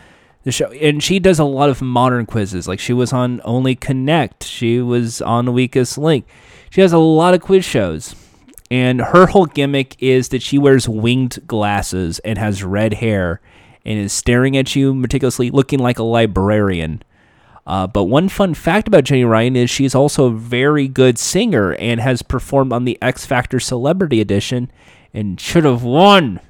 the 0.44 0.52
show, 0.52 0.70
and 0.72 1.02
she 1.02 1.18
does 1.18 1.38
a 1.38 1.44
lot 1.44 1.70
of 1.70 1.82
modern 1.82 2.24
quizzes. 2.26 2.68
Like 2.68 2.80
she 2.80 2.92
was 2.92 3.12
on 3.12 3.40
Only 3.44 3.74
Connect, 3.74 4.44
she 4.44 4.80
was 4.80 5.20
on 5.20 5.52
Weakest 5.52 5.98
Link. 5.98 6.26
She 6.72 6.80
has 6.80 6.94
a 6.94 6.98
lot 6.98 7.34
of 7.34 7.42
quiz 7.42 7.66
shows. 7.66 8.16
And 8.70 9.02
her 9.02 9.26
whole 9.26 9.44
gimmick 9.44 9.94
is 10.02 10.30
that 10.30 10.40
she 10.40 10.56
wears 10.56 10.88
winged 10.88 11.46
glasses 11.46 12.18
and 12.20 12.38
has 12.38 12.64
red 12.64 12.94
hair 12.94 13.42
and 13.84 13.98
is 13.98 14.14
staring 14.14 14.56
at 14.56 14.74
you 14.74 14.94
meticulously, 14.94 15.50
looking 15.50 15.78
like 15.78 15.98
a 15.98 16.02
librarian. 16.02 17.02
Uh, 17.66 17.86
but 17.86 18.04
one 18.04 18.30
fun 18.30 18.54
fact 18.54 18.88
about 18.88 19.04
Jenny 19.04 19.22
Ryan 19.22 19.54
is 19.54 19.68
she's 19.68 19.94
also 19.94 20.28
a 20.28 20.32
very 20.32 20.88
good 20.88 21.18
singer 21.18 21.74
and 21.74 22.00
has 22.00 22.22
performed 22.22 22.72
on 22.72 22.86
the 22.86 22.96
X 23.02 23.26
Factor 23.26 23.60
Celebrity 23.60 24.22
Edition 24.22 24.72
and 25.12 25.38
should 25.38 25.66
have 25.66 25.82
won. 25.82 26.40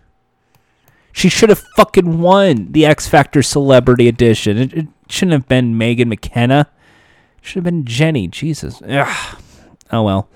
She 1.10 1.28
should 1.28 1.48
have 1.48 1.64
fucking 1.74 2.20
won 2.20 2.70
the 2.70 2.86
X 2.86 3.08
Factor 3.08 3.42
Celebrity 3.42 4.06
Edition. 4.06 4.56
It, 4.56 4.72
it 4.72 4.86
shouldn't 5.08 5.32
have 5.32 5.48
been 5.48 5.76
Megan 5.76 6.08
McKenna. 6.08 6.68
It 7.38 7.44
should 7.44 7.56
have 7.56 7.64
been 7.64 7.84
Jenny. 7.84 8.28
Jesus. 8.28 8.80
Ugh. 8.88 9.41
Oh 9.92 10.02
well. 10.02 10.28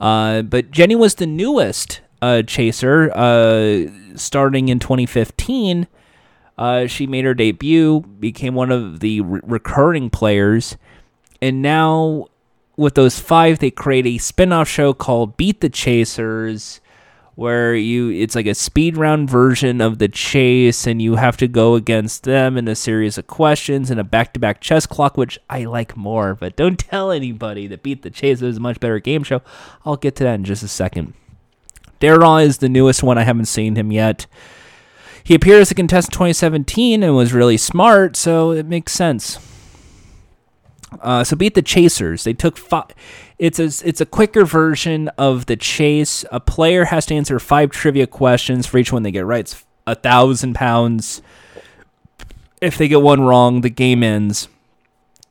Uh, 0.00 0.42
but 0.42 0.70
Jenny 0.70 0.94
was 0.94 1.14
the 1.14 1.26
newest 1.26 2.00
uh, 2.20 2.42
chaser, 2.42 3.10
uh, 3.14 3.86
starting 4.16 4.68
in 4.68 4.78
2015. 4.78 5.86
Uh, 6.58 6.86
she 6.86 7.06
made 7.06 7.24
her 7.24 7.34
debut, 7.34 8.00
became 8.00 8.54
one 8.54 8.70
of 8.70 9.00
the 9.00 9.20
re- 9.20 9.40
recurring 9.42 10.10
players, 10.10 10.76
and 11.40 11.60
now 11.60 12.26
with 12.76 12.94
those 12.94 13.18
five, 13.18 13.58
they 13.58 13.70
create 13.70 14.06
a 14.06 14.18
spin-off 14.18 14.68
show 14.68 14.92
called 14.92 15.36
Beat 15.36 15.60
the 15.60 15.68
Chasers 15.68 16.80
where 17.36 17.74
you 17.74 18.10
it's 18.10 18.34
like 18.34 18.46
a 18.46 18.54
speed 18.54 18.96
round 18.96 19.30
version 19.30 19.80
of 19.80 19.98
the 19.98 20.08
chase 20.08 20.86
and 20.86 21.00
you 21.00 21.14
have 21.14 21.36
to 21.36 21.46
go 21.46 21.74
against 21.74 22.24
them 22.24 22.56
in 22.56 22.66
a 22.66 22.74
series 22.74 23.16
of 23.18 23.26
questions 23.26 23.90
and 23.90 24.00
a 24.00 24.04
back-to-back 24.04 24.60
chess 24.60 24.86
clock 24.86 25.16
which 25.16 25.38
i 25.50 25.62
like 25.64 25.96
more 25.96 26.34
but 26.34 26.56
don't 26.56 26.78
tell 26.78 27.10
anybody 27.10 27.66
that 27.66 27.82
beat 27.82 28.02
the 28.02 28.10
chase 28.10 28.42
is 28.42 28.56
a 28.56 28.60
much 28.60 28.80
better 28.80 28.98
game 28.98 29.22
show. 29.22 29.42
I'll 29.84 29.96
get 29.96 30.16
to 30.16 30.24
that 30.24 30.34
in 30.34 30.44
just 30.44 30.62
a 30.62 30.68
second. 30.68 31.14
Darragh 32.00 32.42
is 32.42 32.58
the 32.58 32.68
newest 32.68 33.02
one. 33.02 33.18
I 33.18 33.24
haven't 33.24 33.46
seen 33.46 33.76
him 33.76 33.92
yet. 33.92 34.26
He 35.24 35.34
appeared 35.34 35.60
as 35.60 35.70
a 35.70 35.74
contestant 35.74 36.14
in 36.14 36.18
2017 36.18 37.02
and 37.02 37.16
was 37.16 37.32
really 37.32 37.56
smart 37.56 38.16
so 38.16 38.52
it 38.52 38.66
makes 38.66 38.92
sense. 38.92 39.38
Uh, 41.00 41.24
so 41.24 41.36
beat 41.36 41.54
the 41.54 41.62
chasers. 41.62 42.24
They 42.24 42.32
took 42.32 42.56
five 42.56 42.92
it's 43.38 43.58
a 43.58 43.64
it's 43.86 44.00
a 44.00 44.06
quicker 44.06 44.44
version 44.44 45.08
of 45.18 45.46
the 45.46 45.56
chase. 45.56 46.24
A 46.30 46.40
player 46.40 46.86
has 46.86 47.06
to 47.06 47.14
answer 47.14 47.38
five 47.38 47.70
trivia 47.70 48.06
questions 48.06 48.66
for 48.66 48.78
each 48.78 48.92
one 48.92 49.02
they 49.02 49.10
get 49.10 49.26
right. 49.26 49.40
It's 49.40 49.64
a 49.86 49.94
thousand 49.94 50.54
pounds. 50.54 51.22
If 52.60 52.78
they 52.78 52.88
get 52.88 53.02
one 53.02 53.20
wrong, 53.20 53.60
the 53.60 53.70
game 53.70 54.02
ends. 54.02 54.48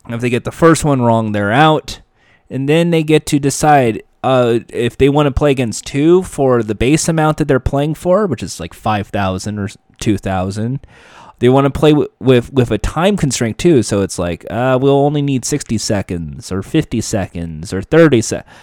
If 0.07 0.21
they 0.21 0.29
get 0.29 0.43
the 0.43 0.51
first 0.51 0.85
one 0.85 1.01
wrong, 1.01 1.31
they're 1.31 1.51
out. 1.51 2.01
And 2.49 2.69
then 2.69 2.91
they 2.91 3.01
get 3.01 3.25
to 3.27 3.39
decide 3.39 4.03
uh, 4.23 4.59
if 4.69 4.97
they 4.97 5.09
want 5.09 5.25
to 5.25 5.31
play 5.31 5.49
against 5.49 5.85
two 5.85 6.21
for 6.21 6.61
the 6.61 6.75
base 6.75 7.07
amount 7.07 7.37
that 7.37 7.47
they're 7.47 7.59
playing 7.59 7.95
for, 7.95 8.27
which 8.27 8.43
is 8.43 8.59
like 8.59 8.73
five 8.73 9.07
thousand 9.07 9.57
or 9.57 9.69
two 9.99 10.17
thousand, 10.19 10.85
they 11.39 11.49
want 11.49 11.65
to 11.65 11.79
play 11.79 11.93
with, 11.93 12.09
with, 12.19 12.51
with 12.53 12.71
a 12.71 12.77
time 12.77 13.17
constraint 13.17 13.57
too. 13.57 13.83
So 13.83 14.01
it's 14.01 14.17
like 14.17 14.45
uh, 14.49 14.77
we'll 14.81 14.95
only 14.95 15.21
need 15.21 15.45
sixty 15.45 15.77
seconds 15.77 16.51
or 16.51 16.61
fifty 16.63 17.01
seconds 17.01 17.73
or 17.73 17.81
thirty 17.81 18.21
seconds. 18.21 18.53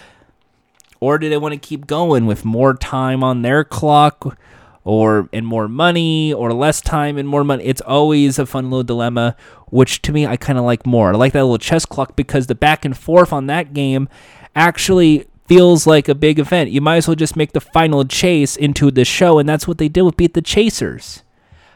Or 0.99 1.17
do 1.17 1.29
they 1.29 1.37
want 1.37 1.53
to 1.53 1.59
keep 1.59 1.85
going 1.85 2.25
with 2.25 2.45
more 2.45 2.73
time 2.73 3.23
on 3.23 3.41
their 3.41 3.63
clock? 3.63 4.37
or 4.85 5.29
and 5.31 5.47
more 5.47 5.67
money 5.67 6.33
or 6.33 6.51
less 6.53 6.81
time 6.81 7.17
and 7.17 7.27
more 7.27 7.43
money. 7.43 7.63
It's 7.63 7.81
always 7.81 8.37
a 8.37 8.45
fun 8.45 8.69
little 8.69 8.83
dilemma, 8.83 9.35
which 9.67 10.01
to 10.03 10.11
me 10.11 10.27
I 10.27 10.37
kind 10.37 10.59
of 10.59 10.65
like 10.65 10.85
more. 10.85 11.13
I 11.13 11.15
like 11.15 11.33
that 11.33 11.43
little 11.43 11.57
chess 11.57 11.85
clock 11.85 12.15
because 12.15 12.47
the 12.47 12.55
back 12.55 12.83
and 12.83 12.97
forth 12.97 13.31
on 13.31 13.47
that 13.47 13.73
game 13.73 14.09
actually 14.55 15.25
feels 15.47 15.87
like 15.87 16.07
a 16.07 16.15
big 16.15 16.39
event. 16.39 16.71
You 16.71 16.81
might 16.81 16.97
as 16.97 17.07
well 17.07 17.15
just 17.15 17.35
make 17.35 17.53
the 17.53 17.61
final 17.61 18.05
chase 18.05 18.55
into 18.55 18.91
the 18.91 19.05
show, 19.05 19.39
and 19.39 19.47
that's 19.47 19.67
what 19.67 19.77
they 19.77 19.89
did 19.89 20.03
with 20.03 20.17
Beat 20.17 20.33
the 20.33 20.41
Chasers. 20.41 21.23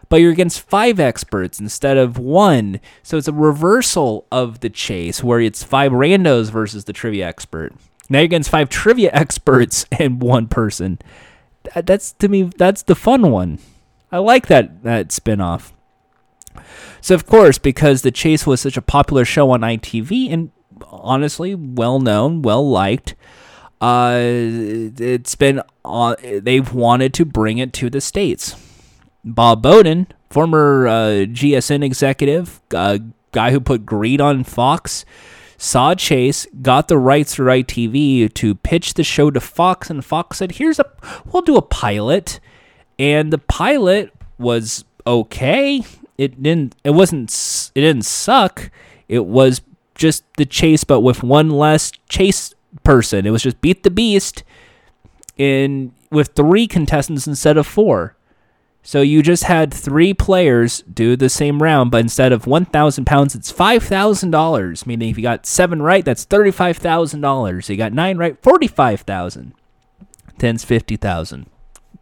But 0.10 0.18
you're 0.18 0.32
against 0.32 0.62
five 0.62 1.00
experts 1.00 1.60
instead 1.60 1.98
of 1.98 2.18
one. 2.18 2.80
So 3.04 3.18
it's 3.18 3.28
a 3.28 3.34
reversal 3.34 4.26
of 4.32 4.62
the 4.62 4.70
chase 4.70 5.24
where 5.24 5.42
it's 5.42 5.64
five 5.64 5.92
randos 5.92 6.50
versus 6.50 6.86
the 6.86 6.94
trivia 6.94 7.28
expert. 7.28 7.74
Now 8.10 8.20
you're 8.20 8.26
against 8.26 8.50
five 8.50 8.70
trivia 8.70 9.10
experts 9.14 9.86
and 9.92 10.22
one 10.22 10.48
person 10.48 11.00
that's 11.86 12.14
to 12.14 12.28
me 12.28 12.44
that's 12.44 12.84
the 12.84 12.96
fun 12.96 13.32
one. 13.32 13.60
I 14.12 14.20
like 14.20 14.48
that 14.48 14.84
that 14.84 15.10
spinoff. 15.10 15.72
So 17.02 17.16
of 17.16 17.26
course, 17.26 17.58
because 17.58 18.02
the 18.02 18.12
chase 18.12 18.48
was 18.48 18.62
such 18.62 18.78
a 18.78 18.82
popular 18.82 19.26
show 19.26 19.52
on 19.52 19.62
ITV 19.62 20.32
and 20.32 20.52
honestly 20.88 21.56
well 21.56 22.00
known, 22.00 22.42
well 22.42 22.68
liked, 22.68 23.16
uh, 23.82 24.18
it's 24.20 25.36
been 25.36 25.62
uh, 25.86 26.16
they've 26.22 26.74
wanted 26.74 27.14
to 27.16 27.26
bring 27.26 27.58
it 27.58 27.74
to 27.74 27.90
the 27.90 28.02
states. 28.02 28.56
Bob 29.34 29.62
Boden, 29.62 30.08
former 30.30 30.88
uh, 30.88 31.26
GSN 31.26 31.84
executive, 31.84 32.62
uh, 32.74 33.00
guy 33.32 33.52
who 33.52 33.60
put 33.60 33.86
Greed 33.86 34.22
on 34.22 34.44
Fox, 34.44 35.06
saw 35.58 35.96
Chase, 35.96 36.48
got 36.62 36.88
the 36.88 36.98
rights 36.98 37.36
to 37.36 37.44
ITV 37.44 38.34
to 38.34 38.56
pitch 38.56 38.94
the 38.94 39.04
show 39.04 39.32
to 39.32 39.40
Fox, 39.40 39.90
and 39.90 40.04
Fox 40.04 40.38
said, 40.38 40.54
"Here's 40.54 40.80
a, 40.80 40.86
we'll 41.26 41.42
do 41.42 41.56
a 41.56 41.62
pilot," 41.62 42.40
and 43.00 43.32
the 43.34 43.38
pilot 43.38 44.14
was 44.38 44.86
okay. 45.06 45.84
It 46.18 46.42
didn't, 46.42 46.76
it 46.84 46.92
wasn't, 46.92 47.32
it 47.76 47.82
didn't 47.82 48.06
suck. 48.06 48.72
It 49.08 49.26
was 49.26 49.62
just 49.96 50.24
the 50.38 50.46
chase, 50.46 50.84
but 50.84 51.02
with 51.02 51.24
one 51.24 51.50
less 51.50 51.92
chase 52.10 52.54
person. 52.84 53.26
It 53.26 53.32
was 53.32 53.44
just 53.44 53.62
beat 53.62 53.84
the 53.84 53.92
beast 53.92 54.44
in 55.38 55.94
with 56.12 56.30
three 56.30 56.68
contestants 56.68 57.28
instead 57.28 57.58
of 57.58 57.68
four. 57.68 58.17
So 58.88 59.02
you 59.02 59.22
just 59.22 59.44
had 59.44 59.74
three 59.74 60.14
players 60.14 60.82
do 60.84 61.18
the 61.18 61.28
same 61.28 61.62
round, 61.62 61.92
but 61.92 62.00
instead 62.00 62.32
of 62.32 62.48
one 62.48 62.64
thousand 62.64 63.04
pounds, 63.04 63.36
it's 63.36 63.52
five 63.52 63.84
thousand 63.84 64.32
dollars. 64.32 64.86
Meaning, 64.86 65.10
if 65.10 65.18
you 65.18 65.24
got 65.24 65.46
seven 65.46 65.82
right, 65.82 66.06
that's 66.06 66.24
thirty-five 66.24 66.78
thousand 66.78 67.20
dollars. 67.20 67.70
You 67.70 67.76
got 67.76 67.92
nine 67.92 68.18
right, 68.18 68.42
forty-five 68.42 69.02
thousand. 69.02 69.54
Ten's 70.38 70.64
fifty 70.64 70.96
thousand. 70.96 71.48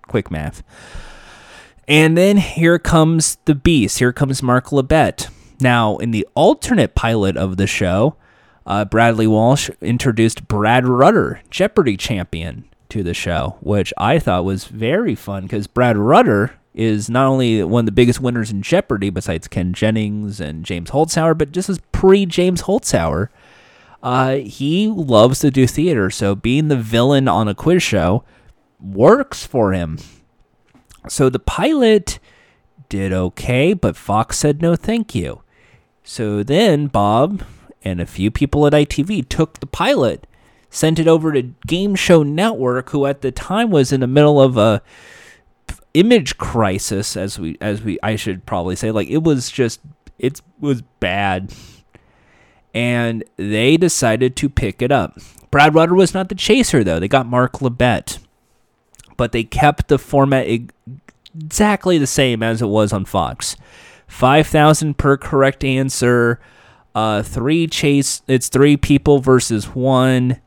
Quick 0.07 0.29
math. 0.29 0.61
And 1.87 2.15
then 2.15 2.37
here 2.37 2.77
comes 2.77 3.39
the 3.45 3.55
beast. 3.55 3.97
Here 3.97 4.13
comes 4.13 4.43
Mark 4.43 4.67
Labbett. 4.67 5.29
Now, 5.59 5.97
in 5.97 6.11
the 6.11 6.27
alternate 6.35 6.93
pilot 6.93 7.35
of 7.35 7.57
the 7.57 7.65
show, 7.65 8.15
uh, 8.67 8.85
Bradley 8.85 9.25
Walsh 9.25 9.71
introduced 9.81 10.47
Brad 10.47 10.85
Rutter, 10.85 11.41
Jeopardy 11.49 11.97
champion, 11.97 12.65
to 12.89 13.01
the 13.01 13.15
show, 13.15 13.57
which 13.61 13.91
I 13.97 14.19
thought 14.19 14.45
was 14.45 14.65
very 14.65 15.15
fun 15.15 15.43
because 15.43 15.65
Brad 15.65 15.97
Rutter 15.97 16.53
is 16.75 17.09
not 17.09 17.25
only 17.25 17.63
one 17.63 17.83
of 17.83 17.85
the 17.85 17.91
biggest 17.93 18.19
winners 18.19 18.51
in 18.51 18.61
Jeopardy, 18.61 19.09
besides 19.09 19.47
Ken 19.47 19.73
Jennings 19.73 20.41
and 20.41 20.65
James 20.65 20.91
Holzhauer, 20.91 21.37
but 21.37 21.53
just 21.53 21.69
as 21.69 21.79
pre 21.93 22.25
James 22.25 22.63
Holzhauer, 22.63 23.29
uh, 24.03 24.35
he 24.35 24.87
loves 24.87 25.39
to 25.39 25.49
do 25.49 25.65
theater. 25.65 26.09
So 26.09 26.35
being 26.35 26.67
the 26.67 26.75
villain 26.75 27.29
on 27.29 27.47
a 27.47 27.55
quiz 27.55 27.81
show 27.81 28.25
works 28.79 29.45
for 29.45 29.71
him. 29.71 29.99
So 31.07 31.29
the 31.29 31.39
pilot 31.39 32.19
did 32.89 33.13
okay, 33.13 33.73
but 33.73 33.95
Fox 33.95 34.37
said 34.37 34.61
no 34.61 34.75
thank 34.75 35.15
you. 35.15 35.41
So 36.03 36.43
then 36.43 36.87
Bob 36.87 37.43
and 37.83 38.01
a 38.01 38.05
few 38.05 38.29
people 38.29 38.67
at 38.67 38.73
ITV 38.73 39.29
took 39.29 39.59
the 39.59 39.65
pilot, 39.65 40.27
sent 40.69 40.99
it 40.99 41.07
over 41.07 41.31
to 41.31 41.53
Game 41.65 41.95
Show 41.95 42.21
Network, 42.21 42.89
who 42.89 43.05
at 43.05 43.21
the 43.21 43.31
time 43.31 43.71
was 43.71 43.93
in 43.93 44.01
the 44.01 44.07
middle 44.07 44.41
of 44.41 44.57
a 44.57 44.83
image 45.95 46.37
crisis 46.37 47.15
as 47.15 47.39
we 47.39 47.57
as 47.61 47.81
we 47.81 47.97
I 48.03 48.17
should 48.17 48.45
probably 48.45 48.75
say 48.75 48.91
like 48.91 49.07
it 49.07 49.23
was 49.23 49.49
just 49.49 49.79
it 50.19 50.41
was 50.59 50.81
bad 50.99 51.53
and 52.73 53.23
they 53.37 53.77
decided 53.77 54.35
to 54.35 54.49
pick 54.49 54.81
it 54.81 54.91
up. 54.91 55.17
Brad 55.49 55.73
Rutter 55.73 55.95
was 55.95 56.13
not 56.13 56.27
the 56.27 56.35
chaser 56.35 56.83
though. 56.83 56.99
They 56.99 57.07
got 57.07 57.25
Mark 57.25 57.53
Labbett. 57.53 58.19
But 59.17 59.31
they 59.31 59.45
kept 59.45 59.87
the 59.87 59.97
format 59.97 60.45
exactly 60.45 61.97
the 61.97 62.05
same 62.05 62.43
as 62.43 62.61
it 62.61 62.67
was 62.67 62.91
on 62.91 63.05
Fox. 63.05 63.55
5000 64.07 64.97
per 64.97 65.15
correct 65.15 65.63
answer. 65.63 66.41
Uh, 66.93 67.23
three 67.23 67.67
chase 67.67 68.21
it's 68.27 68.49
three 68.49 68.75
people 68.75 69.19
versus 69.19 69.67
one 69.67 70.41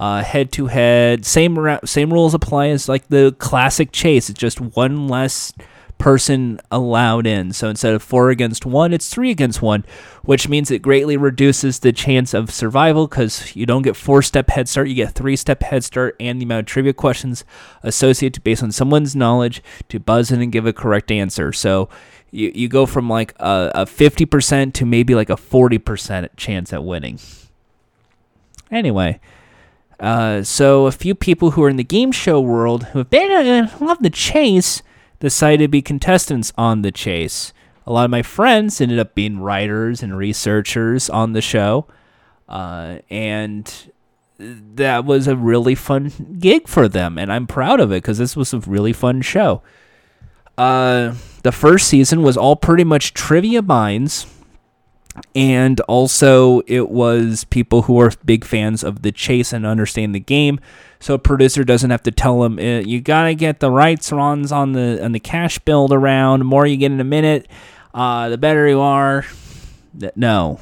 Uh, 0.00 0.24
head 0.24 0.50
to 0.50 0.68
head. 0.68 1.26
Same 1.26 1.78
same 1.84 2.10
rules 2.10 2.32
apply 2.32 2.68
as 2.68 2.88
like 2.88 3.08
the 3.08 3.36
classic 3.38 3.92
chase. 3.92 4.30
It's 4.30 4.38
just 4.38 4.58
one 4.58 5.08
less 5.08 5.52
person 5.98 6.58
allowed 6.70 7.26
in. 7.26 7.52
So 7.52 7.68
instead 7.68 7.92
of 7.92 8.02
four 8.02 8.30
against 8.30 8.64
one, 8.64 8.94
it's 8.94 9.10
three 9.10 9.30
against 9.30 9.60
one, 9.60 9.84
which 10.22 10.48
means 10.48 10.70
it 10.70 10.80
greatly 10.80 11.18
reduces 11.18 11.78
the 11.78 11.92
chance 11.92 12.32
of 12.32 12.50
survival 12.50 13.06
because 13.06 13.54
you 13.54 13.66
don't 13.66 13.82
get 13.82 13.94
four 13.94 14.22
step 14.22 14.48
head 14.48 14.68
start, 14.68 14.88
you 14.88 14.94
get 14.94 15.12
three 15.12 15.36
step 15.36 15.62
head 15.62 15.84
start, 15.84 16.16
and 16.18 16.40
the 16.40 16.44
amount 16.44 16.60
of 16.60 16.66
trivia 16.66 16.94
questions 16.94 17.44
associated 17.82 18.42
based 18.42 18.62
on 18.62 18.72
someone's 18.72 19.14
knowledge 19.14 19.62
to 19.90 20.00
buzz 20.00 20.32
in 20.32 20.40
and 20.40 20.50
give 20.50 20.66
a 20.66 20.72
correct 20.72 21.12
answer. 21.12 21.52
So 21.52 21.90
you, 22.30 22.50
you 22.54 22.68
go 22.68 22.86
from 22.86 23.10
like 23.10 23.34
a, 23.38 23.70
a 23.74 23.84
50% 23.84 24.72
to 24.72 24.86
maybe 24.86 25.14
like 25.14 25.30
a 25.30 25.36
40% 25.36 26.30
chance 26.36 26.72
at 26.72 26.82
winning. 26.82 27.20
Anyway, 28.70 29.20
uh, 30.00 30.42
so 30.42 30.86
a 30.86 30.92
few 30.92 31.14
people 31.14 31.52
who 31.52 31.62
are 31.62 31.68
in 31.68 31.76
the 31.76 31.84
game 31.84 32.10
show 32.10 32.40
world 32.40 32.84
who 32.84 32.98
have 32.98 33.10
been 33.10 33.30
uh, 33.30 33.70
love 33.80 33.98
the 34.00 34.10
chase 34.10 34.82
decided 35.20 35.64
to 35.64 35.68
be 35.68 35.82
contestants 35.82 36.52
on 36.56 36.80
the 36.80 36.90
chase. 36.90 37.52
A 37.86 37.92
lot 37.92 38.06
of 38.06 38.10
my 38.10 38.22
friends 38.22 38.80
ended 38.80 38.98
up 38.98 39.14
being 39.14 39.40
writers 39.40 40.02
and 40.02 40.16
researchers 40.16 41.10
on 41.10 41.34
the 41.34 41.42
show, 41.42 41.86
uh, 42.48 42.98
and 43.10 43.92
that 44.38 45.04
was 45.04 45.28
a 45.28 45.36
really 45.36 45.74
fun 45.74 46.36
gig 46.38 46.66
for 46.66 46.88
them, 46.88 47.18
and 47.18 47.30
I'm 47.30 47.46
proud 47.46 47.78
of 47.80 47.92
it 47.92 47.96
because 47.96 48.16
this 48.16 48.36
was 48.36 48.54
a 48.54 48.60
really 48.60 48.94
fun 48.94 49.20
show. 49.20 49.62
Uh, 50.56 51.14
the 51.42 51.52
first 51.52 51.88
season 51.88 52.22
was 52.22 52.36
all 52.36 52.56
pretty 52.56 52.84
much 52.84 53.12
trivia 53.12 53.60
minds 53.60 54.26
and 55.34 55.80
also 55.82 56.60
it 56.66 56.88
was 56.88 57.44
people 57.44 57.82
who 57.82 58.00
are 58.00 58.12
big 58.24 58.44
fans 58.44 58.84
of 58.84 59.02
the 59.02 59.12
chase 59.12 59.52
and 59.52 59.66
understand 59.66 60.14
the 60.14 60.20
game. 60.20 60.60
So 61.00 61.14
a 61.14 61.18
producer 61.18 61.64
doesn't 61.64 61.90
have 61.90 62.02
to 62.04 62.10
tell 62.10 62.40
them 62.40 62.58
eh, 62.58 62.80
you 62.80 63.00
gotta 63.00 63.34
get 63.34 63.60
the 63.60 63.70
rights 63.70 64.12
runs 64.12 64.52
on 64.52 64.72
the 64.72 65.02
on 65.02 65.12
the 65.12 65.20
cash 65.20 65.58
build 65.58 65.92
around. 65.92 66.40
The 66.40 66.44
more 66.44 66.66
you 66.66 66.76
get 66.76 66.92
in 66.92 67.00
a 67.00 67.04
minute 67.04 67.48
uh, 67.92 68.28
the 68.28 68.38
better 68.38 68.68
you 68.68 68.80
are. 68.80 69.24
No. 70.14 70.60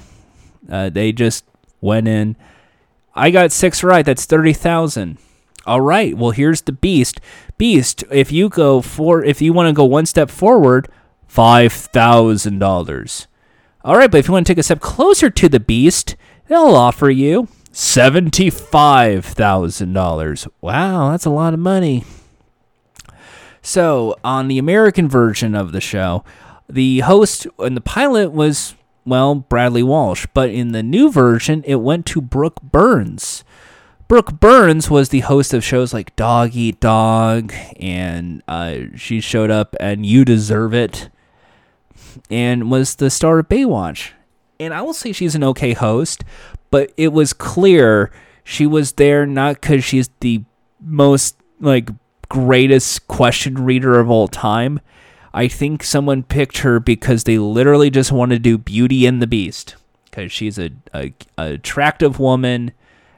Uh, 0.71 0.91
they 0.91 1.13
just 1.13 1.45
went 1.81 2.09
in. 2.09 2.37
I 3.15 3.31
got 3.31 3.53
six 3.53 3.83
right 3.83 4.05
that's 4.05 4.27
30000 4.27 5.19
all 5.67 5.81
right 5.81 6.17
well 6.17 6.31
here's 6.31 6.63
the 6.63 6.73
beast. 6.73 7.21
Beast 7.59 8.05
if 8.11 8.31
you 8.33 8.49
go 8.49 8.81
for 8.81 9.25
if 9.25 9.43
you 9.43 9.53
want 9.53 9.69
to 9.69 9.73
go 9.73 9.85
one 9.85 10.07
step 10.07 10.31
forward 10.31 10.89
$5000 11.31 13.27
all 13.89 13.97
right, 13.97 14.11
but 14.11 14.19
if 14.19 14.29
you 14.29 14.35
want 14.35 14.47
to 14.47 14.53
take 14.53 14.59
a 14.59 14.63
step 14.63 14.81
closer 14.81 15.31
to 15.31 15.49
the 15.49 15.59
beast, 15.59 16.15
they'll 16.47 16.77
offer 16.77 17.09
you 17.09 17.49
$75,000. 17.73 20.49
Wow, 20.61 21.11
that's 21.11 21.25
a 21.25 21.31
lot 21.31 21.55
of 21.55 21.61
money. 21.61 22.05
So, 23.63 24.15
on 24.23 24.49
the 24.49 24.59
American 24.59 25.09
version 25.09 25.55
of 25.55 25.73
the 25.73 25.81
show, 25.81 26.23
the 26.69 27.01
host 27.01 27.47
and 27.59 27.75
the 27.75 27.81
pilot 27.81 28.31
was, 28.31 28.75
well, 29.07 29.37
Bradley 29.37 29.83
Walsh, 29.83 30.27
but 30.35 30.51
in 30.51 30.73
the 30.73 30.83
new 30.83 31.11
version, 31.11 31.65
it 31.67 31.77
went 31.77 32.05
to 32.09 32.21
Brooke 32.21 32.61
Burns. 32.61 33.43
Brooke 34.07 34.39
Burns 34.39 34.91
was 34.91 35.09
the 35.09 35.21
host 35.21 35.55
of 35.55 35.65
shows 35.65 35.95
like 35.95 36.15
Dog 36.15 36.55
Eat 36.55 36.79
Dog, 36.79 37.55
and 37.81 38.43
uh, 38.47 38.81
she 38.97 39.23
showed 39.23 39.51
up 39.51 39.75
and 39.81 40.05
You 40.05 40.27
Deserve 40.27 40.75
It 40.75 41.09
and 42.31 42.71
was 42.71 42.97
the 42.97 43.11
star 43.11 43.39
of 43.41 43.49
Baywatch. 43.49 44.11
And 44.61 44.75
I 44.75 44.83
will 44.83 44.95
say 44.95 45.13
she's 45.13 45.35
an 45.35 45.45
okay 45.45 45.73
host, 45.73 46.25
but 46.71 46.93
it 46.97 47.13
was 47.13 47.33
clear 47.33 48.11
She 48.49 48.67
was 48.67 48.93
there 48.93 49.27
not 49.27 49.61
because 49.61 49.85
she's 49.85 50.09
the 50.21 50.43
most 50.81 51.37
like 51.61 51.91
greatest 52.31 53.07
question 53.07 53.63
reader 53.63 54.01
of 54.01 54.09
all 54.09 54.27
time. 54.27 54.81
I 55.35 55.49
think 55.49 55.83
someone 55.85 56.23
picked 56.23 56.59
her 56.59 56.81
because 56.81 57.25
they 57.25 57.37
literally 57.37 57.91
just 57.91 58.11
want 58.11 58.31
to 58.31 58.39
do 58.39 58.57
Beauty 58.57 59.05
and 59.05 59.21
the 59.21 59.27
Beast 59.27 59.77
because 60.07 60.33
she's 60.33 60.59
a, 60.59 60.71
a, 60.95 61.13
a 61.37 61.53
attractive 61.53 62.19
woman 62.19 62.73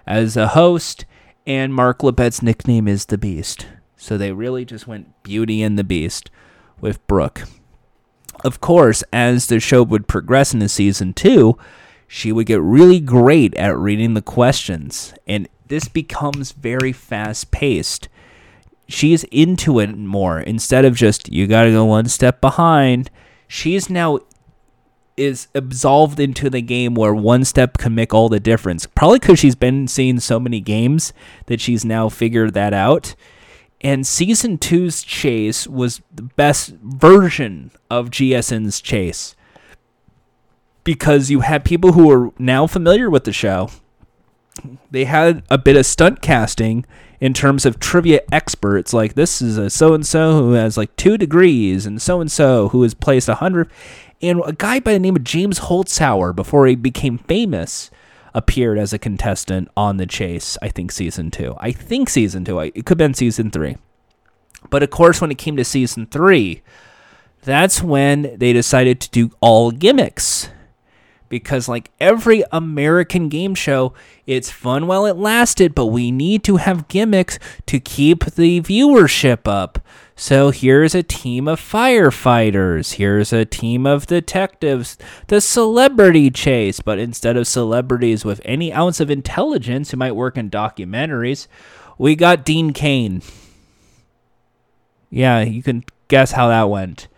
as 0.05 0.37
a 0.37 0.49
host, 0.49 1.05
and 1.47 1.73
Mark 1.73 2.01
Labbett's 2.01 2.43
nickname 2.43 2.89
is 2.89 3.07
the 3.07 3.17
Beast. 3.17 3.69
So 3.97 4.19
they 4.19 4.33
really 4.33 4.65
just 4.65 4.89
went 4.89 5.23
Beauty 5.23 5.63
and 5.63 5.79
the 5.79 5.85
Beast 5.85 6.29
with 6.81 7.07
Brooke. 7.07 7.45
Of 8.45 8.61
course, 8.61 9.03
as 9.13 9.47
the 9.47 9.61
show 9.61 9.83
would 9.83 10.09
progress 10.09 10.55
into 10.55 10.69
season 10.69 11.13
two, 11.13 11.59
she 12.09 12.33
would 12.33 12.47
get 12.47 12.61
really 12.61 13.01
great 13.01 13.55
at 13.55 13.77
reading 13.77 14.15
the 14.15 14.23
questions, 14.23 15.15
and 15.27 15.49
this 15.69 15.89
becomes 15.89 16.53
very 16.53 16.93
fast 16.93 17.51
paced. 17.51 18.09
She's 18.89 19.23
into 19.25 19.79
it 19.79 19.97
more 19.97 20.41
instead 20.41 20.85
of 20.85 20.97
just, 20.97 21.31
you 21.31 21.47
gotta 21.47 21.71
go 21.71 21.85
one 21.85 22.09
step 22.09 22.41
behind. 22.41 23.11
She's 23.47 23.89
now 23.89 24.21
is 25.17 25.49
absolved 25.55 26.19
into 26.19 26.49
the 26.49 26.63
game 26.63 26.95
where 26.95 27.15
one 27.15 27.45
step 27.45 27.77
can 27.79 27.95
make 27.95 28.15
all 28.15 28.29
the 28.29 28.41
difference. 28.41 28.87
Probably 28.87 29.19
because 29.19 29.39
she's 29.39 29.55
been 29.55 29.87
seeing 29.87 30.19
so 30.19 30.41
many 30.41 30.61
games 30.61 31.13
that 31.47 31.61
she's 31.61 31.85
now 31.85 32.09
figured 32.09 32.55
that 32.55 32.73
out. 32.73 33.15
And 33.83 34.07
season 34.07 34.59
two's 34.59 35.03
chase 35.03 35.67
was 35.67 36.03
the 36.15 36.23
best 36.23 36.75
version 36.83 37.71
of 37.91 38.11
GSN's 38.11 38.81
chase 38.81 39.35
because 40.85 41.31
you 41.31 41.41
had 41.41 41.65
people 41.65 41.93
who 41.93 42.11
are 42.11 42.33
now 42.39 42.67
familiar 42.67 43.09
with 43.09 43.25
the 43.25 43.33
show. 43.33 43.71
They 44.91 45.05
had 45.05 45.43
a 45.49 45.57
bit 45.57 45.77
of 45.77 45.87
stunt 45.87 46.21
casting 46.21 46.85
in 47.21 47.35
terms 47.35 47.65
of 47.65 47.79
trivia 47.79 48.21
experts. 48.33 48.93
Like 48.93 49.15
this 49.15 49.41
is 49.41 49.57
a 49.57 49.71
so 49.71 49.95
and 49.95 50.07
so 50.07 50.39
who 50.39 50.53
has 50.53 50.77
like 50.77 50.95
two 50.97 51.17
degrees, 51.17 51.87
and 51.87 52.03
so 52.03 52.21
and 52.21 52.31
so 52.31 52.69
who 52.69 52.83
has 52.83 52.95
placed 52.95 53.29
a 53.29 53.37
hundred. 53.37 53.71
And 54.21 54.43
a 54.45 54.53
guy 54.53 54.81
by 54.81 54.93
the 54.93 54.99
name 54.99 55.17
of 55.17 55.25
James 55.25 55.61
Holzhauer, 55.61 56.37
before 56.37 56.67
he 56.67 56.75
became 56.75 57.17
famous, 57.17 57.91
appeared 58.35 58.79
as 58.79 58.93
a 58.93 58.99
contestant 58.99 59.69
on 59.77 59.97
The 59.97 60.07
Chase. 60.07 60.57
I 60.63 60.69
think 60.69 60.93
season 60.93 61.31
two. 61.31 61.55
I 61.59 61.73
think 61.73 62.09
season 62.09 62.45
two. 62.45 62.59
It 62.61 62.87
could 62.87 62.91
have 62.91 62.99
been 62.99 63.15
season 63.15 63.51
three. 63.51 63.77
But 64.69 64.83
of 64.83 64.91
course, 64.91 65.21
when 65.21 65.31
it 65.31 65.39
came 65.39 65.57
to 65.57 65.65
season 65.65 66.07
three, 66.07 66.63
that's 67.43 67.83
when 67.83 68.37
they 68.39 68.53
decided 68.53 69.01
to 69.01 69.11
do 69.11 69.31
all 69.41 69.71
gimmicks 69.71 70.51
because 71.31 71.69
like 71.69 71.91
every 71.99 72.45
American 72.53 73.31
game 73.31 73.55
show, 73.55 73.95
it's 74.27 74.51
fun 74.51 74.87
while 74.87 75.07
it 75.07 75.17
lasted, 75.17 75.75
but 75.75 75.87
we 75.87 76.11
need 76.11 76.45
to 76.45 76.57
have 76.57 76.89
gimmicks 76.89 77.39
to 77.65 77.81
keep 77.81 78.27
the 78.27 78.61
viewership 78.61 79.49
up. 79.49 79.79
So 80.21 80.51
here's 80.51 80.95
a 80.95 81.03
team 81.03 81.49
of 81.49 81.59
firefighters, 81.59 82.97
here's 82.97 83.33
a 83.33 83.47
team 83.47 83.87
of 83.87 84.07
detectives, 84.07 84.99
the 85.29 85.41
celebrity 85.41 86.31
chase, 86.31 86.81
but 86.81 86.99
instead 86.99 87.39
of 87.39 87.47
celebrities 87.47 88.23
with 88.23 88.43
any 88.45 88.71
ounce 88.71 89.01
of 89.01 89.11
intelligence 89.11 89.91
who 89.91 89.97
might 89.97 90.13
work 90.13 90.37
in 90.37 90.51
documentaries, 90.51 91.47
we 91.97 92.17
got 92.17 92.45
Dean 92.45 92.75
Cain. 92.75 93.23
Yeah, 95.09 95.41
you 95.41 95.63
can 95.63 95.85
guess 96.09 96.33
how 96.33 96.49
that 96.49 96.69
went. 96.69 97.09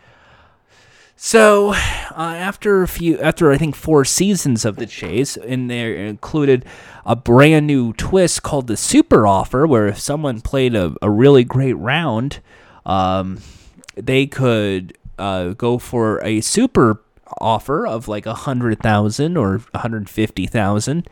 So, 1.16 1.72
uh, 1.72 2.14
after 2.16 2.82
a 2.82 2.88
few, 2.88 3.18
after 3.18 3.50
I 3.50 3.58
think 3.58 3.74
four 3.74 4.04
seasons 4.04 4.64
of 4.64 4.76
the 4.76 4.86
chase, 4.86 5.36
and 5.36 5.68
there 5.68 5.92
included 5.92 6.64
a 7.04 7.16
brand 7.16 7.66
new 7.66 7.94
twist 7.94 8.44
called 8.44 8.68
the 8.68 8.76
Super 8.76 9.26
Offer, 9.26 9.66
where 9.66 9.88
if 9.88 9.98
someone 9.98 10.40
played 10.40 10.76
a, 10.76 10.94
a 11.02 11.10
really 11.10 11.42
great 11.42 11.74
round, 11.74 12.38
um, 12.84 13.38
they 13.94 14.26
could 14.26 14.96
uh, 15.18 15.50
go 15.50 15.78
for 15.78 16.22
a 16.24 16.40
super 16.40 17.02
offer 17.40 17.86
of 17.86 18.08
like 18.08 18.26
a 18.26 18.34
hundred 18.34 18.80
thousand 18.80 19.36
or 19.36 19.62
hundred 19.74 20.08
fifty 20.08 20.46
thousand, 20.46 21.08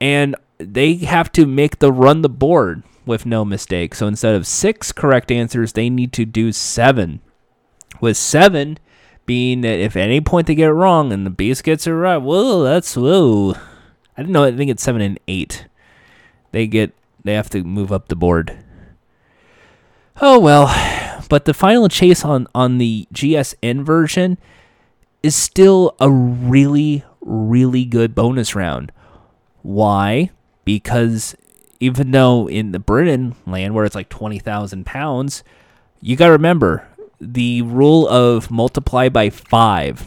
and 0.00 0.36
they 0.58 0.94
have 0.96 1.32
to 1.32 1.46
make 1.46 1.78
the 1.78 1.92
run 1.92 2.22
the 2.22 2.28
board 2.28 2.82
with 3.06 3.26
no 3.26 3.44
mistake. 3.44 3.94
So 3.94 4.06
instead 4.06 4.34
of 4.34 4.46
six 4.46 4.92
correct 4.92 5.30
answers, 5.30 5.72
they 5.72 5.90
need 5.90 6.12
to 6.14 6.24
do 6.24 6.52
seven. 6.52 7.20
With 8.00 8.16
seven 8.16 8.78
being 9.26 9.60
that 9.60 9.78
if 9.78 9.96
at 9.96 10.04
any 10.04 10.20
point 10.20 10.46
they 10.46 10.54
get 10.54 10.68
it 10.68 10.72
wrong 10.72 11.12
and 11.12 11.24
the 11.24 11.30
beast 11.30 11.64
gets 11.64 11.86
it 11.86 11.92
right, 11.92 12.18
whoa, 12.18 12.62
that's 12.62 12.96
whoa. 12.96 13.54
I 14.16 14.22
didn't 14.22 14.32
know. 14.32 14.44
I 14.44 14.52
think 14.52 14.70
it's 14.70 14.82
seven 14.82 15.02
and 15.02 15.20
eight. 15.28 15.66
They 16.52 16.66
get 16.66 16.92
they 17.24 17.34
have 17.34 17.50
to 17.50 17.62
move 17.62 17.92
up 17.92 18.08
the 18.08 18.16
board. 18.16 18.64
Oh 20.22 20.38
well, 20.38 20.66
but 21.30 21.46
the 21.46 21.54
final 21.54 21.88
chase 21.88 22.26
on 22.26 22.46
on 22.54 22.76
the 22.76 23.08
GSN 23.14 23.84
version 23.84 24.36
is 25.22 25.34
still 25.34 25.96
a 25.98 26.10
really 26.10 27.04
really 27.22 27.86
good 27.86 28.14
bonus 28.14 28.54
round. 28.54 28.92
Why? 29.62 30.30
Because 30.66 31.34
even 31.80 32.10
though 32.10 32.48
in 32.50 32.72
the 32.72 32.78
Britain 32.78 33.34
land 33.46 33.74
where 33.74 33.86
it's 33.86 33.94
like 33.94 34.10
twenty 34.10 34.38
thousand 34.38 34.84
pounds, 34.84 35.42
you 36.02 36.16
got 36.16 36.26
to 36.26 36.32
remember 36.32 36.86
the 37.18 37.62
rule 37.62 38.06
of 38.06 38.50
multiply 38.50 39.08
by 39.08 39.30
five 39.30 40.06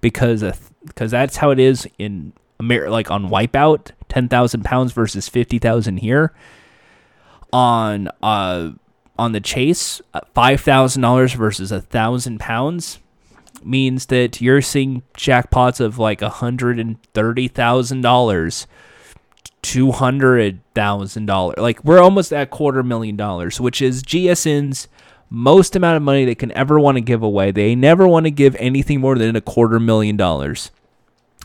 because 0.00 0.44
because 0.86 1.10
that's 1.10 1.38
how 1.38 1.50
it 1.50 1.58
is 1.58 1.88
in 1.98 2.32
America, 2.60 2.92
like 2.92 3.10
on 3.10 3.28
Wipeout, 3.28 3.90
ten 4.08 4.28
thousand 4.28 4.64
pounds 4.64 4.92
versus 4.92 5.28
fifty 5.28 5.58
thousand 5.58 5.96
here. 5.96 6.32
On 7.52 8.08
uh 8.22 8.70
on 9.20 9.32
the 9.32 9.40
chase, 9.40 10.00
uh, 10.14 10.20
five 10.34 10.62
thousand 10.62 11.02
dollars 11.02 11.34
versus 11.34 11.70
a 11.70 11.82
thousand 11.82 12.40
pounds 12.40 12.98
means 13.62 14.06
that 14.06 14.40
you're 14.40 14.62
seeing 14.62 15.02
jackpots 15.14 15.78
of 15.78 15.98
like 15.98 16.22
a 16.22 16.30
hundred 16.30 16.78
and 16.78 16.96
thirty 17.12 17.46
thousand 17.46 18.00
dollars, 18.00 18.66
two 19.60 19.92
hundred 19.92 20.62
thousand 20.74 21.26
dollars. 21.26 21.58
Like 21.58 21.84
we're 21.84 22.00
almost 22.00 22.32
at 22.32 22.48
quarter 22.48 22.82
million 22.82 23.14
dollars, 23.14 23.60
which 23.60 23.82
is 23.82 24.02
GSN's 24.02 24.88
most 25.28 25.76
amount 25.76 25.98
of 25.98 26.02
money 26.02 26.24
they 26.24 26.34
can 26.34 26.50
ever 26.52 26.80
want 26.80 26.96
to 26.96 27.02
give 27.02 27.22
away. 27.22 27.50
They 27.50 27.74
never 27.74 28.08
want 28.08 28.24
to 28.24 28.30
give 28.30 28.56
anything 28.56 29.00
more 29.00 29.16
than 29.16 29.36
a 29.36 29.42
quarter 29.42 29.78
million 29.78 30.16
dollars. 30.16 30.70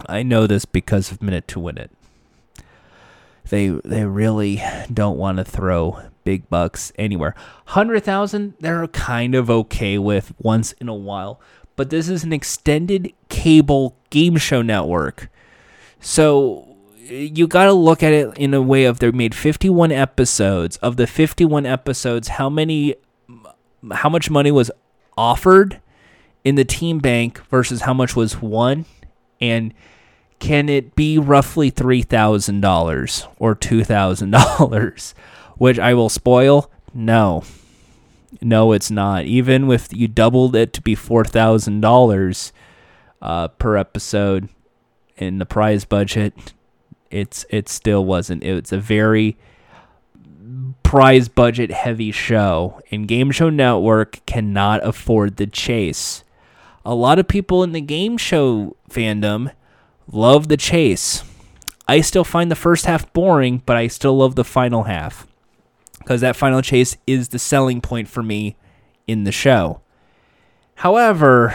I 0.08 0.24
know 0.24 0.48
this 0.48 0.64
because 0.64 1.12
of 1.12 1.22
Minute 1.22 1.50
to 1.50 1.60
Win 1.60 1.78
It. 1.78 1.92
They 3.50 3.68
they 3.68 4.06
really 4.06 4.64
don't 4.94 5.18
want 5.18 5.40
to 5.40 5.44
throw 5.44 6.02
big 6.26 6.50
bucks 6.50 6.92
anywhere. 6.98 7.34
Hundred 7.68 8.02
thousand, 8.02 8.56
they're 8.60 8.88
kind 8.88 9.34
of 9.34 9.50
okay 9.50 9.98
with 9.98 10.34
once 10.38 10.74
in 10.74 10.90
a 10.90 10.94
while, 10.94 11.40
but 11.78 11.90
this 11.90 12.10
is 12.10 12.26
an 12.26 12.34
extended 12.34 13.14
cable 13.30 13.96
game 14.10 14.36
show 14.36 14.62
network, 14.62 15.30
so 16.02 16.76
you 16.98 17.48
got 17.48 17.66
to 17.66 17.74
look 17.74 18.04
at 18.04 18.12
it 18.12 18.38
in 18.38 18.54
a 18.54 18.62
way 18.62 18.86
of 18.86 19.00
they 19.00 19.12
made 19.12 19.36
51 19.36 19.92
episodes. 19.92 20.78
Of 20.78 20.98
the 20.98 21.08
51 21.08 21.66
episodes, 21.66 22.28
how 22.30 22.50
many 22.50 22.96
how 23.92 24.10
much 24.10 24.30
money 24.30 24.52
was 24.52 24.72
offered 25.18 25.80
in 26.44 26.56
the 26.56 26.66
team 26.66 27.00
bank 27.00 27.42
versus 27.50 27.82
how 27.82 27.94
much 27.94 28.16
was 28.16 28.42
won 28.42 28.86
and 29.40 29.74
can 30.40 30.70
it 30.70 30.96
be 30.96 31.18
roughly 31.18 31.72
$3,000 31.72 33.28
or 33.40 33.56
$2,000 33.56 35.14
which 35.58 35.80
I 35.80 35.94
will 35.94 36.10
spoil? 36.10 36.72
No. 36.94 37.44
No 38.42 38.72
it's 38.72 38.92
not. 38.92 39.26
Even 39.26 39.72
if 39.72 39.92
you 39.94 40.08
doubled 40.08 40.56
it 40.56 40.74
to 40.74 40.82
be 40.82 40.96
$4,000 40.96 42.52
uh, 43.22 43.48
per 43.48 43.78
episode 43.78 44.50
in 45.18 45.40
the 45.40 45.46
prize 45.46 45.86
budget 45.86 46.54
it's 47.16 47.46
it 47.50 47.70
still 47.70 48.04
wasn't. 48.04 48.44
It's 48.44 48.72
a 48.74 48.78
very 48.78 49.38
prize 50.84 51.30
budget 51.30 51.72
heavy 51.72 52.12
show, 52.12 52.82
and 52.92 53.08
Game 53.08 53.32
Show 53.32 53.50
Network 53.50 54.26
cannot 54.26 54.86
afford 54.86 55.38
the 55.38 55.48
chase. 55.48 56.24
A 56.84 56.94
lot 56.94 57.18
of 57.18 57.28
people 57.28 57.64
in 57.64 57.72
the 57.72 57.82
game 57.82 58.18
show 58.18 58.76
fandom 58.90 59.52
love 60.12 60.50
the 60.50 60.58
chase. 60.58 61.24
I 61.88 62.02
still 62.02 62.24
find 62.24 62.52
the 62.52 62.56
first 62.56 62.86
half 62.86 63.12
boring, 63.14 63.62
but 63.66 63.78
I 63.78 63.88
still 63.88 64.18
love 64.18 64.36
the 64.36 64.44
final 64.44 64.84
half 64.84 65.26
because 66.06 66.22
that 66.22 66.36
final 66.36 66.62
chase 66.62 66.96
is 67.08 67.30
the 67.30 67.40
selling 67.40 67.82
point 67.82 68.08
for 68.08 68.22
me 68.22 68.56
in 69.08 69.24
the 69.24 69.32
show. 69.32 69.82
However, 70.76 71.50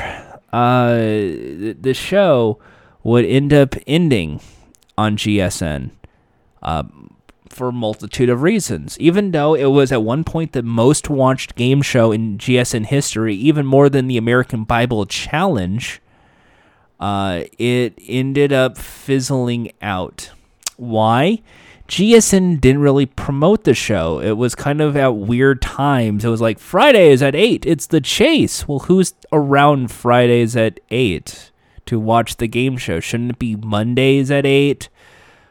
uh, 0.52 0.96
the 0.96 1.94
show 1.94 2.58
would 3.04 3.24
end 3.24 3.52
up 3.52 3.76
ending 3.86 4.40
on 4.98 5.16
GSN. 5.16 5.92
Uh, 6.62 6.82
for 7.48 7.68
a 7.68 7.72
multitude 7.72 8.28
of 8.28 8.42
reasons. 8.42 8.96
Even 9.00 9.32
though 9.32 9.54
it 9.54 9.66
was 9.66 9.90
at 9.90 10.02
one 10.02 10.22
point 10.22 10.52
the 10.52 10.62
most 10.62 11.10
watched 11.10 11.56
game 11.56 11.82
show 11.82 12.12
in 12.12 12.38
GSN 12.38 12.86
history, 12.86 13.34
even 13.34 13.66
more 13.66 13.88
than 13.88 14.06
the 14.06 14.16
American 14.16 14.62
Bible 14.64 15.04
Challenge, 15.04 16.00
uh, 17.00 17.42
it 17.58 17.98
ended 18.06 18.52
up 18.52 18.78
fizzling 18.78 19.72
out. 19.82 20.30
Why? 20.76 21.42
GSN 21.90 22.60
didn't 22.60 22.82
really 22.82 23.04
promote 23.04 23.64
the 23.64 23.74
show. 23.74 24.20
It 24.20 24.36
was 24.36 24.54
kind 24.54 24.80
of 24.80 24.96
at 24.96 25.16
weird 25.16 25.60
times. 25.60 26.24
It 26.24 26.28
was 26.28 26.40
like 26.40 26.60
Fridays 26.60 27.20
at 27.20 27.34
8. 27.34 27.66
It's 27.66 27.88
the 27.88 28.00
chase. 28.00 28.68
Well, 28.68 28.78
who's 28.78 29.12
around 29.32 29.90
Fridays 29.90 30.54
at 30.54 30.78
8 30.90 31.50
to 31.86 31.98
watch 31.98 32.36
the 32.36 32.46
game 32.46 32.76
show? 32.76 33.00
Shouldn't 33.00 33.32
it 33.32 33.38
be 33.40 33.56
Mondays 33.56 34.30
at 34.30 34.46
8? 34.46 34.88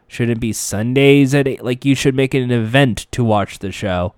Shouldn't 0.07 0.37
it 0.37 0.39
be 0.39 0.53
Sundays 0.53 1.35
at 1.35 1.45
8? 1.45 1.61
Like, 1.61 1.83
you 1.83 1.93
should 1.93 2.15
make 2.15 2.33
it 2.33 2.41
an 2.41 2.51
event 2.51 3.07
to 3.11 3.21
watch 3.21 3.59
the 3.59 3.73
show. 3.73 4.13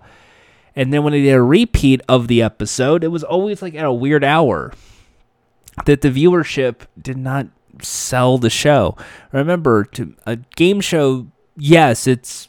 And 0.76 0.92
then 0.92 1.02
when 1.02 1.14
they 1.14 1.22
did 1.22 1.34
a 1.34 1.42
repeat 1.42 2.02
of 2.08 2.28
the 2.28 2.40
episode, 2.40 3.02
it 3.02 3.08
was 3.08 3.24
always 3.24 3.62
like 3.62 3.74
at 3.74 3.84
a 3.84 3.92
weird 3.92 4.22
hour 4.22 4.72
that 5.86 6.02
the 6.02 6.10
viewership 6.10 6.82
did 6.96 7.16
not 7.16 7.48
sell 7.80 8.38
the 8.38 8.48
show. 8.48 8.96
Remember, 9.32 9.82
to 9.86 10.14
a 10.24 10.36
game 10.36 10.80
show 10.80 11.26
yes, 11.56 12.06
it's 12.06 12.48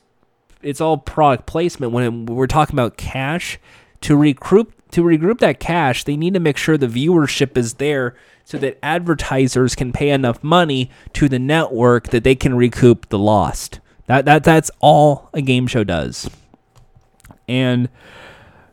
it's 0.61 0.81
all 0.81 0.97
product 0.97 1.45
placement. 1.45 1.91
When 1.91 2.25
we're 2.25 2.47
talking 2.47 2.75
about 2.75 2.97
cash, 2.97 3.59
to 4.01 4.15
regroup 4.15 4.71
to 4.91 5.01
regroup 5.01 5.39
that 5.39 5.59
cash, 5.59 6.03
they 6.03 6.15
need 6.15 6.33
to 6.35 6.39
make 6.39 6.57
sure 6.57 6.77
the 6.77 6.87
viewership 6.87 7.57
is 7.57 7.75
there 7.75 8.15
so 8.45 8.57
that 8.57 8.77
advertisers 8.83 9.75
can 9.75 9.91
pay 9.91 10.09
enough 10.09 10.43
money 10.43 10.91
to 11.13 11.29
the 11.29 11.39
network 11.39 12.09
that 12.09 12.23
they 12.23 12.35
can 12.35 12.55
recoup 12.55 13.09
the 13.09 13.17
lost. 13.17 13.79
That 14.07 14.25
that 14.25 14.43
that's 14.43 14.69
all 14.79 15.29
a 15.33 15.41
game 15.41 15.67
show 15.67 15.83
does. 15.83 16.29
And 17.47 17.89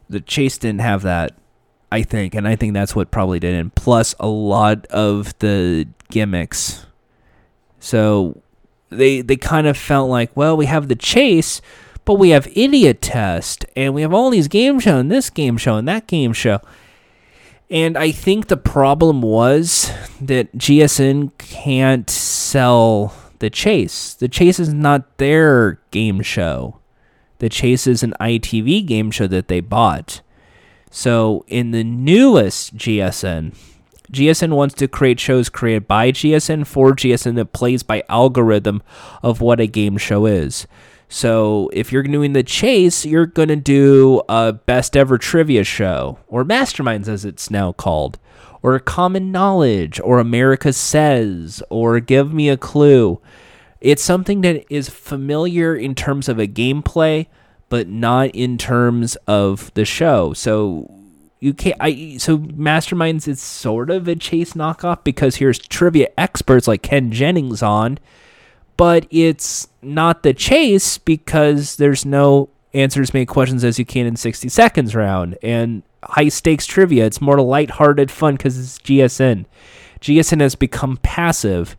the 0.09 0.21
Chase 0.21 0.59
didn't 0.59 0.81
have 0.81 1.03
that, 1.03 1.37
I 1.91 2.03
think, 2.03 2.35
and 2.35 2.47
I 2.47 2.57
think 2.57 2.75
that's 2.75 2.95
what 2.95 3.11
probably 3.11 3.41
did. 3.41 3.55
And 3.55 3.75
plus 3.75 4.15
a 4.21 4.29
lot 4.29 4.87
of 4.87 5.39
the 5.39 5.89
gimmicks. 6.11 6.87
So 7.79 8.43
they 8.91 9.23
they 9.23 9.37
kind 9.37 9.67
of 9.67 9.77
felt 9.77 10.11
like, 10.11 10.37
well, 10.37 10.57
we 10.57 10.67
have 10.67 10.89
the 10.89 10.97
chase, 10.97 11.61
but 12.05 12.15
we 12.15 12.31
have 12.31 12.49
idiot 12.55 13.01
test, 13.01 13.65
and 13.77 13.95
we 13.95 14.03
have 14.03 14.13
all 14.13 14.31
these 14.31 14.49
game 14.49 14.81
show 14.81 14.99
and 14.99 15.11
this 15.11 15.31
game 15.31 15.57
show 15.57 15.77
and 15.77 15.89
that 15.89 16.07
game 16.07 16.33
show. 16.33 16.61
And 17.71 17.97
I 17.97 18.11
think 18.11 18.49
the 18.49 18.57
problem 18.57 19.23
was 19.23 19.93
that 20.21 20.53
GSN 20.57 21.39
can't 21.39 22.11
sell 22.11 23.15
the 23.39 23.49
chase. 23.49 24.15
The 24.15 24.29
chase 24.29 24.59
is 24.59 24.75
not 24.75 25.19
their 25.19 25.81
game 25.93 26.21
show. 26.21 26.81
The 27.39 27.49
chase 27.49 27.87
is 27.87 28.03
an 28.03 28.13
ITV 28.21 28.87
game 28.87 29.11
show 29.11 29.29
that 29.29 29.49
they 29.49 29.61
bought. 29.61 30.21
So 30.91 31.45
in 31.47 31.71
the 31.71 31.85
newest 31.85 32.77
GSN, 32.77 33.55
GSN 34.11 34.55
wants 34.55 34.75
to 34.77 34.89
create 34.89 35.21
shows 35.21 35.49
created 35.49 35.87
by 35.87 36.11
GSN 36.11 36.67
for 36.67 36.93
GSN 36.93 37.37
that 37.37 37.53
plays 37.53 37.83
by 37.83 38.03
algorithm 38.09 38.83
of 39.23 39.41
what 39.41 39.61
a 39.61 39.67
game 39.67 39.97
show 39.97 40.27
is. 40.27 40.67
So 41.09 41.71
if 41.73 41.91
you're 41.91 42.03
doing 42.05 42.35
the 42.35 42.43
chase, 42.43 43.05
you're 43.05 43.27
to 43.49 43.57
do 43.57 44.23
a 44.29 44.53
best 44.53 44.97
ever 44.97 45.19
trivia 45.19 45.65
show, 45.65 46.19
or 46.29 46.45
masterminds 46.45 47.09
as 47.09 47.25
it's 47.25 47.51
now 47.51 47.73
called, 47.73 48.19
or 48.63 48.79
common 48.79 49.33
knowledge, 49.33 50.01
or 50.01 50.19
America 50.21 50.73
says, 50.73 51.63
or 51.69 51.99
give 51.99 52.33
me 52.33 52.49
a 52.49 52.57
clue. 52.57 53.21
It's 53.81 54.03
something 54.03 54.43
that 54.43 54.65
is 54.71 54.89
familiar 54.89 55.75
in 55.75 55.95
terms 55.95 56.29
of 56.29 56.39
a 56.39 56.47
gameplay, 56.47 57.27
but 57.69 57.89
not 57.89 58.31
in 58.31 58.59
terms 58.59 59.17
of 59.27 59.73
the 59.75 59.85
show. 59.85 60.33
So 60.33 61.00
you 61.41 61.55
can't 61.55 61.77
I 61.81 62.19
so 62.19 62.39
Masterminds 62.39 63.27
is 63.27 63.41
sort 63.41 63.91
of 63.91 64.07
a 64.07 64.15
chase 64.15 64.53
knockoff 64.53 65.03
because 65.03 65.37
here's 65.37 65.59
trivia 65.59 66.09
experts 66.17 66.69
like 66.69 66.83
Ken 66.83 67.11
Jennings 67.11 67.63
on, 67.63 67.99
but 68.77 69.07
it's 69.11 69.69
not 69.83 70.23
the 70.23 70.35
chase 70.35 70.99
because 70.99 71.77
there's 71.77 72.05
no 72.05 72.51
answers 72.75 73.15
made 73.15 73.27
questions 73.27 73.65
as 73.65 73.79
you 73.79 73.85
can 73.85 74.07
in 74.07 74.17
60 74.17 74.49
seconds 74.49 74.95
round 74.95 75.37
and 75.43 75.83
high 76.05 76.29
stakes 76.29 76.67
trivia. 76.67 77.07
It's 77.07 77.21
more 77.21 77.41
lighthearted 77.41 78.11
fun 78.11 78.37
because 78.37 78.59
it's 78.59 78.79
GSN. 78.79 79.47
GSN 80.01 80.41
has 80.41 80.55
become 80.55 80.99
passive, 80.99 81.77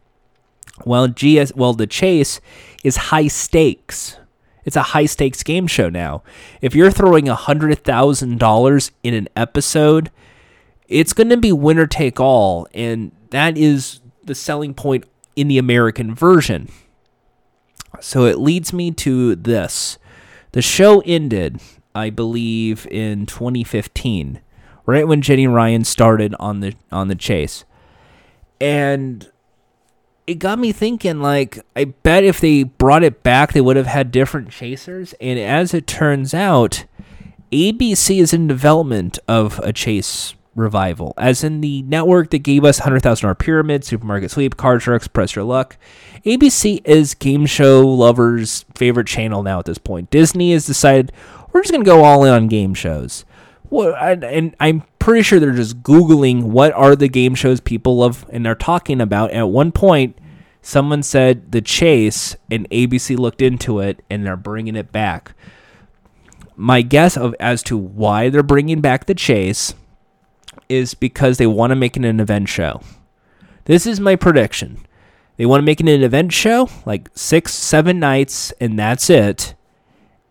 while 0.84 1.08
GS 1.08 1.54
well 1.56 1.74
the 1.74 1.88
chase 1.88 2.42
is 2.84 2.98
high 2.98 3.28
stakes. 3.28 4.18
It's 4.64 4.76
a 4.76 4.82
high 4.82 5.06
stakes 5.06 5.44
game 5.44 5.68
show 5.68 5.90
now. 5.90 6.24
If 6.62 6.76
you're 6.76 6.92
throwing 6.92 7.26
$100,000 7.26 8.92
in 9.04 9.14
an 9.14 9.28
episode, 9.36 10.12
it's 10.88 11.14
going 11.14 11.30
to 11.30 11.38
be 11.38 11.52
winner 11.52 11.88
take 11.88 12.20
all. 12.20 12.68
And 12.74 13.12
that 13.32 13.58
is 13.58 14.02
the 14.24 14.36
selling 14.36 14.74
point 14.74 15.06
in 15.36 15.48
the 15.48 15.58
American 15.58 16.14
version. 16.14 16.70
So 18.00 18.26
it 18.26 18.40
leads 18.40 18.74
me 18.74 18.92
to 18.92 19.36
this. 19.36 19.98
The 20.52 20.62
show 20.62 21.02
ended, 21.06 21.62
I 21.96 22.10
believe, 22.10 22.88
in 22.88 23.26
2015, 23.26 24.42
right 24.86 25.08
when 25.08 25.22
Jenny 25.22 25.48
Ryan 25.48 25.84
started 25.84 26.36
on 26.40 26.60
the 26.60 26.74
on 26.92 27.08
the 27.08 27.16
chase. 27.16 27.64
And 28.60 29.30
it 30.28 30.36
got 30.36 30.60
me 30.60 30.72
thinking 30.72 31.22
like 31.22 31.60
I 31.76 31.86
bet 31.86 32.24
if 32.24 32.40
they 32.40 32.64
brought 32.64 33.04
it 33.04 33.24
back 33.24 33.54
they 33.54 33.62
would 33.62 33.76
have 33.76 33.88
had 33.88 34.12
different 34.12 34.50
chasers. 34.50 35.14
And 35.20 35.40
as 35.40 35.74
it 35.74 35.88
turns 35.88 36.34
out 36.34 36.86
ABC 37.52 38.22
is 38.22 38.34
in 38.34 38.48
development 38.48 39.20
of 39.28 39.60
a 39.60 39.74
chase 39.74 40.36
revival 40.54 41.14
as 41.18 41.44
in 41.44 41.62
the 41.62 41.82
network 41.84 42.30
that 42.32 42.40
gave 42.40 42.66
us 42.66 42.82
$100,000 42.82 43.40
pyramid 43.40 43.86
supermarket 43.86 44.32
sweep 44.32 44.58
card 44.58 44.82
sharks 44.82 45.08
press 45.08 45.36
your 45.36 45.46
luck. 45.46 45.78
ABC 46.26 46.82
is 46.86 47.14
game 47.14 47.46
show 47.46 47.82
lovers 47.88 48.66
favorite 48.76 49.08
channel 49.08 49.44
now 49.44 49.60
at 49.60 49.66
this 49.66 49.78
point. 49.78 50.10
Disney 50.10 50.52
has 50.54 50.66
decided 50.66 51.12
we're 51.52 51.62
just 51.62 51.72
going 51.72 51.84
to 51.84 51.90
go 51.90 52.04
all 52.04 52.24
in 52.24 52.34
on 52.34 52.48
game 52.48 52.74
shows. 52.74 53.26
What 53.70 54.24
and 54.24 54.56
I'm 54.60 54.84
pretty 55.02 55.24
sure 55.24 55.40
they're 55.40 55.52
just 55.52 55.82
googling 55.82 56.44
what 56.44 56.72
are 56.74 56.96
the 56.96 57.10
game 57.10 57.36
shows 57.36 57.60
people 57.60 57.98
love 57.98 58.26
and 58.30 58.46
they're 58.46 58.56
talking 58.56 59.02
about. 59.02 59.32
At 59.32 59.50
one 59.50 59.72
point, 59.72 60.18
someone 60.62 61.04
said 61.04 61.52
The 61.52 61.62
Chase, 61.62 62.36
and 62.50 62.70
ABC 62.70 63.18
looked 63.18 63.42
into 63.42 63.80
it, 63.80 64.04
and 64.10 64.26
they're 64.26 64.38
bringing 64.38 64.76
it 64.76 64.92
back. 64.92 65.34
My 66.56 66.84
guess 66.84 67.18
of 67.18 67.36
as 67.40 67.64
to 67.64 67.78
why 67.78 68.30
they're 68.30 68.44
bringing 68.44 68.80
back 68.80 69.06
The 69.06 69.16
Chase 69.16 69.74
is 70.70 70.94
because 70.94 71.38
they 71.38 71.48
want 71.48 71.72
to 71.72 71.76
make 71.76 71.98
it 71.98 72.06
an 72.06 72.20
event 72.20 72.48
show. 72.48 72.82
This 73.66 73.86
is 73.86 74.00
my 74.00 74.16
prediction. 74.16 74.86
They 75.38 75.46
want 75.48 75.62
to 75.62 75.66
make 75.66 75.82
it 75.82 75.90
an 75.90 76.04
event 76.04 76.32
show, 76.32 76.70
like 76.86 77.10
six, 77.16 77.56
seven 77.56 78.00
nights, 78.00 78.52
and 78.62 78.78
that's 78.78 79.10
it. 79.10 79.56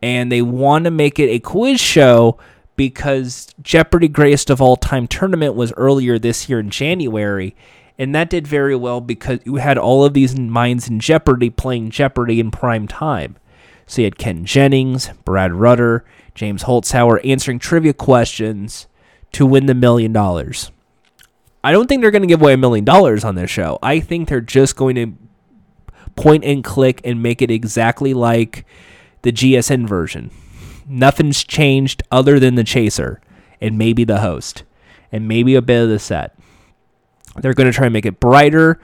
And 0.01 0.31
they 0.31 0.43
want 0.43 0.85
to 0.85 0.91
make 0.91 1.18
it 1.18 1.29
a 1.29 1.41
quiz 1.41 1.81
show 1.81 2.39
because 2.81 3.49
Jeopardy 3.61 4.09
Greatest 4.09 4.49
of 4.49 4.62
All 4.62 4.74
Time 4.74 5.07
tournament 5.07 5.55
was 5.55 5.70
earlier 5.74 6.18
this 6.18 6.49
year 6.49 6.61
in 6.61 6.70
January, 6.70 7.55
and 7.99 8.14
that 8.14 8.31
did 8.31 8.47
very 8.47 8.74
well 8.74 9.03
because 9.03 9.39
you 9.45 9.57
had 9.57 9.76
all 9.76 10.03
of 10.03 10.14
these 10.14 10.35
minds 10.35 10.89
in 10.89 10.99
Jeopardy 10.99 11.51
playing 11.51 11.91
Jeopardy 11.91 12.41
in 12.41 12.51
prime 12.51 12.89
time. 12.89 13.37
So 13.87 14.01
you 14.01 14.07
had 14.07 14.16
Ken 14.16 14.47
Jennings, 14.47 15.11
Brad 15.26 15.53
Rutter, 15.53 16.07
James 16.35 16.62
Holzhauer 16.62 17.20
answering 17.22 17.59
trivia 17.59 17.93
questions 17.93 18.87
to 19.33 19.45
win 19.45 19.66
the 19.66 19.74
million 19.74 20.14
dollars. 20.14 20.70
I 21.62 21.72
don't 21.72 21.87
think 21.87 22.01
they're 22.01 22.11
going 22.11 22.22
to 22.22 22.28
give 22.28 22.41
away 22.41 22.55
a 22.55 22.57
million 22.57 22.87
dollars 22.87 23.24
on 23.24 23.35
this 23.35 23.51
show. 23.51 23.78
I 23.83 24.01
think 24.01 24.31
they're 24.31 24.41
just 24.41 24.74
going 24.74 24.95
to 24.95 25.12
point 26.16 26.45
and 26.45 26.64
click 26.64 27.03
and 27.05 27.22
make 27.22 27.43
it 27.43 27.51
exactly 27.51 28.14
like 28.14 28.64
the 29.20 29.33
GSN 29.33 29.87
version. 29.87 30.31
Nothing's 30.91 31.45
changed 31.45 32.03
other 32.11 32.41
than 32.41 32.57
the 32.57 32.64
chaser 32.64 33.20
and 33.61 33.78
maybe 33.78 34.03
the 34.03 34.20
host 34.20 34.64
and 35.12 35.28
maybe 35.28 35.55
a 35.55 35.62
bit 35.62 35.84
of 35.84 35.88
the 35.88 35.99
set. 35.99 36.36
They're 37.36 37.55
going 37.55 37.70
to 37.70 37.72
try 37.72 37.86
and 37.86 37.93
make 37.93 38.07
it 38.07 38.18
brighter, 38.18 38.80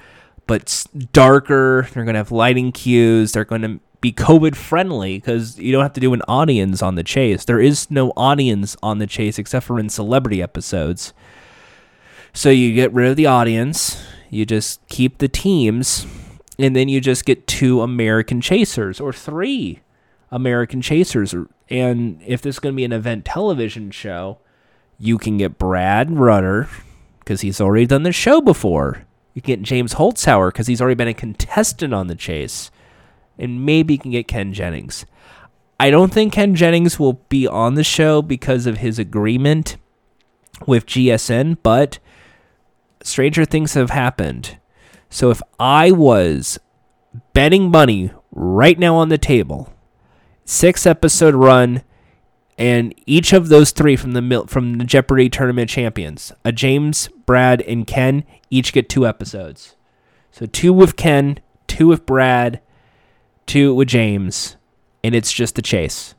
but 0.46 0.86
darker. 1.12 1.88
They're 1.92 2.04
going 2.04 2.14
to 2.14 2.20
have 2.20 2.30
lighting 2.30 2.70
cues. 2.70 3.32
They're 3.32 3.44
going 3.44 3.62
to 3.62 3.80
be 4.00 4.12
COVID 4.12 4.54
friendly 4.54 5.18
because 5.18 5.58
you 5.58 5.72
don't 5.72 5.82
have 5.82 5.94
to 5.94 6.00
do 6.00 6.14
an 6.14 6.22
audience 6.28 6.80
on 6.80 6.94
the 6.94 7.02
chase. 7.02 7.44
There 7.44 7.60
is 7.60 7.90
no 7.90 8.12
audience 8.16 8.76
on 8.82 8.98
the 8.98 9.06
chase 9.06 9.38
except 9.38 9.66
for 9.66 9.80
in 9.80 9.88
celebrity 9.88 10.40
episodes. 10.40 11.12
So 12.32 12.50
you 12.50 12.74
get 12.74 12.92
rid 12.92 13.10
of 13.10 13.16
the 13.16 13.26
audience, 13.26 14.04
you 14.30 14.44
just 14.44 14.86
keep 14.88 15.18
the 15.18 15.28
teams, 15.28 16.06
and 16.58 16.76
then 16.76 16.88
you 16.88 17.00
just 17.00 17.24
get 17.24 17.46
two 17.46 17.80
American 17.80 18.40
chasers 18.40 19.00
or 19.00 19.12
three 19.12 19.80
American 20.30 20.82
chasers 20.82 21.34
and 21.68 22.20
if 22.24 22.42
this 22.42 22.56
is 22.56 22.58
going 22.58 22.74
to 22.74 22.76
be 22.76 22.84
an 22.84 22.92
event 22.92 23.24
television 23.24 23.90
show, 23.90 24.38
you 24.98 25.18
can 25.18 25.36
get 25.36 25.58
Brad 25.58 26.10
Rutter 26.10 26.68
because 27.18 27.40
he's 27.40 27.60
already 27.60 27.86
done 27.86 28.04
the 28.04 28.12
show 28.12 28.40
before. 28.40 29.04
You 29.34 29.42
can 29.42 29.56
get 29.56 29.62
James 29.62 29.94
Holzhauer 29.94 30.48
because 30.48 30.66
he's 30.66 30.80
already 30.80 30.94
been 30.94 31.08
a 31.08 31.14
contestant 31.14 31.92
on 31.92 32.06
the 32.06 32.14
chase. 32.14 32.70
And 33.38 33.66
maybe 33.66 33.94
you 33.94 33.98
can 33.98 34.12
get 34.12 34.28
Ken 34.28 34.52
Jennings. 34.52 35.04
I 35.78 35.90
don't 35.90 36.12
think 36.12 36.32
Ken 36.32 36.54
Jennings 36.54 36.98
will 36.98 37.14
be 37.28 37.46
on 37.46 37.74
the 37.74 37.84
show 37.84 38.22
because 38.22 38.66
of 38.66 38.78
his 38.78 38.98
agreement 38.98 39.76
with 40.66 40.86
GSN, 40.86 41.58
but 41.62 41.98
stranger 43.02 43.44
things 43.44 43.74
have 43.74 43.90
happened. 43.90 44.58
So 45.10 45.30
if 45.30 45.42
I 45.60 45.90
was 45.90 46.58
betting 47.34 47.70
money 47.70 48.10
right 48.32 48.78
now 48.78 48.96
on 48.96 49.10
the 49.10 49.18
table 49.18 49.72
six 50.46 50.86
episode 50.86 51.34
run, 51.34 51.82
and 52.56 52.94
each 53.04 53.34
of 53.34 53.48
those 53.48 53.72
three 53.72 53.96
from 53.96 54.12
the 54.12 54.44
from 54.48 54.78
the 54.78 54.84
Jeopardy 54.84 55.28
tournament 55.28 55.68
champions, 55.68 56.32
a 56.42 56.52
James, 56.52 57.08
Brad, 57.26 57.60
and 57.62 57.86
Ken, 57.86 58.24
each 58.48 58.72
get 58.72 58.88
two 58.88 59.06
episodes. 59.06 59.76
So 60.30 60.46
two 60.46 60.72
with 60.72 60.96
Ken, 60.96 61.40
two 61.66 61.88
with 61.88 62.06
Brad, 62.06 62.62
two 63.44 63.74
with 63.74 63.88
James, 63.88 64.56
and 65.04 65.14
it's 65.14 65.32
just 65.32 65.56
the 65.56 65.62
chase. 65.62 66.14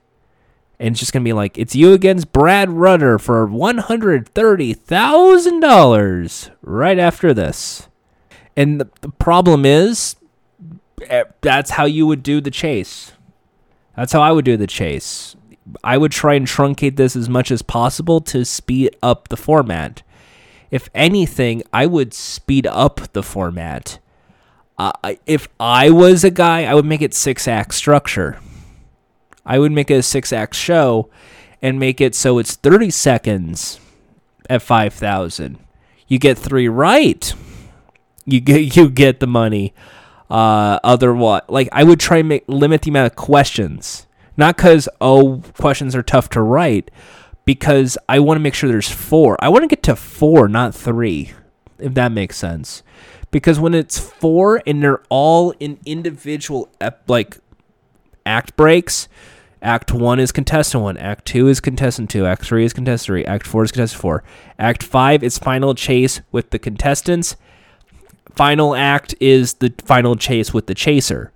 And 0.79 0.89
it's 0.89 0.99
just 0.99 1.11
gonna 1.11 1.25
be 1.25 1.33
like 1.33 1.57
it's 1.57 1.75
you 1.75 1.93
against 1.93 2.31
Brad 2.31 2.69
Rutter 2.69 3.17
for 3.17 3.47
one 3.47 3.79
hundred 3.79 4.27
thirty 4.27 4.75
thousand 4.75 5.61
dollars 5.61 6.51
right 6.61 6.99
after 6.99 7.33
this. 7.33 7.87
And 8.55 8.81
the, 8.81 8.89
the 9.01 9.09
problem 9.09 9.65
is, 9.65 10.15
eh, 11.07 11.23
that's 11.41 11.71
how 11.71 11.85
you 11.85 12.05
would 12.05 12.21
do 12.21 12.41
the 12.41 12.51
chase. 12.51 13.13
That's 13.97 14.13
how 14.13 14.21
I 14.21 14.31
would 14.31 14.45
do 14.45 14.55
the 14.55 14.67
chase. 14.67 15.35
I 15.83 15.97
would 15.97 16.11
try 16.11 16.35
and 16.35 16.45
truncate 16.45 16.95
this 16.95 17.15
as 17.15 17.27
much 17.27 17.49
as 17.51 17.63
possible 17.63 18.21
to 18.21 18.45
speed 18.45 18.95
up 19.01 19.27
the 19.27 19.35
format. 19.35 20.03
If 20.69 20.87
anything, 20.93 21.63
I 21.73 21.87
would 21.87 22.13
speed 22.13 22.67
up 22.67 23.11
the 23.13 23.23
format. 23.23 23.97
Uh, 24.77 24.91
if 25.25 25.49
I 25.59 25.89
was 25.89 26.23
a 26.23 26.29
guy, 26.29 26.65
I 26.65 26.75
would 26.75 26.85
make 26.85 27.01
it 27.01 27.15
six 27.15 27.47
act 27.47 27.73
structure. 27.73 28.39
I 29.43 29.57
would 29.57 29.71
make 29.71 29.89
it 29.89 29.95
a 29.95 30.03
six 30.03 30.31
act 30.31 30.53
show 30.53 31.09
and 31.61 31.79
make 31.79 31.99
it 31.99 32.13
so 32.13 32.37
it's 32.37 32.55
30 32.55 32.91
seconds 32.91 33.79
at 34.47 34.61
5,000. 34.61 35.57
You 36.07 36.19
get 36.19 36.37
three 36.37 36.67
right. 36.67 37.33
You 38.25 38.41
get 38.41 38.75
you 38.75 38.89
get 38.89 39.19
the 39.19 39.27
money. 39.27 39.73
Uh, 40.29 40.79
other 40.83 41.13
what? 41.13 41.49
Like 41.49 41.69
I 41.71 41.83
would 41.83 41.99
try 41.99 42.17
and 42.17 42.29
make 42.29 42.43
limit 42.47 42.81
the 42.81 42.89
amount 42.89 43.11
of 43.11 43.15
questions. 43.15 44.07
Not 44.35 44.57
because 44.57 44.87
oh 45.01 45.41
questions 45.57 45.95
are 45.95 46.03
tough 46.03 46.29
to 46.31 46.41
write, 46.41 46.91
because 47.45 47.97
I 48.07 48.19
want 48.19 48.37
to 48.37 48.41
make 48.41 48.53
sure 48.53 48.69
there's 48.69 48.89
four. 48.89 49.37
I 49.39 49.49
want 49.49 49.63
to 49.63 49.67
get 49.67 49.83
to 49.83 49.95
four, 49.95 50.47
not 50.47 50.75
three, 50.75 51.33
if 51.79 51.93
that 51.95 52.11
makes 52.11 52.37
sense. 52.37 52.83
Because 53.31 53.59
when 53.59 53.73
it's 53.73 53.99
four 53.99 54.61
and 54.67 54.83
they're 54.83 55.03
all 55.09 55.51
in 55.59 55.79
individual 55.85 56.69
ep- 56.79 57.09
like 57.09 57.37
act 58.25 58.55
breaks, 58.55 59.07
Act 59.61 59.91
one 59.91 60.19
is 60.19 60.31
contestant 60.31 60.83
one. 60.83 60.97
Act 60.97 61.25
two 61.25 61.47
is 61.47 61.59
contestant 61.59 62.09
two. 62.09 62.25
Act 62.25 62.45
three 62.45 62.63
is 62.63 62.73
contestant 62.73 63.05
three. 63.05 63.25
Act 63.25 63.47
four 63.47 63.63
is 63.63 63.71
contestant 63.71 64.01
four. 64.01 64.23
Act 64.59 64.83
five 64.83 65.23
is 65.23 65.37
final 65.37 65.73
chase 65.73 66.21
with 66.31 66.51
the 66.51 66.59
contestants. 66.59 67.35
Final 68.37 68.75
act 68.75 69.15
is 69.19 69.55
the 69.55 69.73
final 69.83 70.15
chase 70.15 70.53
with 70.53 70.67
the 70.67 70.75
chaser. 70.75 71.31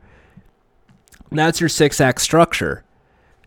That's 1.31 1.59
your 1.59 1.69
six 1.69 1.99
act 1.99 2.21
structure. 2.21 2.83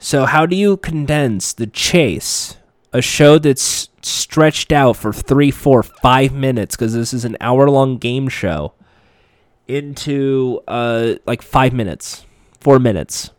So, 0.00 0.26
how 0.26 0.44
do 0.44 0.57
you 0.57 0.76
condense 0.76 1.52
the 1.52 1.68
chase, 1.68 2.57
a 2.92 3.00
show 3.00 3.38
that's 3.38 3.88
stretched 4.02 4.72
out 4.72 4.96
for 4.96 5.12
three, 5.12 5.52
four, 5.52 5.84
five 5.84 6.32
minutes, 6.32 6.74
because 6.74 6.94
this 6.94 7.14
is 7.14 7.24
an 7.24 7.36
hour 7.40 7.70
long 7.70 7.98
game 7.98 8.28
show, 8.28 8.74
into 9.68 10.61
uh, 10.66 11.14
like 11.24 11.40
five 11.40 11.72
minutes, 11.72 12.26
four 12.61 12.80
minutes? 12.80 13.30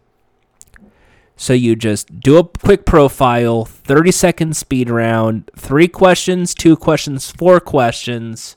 So 1.35 1.51
you 1.51 1.75
just 1.75 2.21
do 2.21 2.37
a 2.37 2.47
quick 2.47 2.85
profile, 2.85 3.65
30 3.65 4.11
second 4.11 4.55
speed 4.55 4.89
round, 4.89 5.51
three 5.57 5.89
questions, 5.89 6.53
two 6.53 6.77
questions, 6.77 7.29
four 7.29 7.59
questions, 7.59 8.55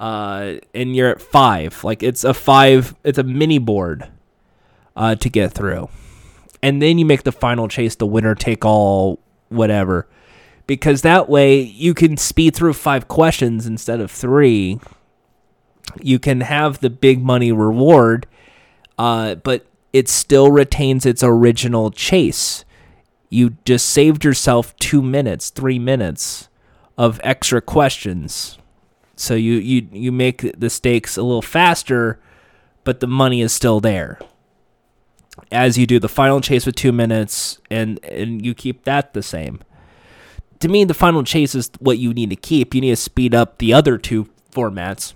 uh, 0.00 0.54
and 0.74 0.96
you're 0.96 1.10
at 1.10 1.20
five. 1.20 1.84
Like 1.84 2.02
it's 2.02 2.24
a 2.24 2.34
five, 2.34 2.96
it's 3.04 3.18
a 3.18 3.22
mini 3.22 3.58
board 3.58 4.08
uh, 4.96 5.14
to 5.16 5.28
get 5.28 5.52
through. 5.52 5.90
And 6.62 6.80
then 6.82 6.98
you 6.98 7.04
make 7.04 7.22
the 7.22 7.32
final 7.32 7.68
chase 7.68 7.94
the 7.94 8.06
winner 8.06 8.34
take 8.34 8.64
all, 8.64 9.20
whatever. 9.50 10.08
Because 10.66 11.02
that 11.02 11.28
way 11.28 11.60
you 11.60 11.94
can 11.94 12.16
speed 12.16 12.56
through 12.56 12.72
five 12.72 13.08
questions 13.08 13.66
instead 13.66 14.00
of 14.00 14.10
three. 14.10 14.80
You 16.00 16.18
can 16.18 16.42
have 16.42 16.80
the 16.80 16.90
big 16.90 17.22
money 17.22 17.52
reward, 17.52 18.26
uh, 18.98 19.34
but 19.36 19.66
it 19.92 20.08
still 20.08 20.50
retains 20.50 21.04
its 21.04 21.22
original 21.22 21.90
chase. 21.90 22.64
You 23.28 23.56
just 23.64 23.86
saved 23.86 24.24
yourself 24.24 24.74
two 24.76 25.02
minutes, 25.02 25.50
three 25.50 25.78
minutes 25.78 26.48
of 26.96 27.20
extra 27.24 27.60
questions. 27.60 28.59
So 29.20 29.34
you, 29.34 29.56
you, 29.56 29.86
you 29.92 30.12
make 30.12 30.50
the 30.58 30.70
stakes 30.70 31.18
a 31.18 31.22
little 31.22 31.42
faster, 31.42 32.18
but 32.84 33.00
the 33.00 33.06
money 33.06 33.42
is 33.42 33.52
still 33.52 33.78
there. 33.78 34.18
As 35.52 35.76
you 35.76 35.86
do 35.86 35.98
the 35.98 36.08
final 36.08 36.40
chase 36.40 36.64
with 36.64 36.74
two 36.74 36.90
minutes, 36.90 37.58
and, 37.70 38.02
and 38.02 38.44
you 38.44 38.54
keep 38.54 38.84
that 38.84 39.12
the 39.12 39.22
same. 39.22 39.60
To 40.60 40.68
me, 40.68 40.84
the 40.84 40.94
final 40.94 41.22
chase 41.22 41.54
is 41.54 41.70
what 41.80 41.98
you 41.98 42.14
need 42.14 42.30
to 42.30 42.36
keep. 42.36 42.74
You 42.74 42.80
need 42.80 42.90
to 42.90 42.96
speed 42.96 43.34
up 43.34 43.58
the 43.58 43.74
other 43.74 43.98
two 43.98 44.26
formats. 44.50 45.12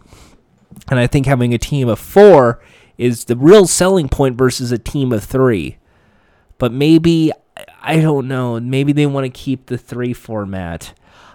And 0.91 1.01
I 1.01 1.07
think 1.07 1.25
having 1.25 1.55
a 1.55 1.59
team 1.59 1.89
of 1.89 1.99
four 1.99 2.63
is 2.99 3.25
the 3.25 3.37
real 3.37 3.67
selling 3.67 4.11
point 4.11 4.37
versus 4.37 4.71
a 4.71 4.77
team 4.77 5.15
of 5.15 5.25
three. 5.25 5.79
But 6.59 6.73
maybe, 6.73 7.33
I 7.81 8.01
don't 8.01 8.29
know, 8.29 8.61
maybe 8.61 8.93
they 8.93 9.07
want 9.07 9.25
to 9.25 9.31
keep 9.31 9.67
the 9.67 9.79
three 9.79 10.13
format. 10.13 10.93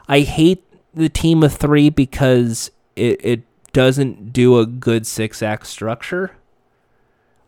I 0.07 0.19
hate 0.19 0.68
the 0.93 1.09
team 1.09 1.43
of 1.43 1.53
three 1.53 1.89
because 1.89 2.71
it, 2.95 3.23
it 3.23 3.71
doesn't 3.73 4.33
do 4.33 4.59
a 4.59 4.65
good 4.65 5.05
six 5.05 5.41
act 5.41 5.67
structure. 5.67 6.35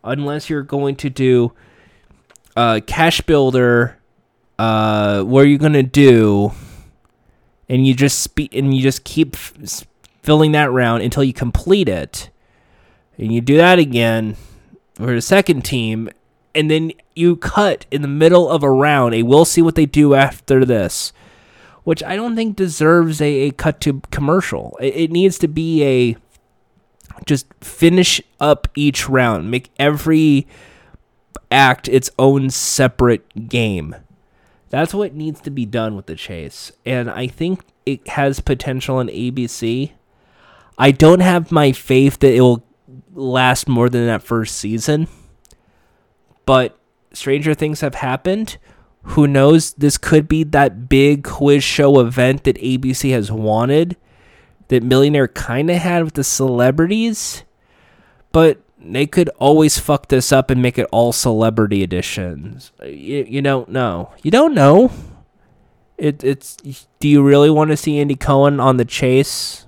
Unless 0.03 0.49
you're 0.49 0.63
going 0.63 0.95
to 0.97 1.09
do 1.09 1.53
uh, 2.55 2.79
cash 2.85 3.21
builder, 3.21 3.97
uh, 4.57 5.23
where 5.23 5.45
you're 5.45 5.59
going 5.59 5.73
to 5.73 5.83
do, 5.83 6.51
and 7.69 7.85
you 7.85 7.93
just 7.93 8.19
spe- 8.19 8.53
and 8.53 8.75
you 8.75 8.81
just 8.81 9.03
keep 9.03 9.35
f- 9.35 9.85
filling 10.21 10.51
that 10.53 10.71
round 10.71 11.03
until 11.03 11.23
you 11.23 11.33
complete 11.33 11.87
it 11.87 12.29
and 13.21 13.31
you 13.31 13.39
do 13.39 13.55
that 13.57 13.79
again 13.79 14.35
for 14.95 15.13
the 15.13 15.21
second 15.21 15.63
team, 15.63 16.09
and 16.53 16.69
then 16.69 16.91
you 17.15 17.35
cut 17.35 17.85
in 17.91 18.01
the 18.01 18.07
middle 18.07 18.49
of 18.49 18.63
a 18.63 18.71
round 18.71 19.13
and 19.13 19.27
we'll 19.27 19.45
see 19.45 19.61
what 19.61 19.75
they 19.75 19.85
do 19.85 20.15
after 20.15 20.65
this, 20.65 21.13
which 21.83 22.03
I 22.03 22.15
don't 22.15 22.35
think 22.35 22.55
deserves 22.55 23.21
a, 23.21 23.47
a 23.47 23.51
cut 23.51 23.81
to 23.81 24.01
commercial. 24.11 24.77
It, 24.79 24.95
it 24.95 25.11
needs 25.11 25.37
to 25.39 25.47
be 25.47 25.83
a 25.83 26.17
just 27.25 27.47
finish 27.61 28.21
up 28.39 28.67
each 28.75 29.09
round, 29.09 29.51
make 29.51 29.69
every 29.77 30.47
act 31.51 31.87
its 31.87 32.09
own 32.17 32.49
separate 32.49 33.49
game. 33.49 33.95
That's 34.69 34.93
what 34.93 35.13
needs 35.13 35.41
to 35.41 35.51
be 35.51 35.65
done 35.65 35.95
with 35.95 36.05
the 36.05 36.15
chase. 36.15 36.71
And 36.85 37.09
I 37.09 37.27
think 37.27 37.61
it 37.85 38.07
has 38.07 38.39
potential 38.39 38.99
in 38.99 39.07
ABC. 39.07 39.91
I 40.77 40.91
don't 40.91 41.19
have 41.19 41.51
my 41.51 41.73
faith 41.73 42.19
that 42.19 42.33
it 42.33 42.41
will 42.41 42.63
last 43.13 43.67
more 43.67 43.89
than 43.89 44.07
that 44.07 44.23
first 44.23 44.55
season. 44.57 45.07
But 46.45 46.79
stranger 47.13 47.53
things 47.53 47.81
have 47.81 47.95
happened. 47.95 48.57
Who 49.03 49.27
knows? 49.27 49.73
This 49.73 49.97
could 49.97 50.27
be 50.27 50.43
that 50.45 50.87
big 50.87 51.23
quiz 51.23 51.63
show 51.63 51.99
event 51.99 52.43
that 52.43 52.57
ABC 52.57 53.11
has 53.11 53.31
wanted, 53.31 53.97
that 54.67 54.83
Millionaire 54.83 55.27
kind 55.27 55.69
of 55.69 55.77
had 55.77 56.03
with 56.03 56.13
the 56.13 56.23
celebrities. 56.23 57.43
But 58.31 58.61
they 58.79 59.05
could 59.05 59.29
always 59.39 59.77
fuck 59.77 60.07
this 60.07 60.31
up 60.31 60.49
and 60.49 60.61
make 60.61 60.77
it 60.77 60.87
all 60.91 61.11
celebrity 61.11 61.83
editions. 61.83 62.71
Uh, 62.81 62.85
you, 62.85 63.25
you 63.27 63.41
don't 63.41 63.69
know. 63.69 64.11
You 64.23 64.31
don't 64.31 64.53
know. 64.53 64.91
It, 65.97 66.23
it's. 66.23 66.57
Do 66.99 67.09
you 67.09 67.21
really 67.21 67.49
want 67.49 67.71
to 67.71 67.77
see 67.77 67.99
Andy 67.99 68.15
Cohen 68.15 68.59
on 68.59 68.77
the 68.77 68.85
chase? 68.85 69.65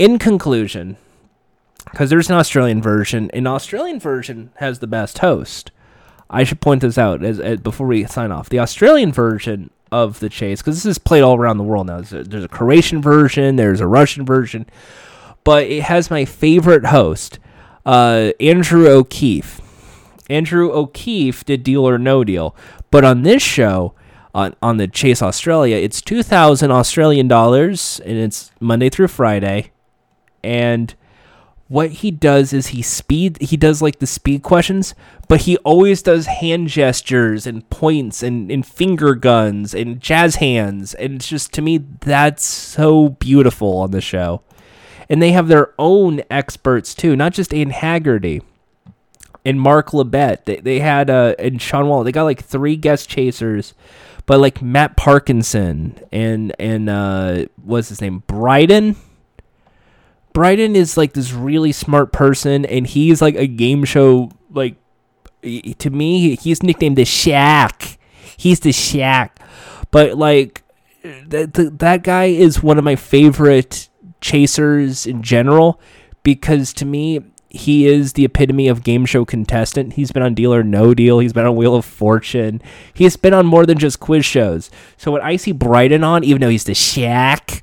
in 0.00 0.18
conclusion, 0.18 0.96
because 1.84 2.08
there's 2.08 2.30
an 2.30 2.36
Australian 2.36 2.80
version, 2.80 3.30
an 3.34 3.46
Australian 3.46 4.00
version 4.00 4.50
has 4.56 4.78
the 4.78 4.86
best 4.86 5.18
host. 5.18 5.70
I 6.30 6.44
should 6.44 6.60
point 6.60 6.82
this 6.82 6.96
out 6.96 7.24
as, 7.24 7.40
as 7.40 7.60
before 7.60 7.88
we 7.88 8.04
sign 8.06 8.30
off. 8.30 8.48
The 8.48 8.60
Australian 8.60 9.12
version 9.12 9.70
of 9.90 10.20
the 10.20 10.28
chase, 10.28 10.62
because 10.62 10.76
this 10.76 10.86
is 10.86 10.98
played 10.98 11.22
all 11.22 11.36
around 11.36 11.58
the 11.58 11.64
world 11.64 11.88
now. 11.88 11.96
There's 11.96 12.12
a, 12.12 12.22
there's 12.22 12.44
a 12.44 12.48
Croatian 12.48 13.02
version, 13.02 13.56
there's 13.56 13.80
a 13.80 13.86
Russian 13.86 14.24
version, 14.24 14.66
but 15.42 15.64
it 15.64 15.82
has 15.82 16.10
my 16.10 16.24
favorite 16.24 16.86
host, 16.86 17.40
uh, 17.84 18.30
Andrew 18.38 18.86
O'Keefe. 18.86 19.60
Andrew 20.30 20.70
O'Keefe 20.70 21.44
did 21.44 21.64
Deal 21.64 21.86
or 21.88 21.98
No 21.98 22.22
Deal, 22.22 22.54
but 22.92 23.04
on 23.04 23.22
this 23.24 23.42
show, 23.42 23.94
on 24.32 24.54
on 24.62 24.76
the 24.76 24.86
Chase 24.86 25.22
Australia, 25.22 25.74
it's 25.74 26.00
two 26.00 26.22
thousand 26.22 26.70
Australian 26.70 27.26
dollars, 27.26 28.00
and 28.06 28.16
it's 28.16 28.52
Monday 28.60 28.88
through 28.88 29.08
Friday 29.08 29.72
and 30.44 30.94
what 31.70 31.90
he 31.90 32.10
does 32.10 32.52
is 32.52 32.68
he 32.68 32.82
speed 32.82 33.40
he 33.40 33.56
does 33.56 33.80
like 33.80 34.00
the 34.00 34.06
speed 34.06 34.42
questions 34.42 34.92
but 35.28 35.42
he 35.42 35.56
always 35.58 36.02
does 36.02 36.26
hand 36.26 36.66
gestures 36.66 37.46
and 37.46 37.70
points 37.70 38.24
and, 38.24 38.50
and 38.50 38.66
finger 38.66 39.14
guns 39.14 39.72
and 39.72 40.00
jazz 40.00 40.36
hands 40.36 40.94
and 40.94 41.14
it's 41.14 41.28
just 41.28 41.52
to 41.52 41.62
me 41.62 41.78
that's 42.00 42.44
so 42.44 43.10
beautiful 43.10 43.76
on 43.78 43.92
the 43.92 44.00
show 44.00 44.42
and 45.08 45.22
they 45.22 45.30
have 45.30 45.46
their 45.46 45.72
own 45.78 46.20
experts 46.28 46.92
too 46.92 47.14
not 47.14 47.32
just 47.32 47.54
Anne 47.54 47.70
Hegerty 47.70 48.42
and 49.44 49.60
Mark 49.60 49.90
Labbett. 49.90 50.44
They 50.44 50.56
they 50.56 50.80
had 50.80 51.10
uh 51.10 51.34
and 51.38 51.60
Shaun 51.60 51.88
Wall. 51.88 52.04
They 52.04 52.12
got 52.12 52.24
like 52.24 52.44
three 52.44 52.76
guest 52.76 53.08
chasers, 53.08 53.74
but 54.26 54.40
like 54.40 54.60
Matt 54.62 54.96
Parkinson 54.96 55.98
and 56.12 56.54
and 56.58 56.88
uh 56.88 57.46
what's 57.62 57.88
his 57.88 58.00
name 58.00 58.22
Brydon. 58.26 58.96
Brydon 60.32 60.76
is 60.76 60.96
like 60.96 61.12
this 61.12 61.32
really 61.32 61.72
smart 61.72 62.12
person, 62.12 62.64
and 62.64 62.86
he's 62.86 63.20
like 63.20 63.34
a 63.34 63.46
game 63.46 63.84
show 63.84 64.30
like 64.50 64.76
to 65.42 65.90
me. 65.90 66.36
He's 66.36 66.62
nicknamed 66.62 66.96
the 66.96 67.04
Shark. 67.04 67.98
He's 68.36 68.60
the 68.60 68.72
Shark, 68.72 69.38
but 69.90 70.16
like 70.16 70.62
that 71.02 71.78
that 71.78 72.02
guy 72.02 72.26
is 72.26 72.62
one 72.62 72.78
of 72.78 72.84
my 72.84 72.96
favorite 72.96 73.88
chasers 74.20 75.06
in 75.06 75.22
general 75.22 75.80
because 76.22 76.74
to 76.74 76.84
me 76.84 77.20
he 77.48 77.86
is 77.86 78.12
the 78.12 78.24
epitome 78.24 78.68
of 78.68 78.84
game 78.84 79.04
show 79.04 79.24
contestant. 79.24 79.94
He's 79.94 80.12
been 80.12 80.22
on 80.22 80.34
Deal 80.34 80.54
or 80.54 80.62
No 80.62 80.94
Deal. 80.94 81.18
He's 81.18 81.32
been 81.32 81.46
on 81.46 81.56
Wheel 81.56 81.74
of 81.74 81.84
Fortune. 81.84 82.62
He's 82.94 83.16
been 83.16 83.34
on 83.34 83.44
more 83.44 83.66
than 83.66 83.76
just 83.76 83.98
quiz 83.98 84.24
shows. 84.24 84.70
So 84.96 85.10
when 85.10 85.22
I 85.22 85.34
see 85.34 85.50
Brydon 85.50 86.04
on, 86.04 86.22
even 86.22 86.40
though 86.40 86.48
he's 86.48 86.64
the 86.64 86.74
Shark, 86.74 87.62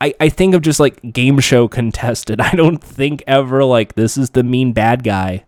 I, 0.00 0.14
I 0.18 0.28
think 0.28 0.54
of 0.54 0.62
just 0.62 0.80
like 0.80 1.12
game 1.12 1.38
show 1.40 1.68
contestant. 1.68 2.40
I 2.52 2.52
don't 2.52 2.82
think 2.82 3.22
ever 3.26 3.64
like 3.64 3.94
this 3.94 4.16
is 4.16 4.30
the 4.30 4.42
mean 4.42 4.72
bad 4.72 5.04
guy. 5.04 5.44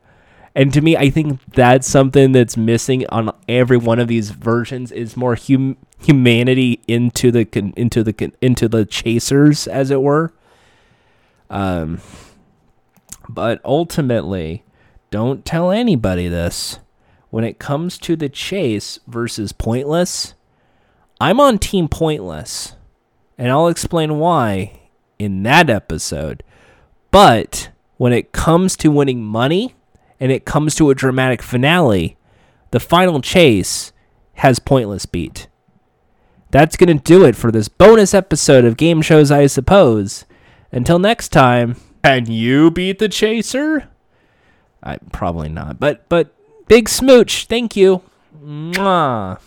And 0.54 0.72
to 0.74 0.82
me, 0.82 0.96
I 0.96 1.08
think 1.08 1.40
that's 1.54 1.88
something 1.88 2.32
that's 2.32 2.58
missing 2.58 3.06
on 3.08 3.34
every 3.48 3.78
one 3.78 3.98
of 3.98 4.08
these 4.08 4.30
versions 4.30 4.92
is 4.92 5.16
more 5.16 5.34
hum- 5.34 5.78
humanity 5.98 6.82
into 6.86 7.30
the 7.30 7.48
into 7.76 8.02
the 8.02 8.32
into 8.42 8.68
the 8.68 8.84
chasers, 8.84 9.66
as 9.66 9.90
it 9.90 10.02
were. 10.02 10.34
Um, 11.48 12.02
but 13.30 13.62
ultimately, 13.64 14.62
don't 15.10 15.44
tell 15.44 15.70
anybody 15.70 16.28
this. 16.28 16.78
When 17.30 17.44
it 17.44 17.58
comes 17.58 17.96
to 17.98 18.14
the 18.14 18.28
chase 18.28 18.98
versus 19.06 19.52
pointless, 19.52 20.34
I'm 21.18 21.40
on 21.40 21.58
team 21.58 21.88
pointless. 21.88 22.74
And 23.42 23.50
I'll 23.50 23.66
explain 23.66 24.20
why 24.20 24.82
in 25.18 25.42
that 25.42 25.68
episode. 25.68 26.44
But 27.10 27.70
when 27.96 28.12
it 28.12 28.30
comes 28.30 28.76
to 28.76 28.88
winning 28.92 29.24
money 29.24 29.74
and 30.20 30.30
it 30.30 30.44
comes 30.44 30.76
to 30.76 30.90
a 30.90 30.94
dramatic 30.94 31.42
finale, 31.42 32.16
the 32.70 32.78
final 32.78 33.20
chase 33.20 33.90
has 34.34 34.60
pointless 34.60 35.06
beat. 35.06 35.48
That's 36.52 36.76
going 36.76 36.96
to 36.96 37.02
do 37.02 37.24
it 37.24 37.34
for 37.34 37.50
this 37.50 37.66
bonus 37.66 38.14
episode 38.14 38.64
of 38.64 38.76
Game 38.76 39.02
Shows, 39.02 39.32
I 39.32 39.48
suppose. 39.48 40.24
Until 40.70 41.00
next 41.00 41.30
time. 41.30 41.74
Can 42.04 42.30
you 42.30 42.70
beat 42.70 43.00
the 43.00 43.08
chaser? 43.08 43.88
I 44.84 44.98
probably 45.10 45.48
not. 45.48 45.80
But 45.80 46.08
but 46.08 46.32
big 46.68 46.88
smooch. 46.88 47.46
Thank 47.46 47.74
you. 47.74 48.02
Mwah. 48.40 49.40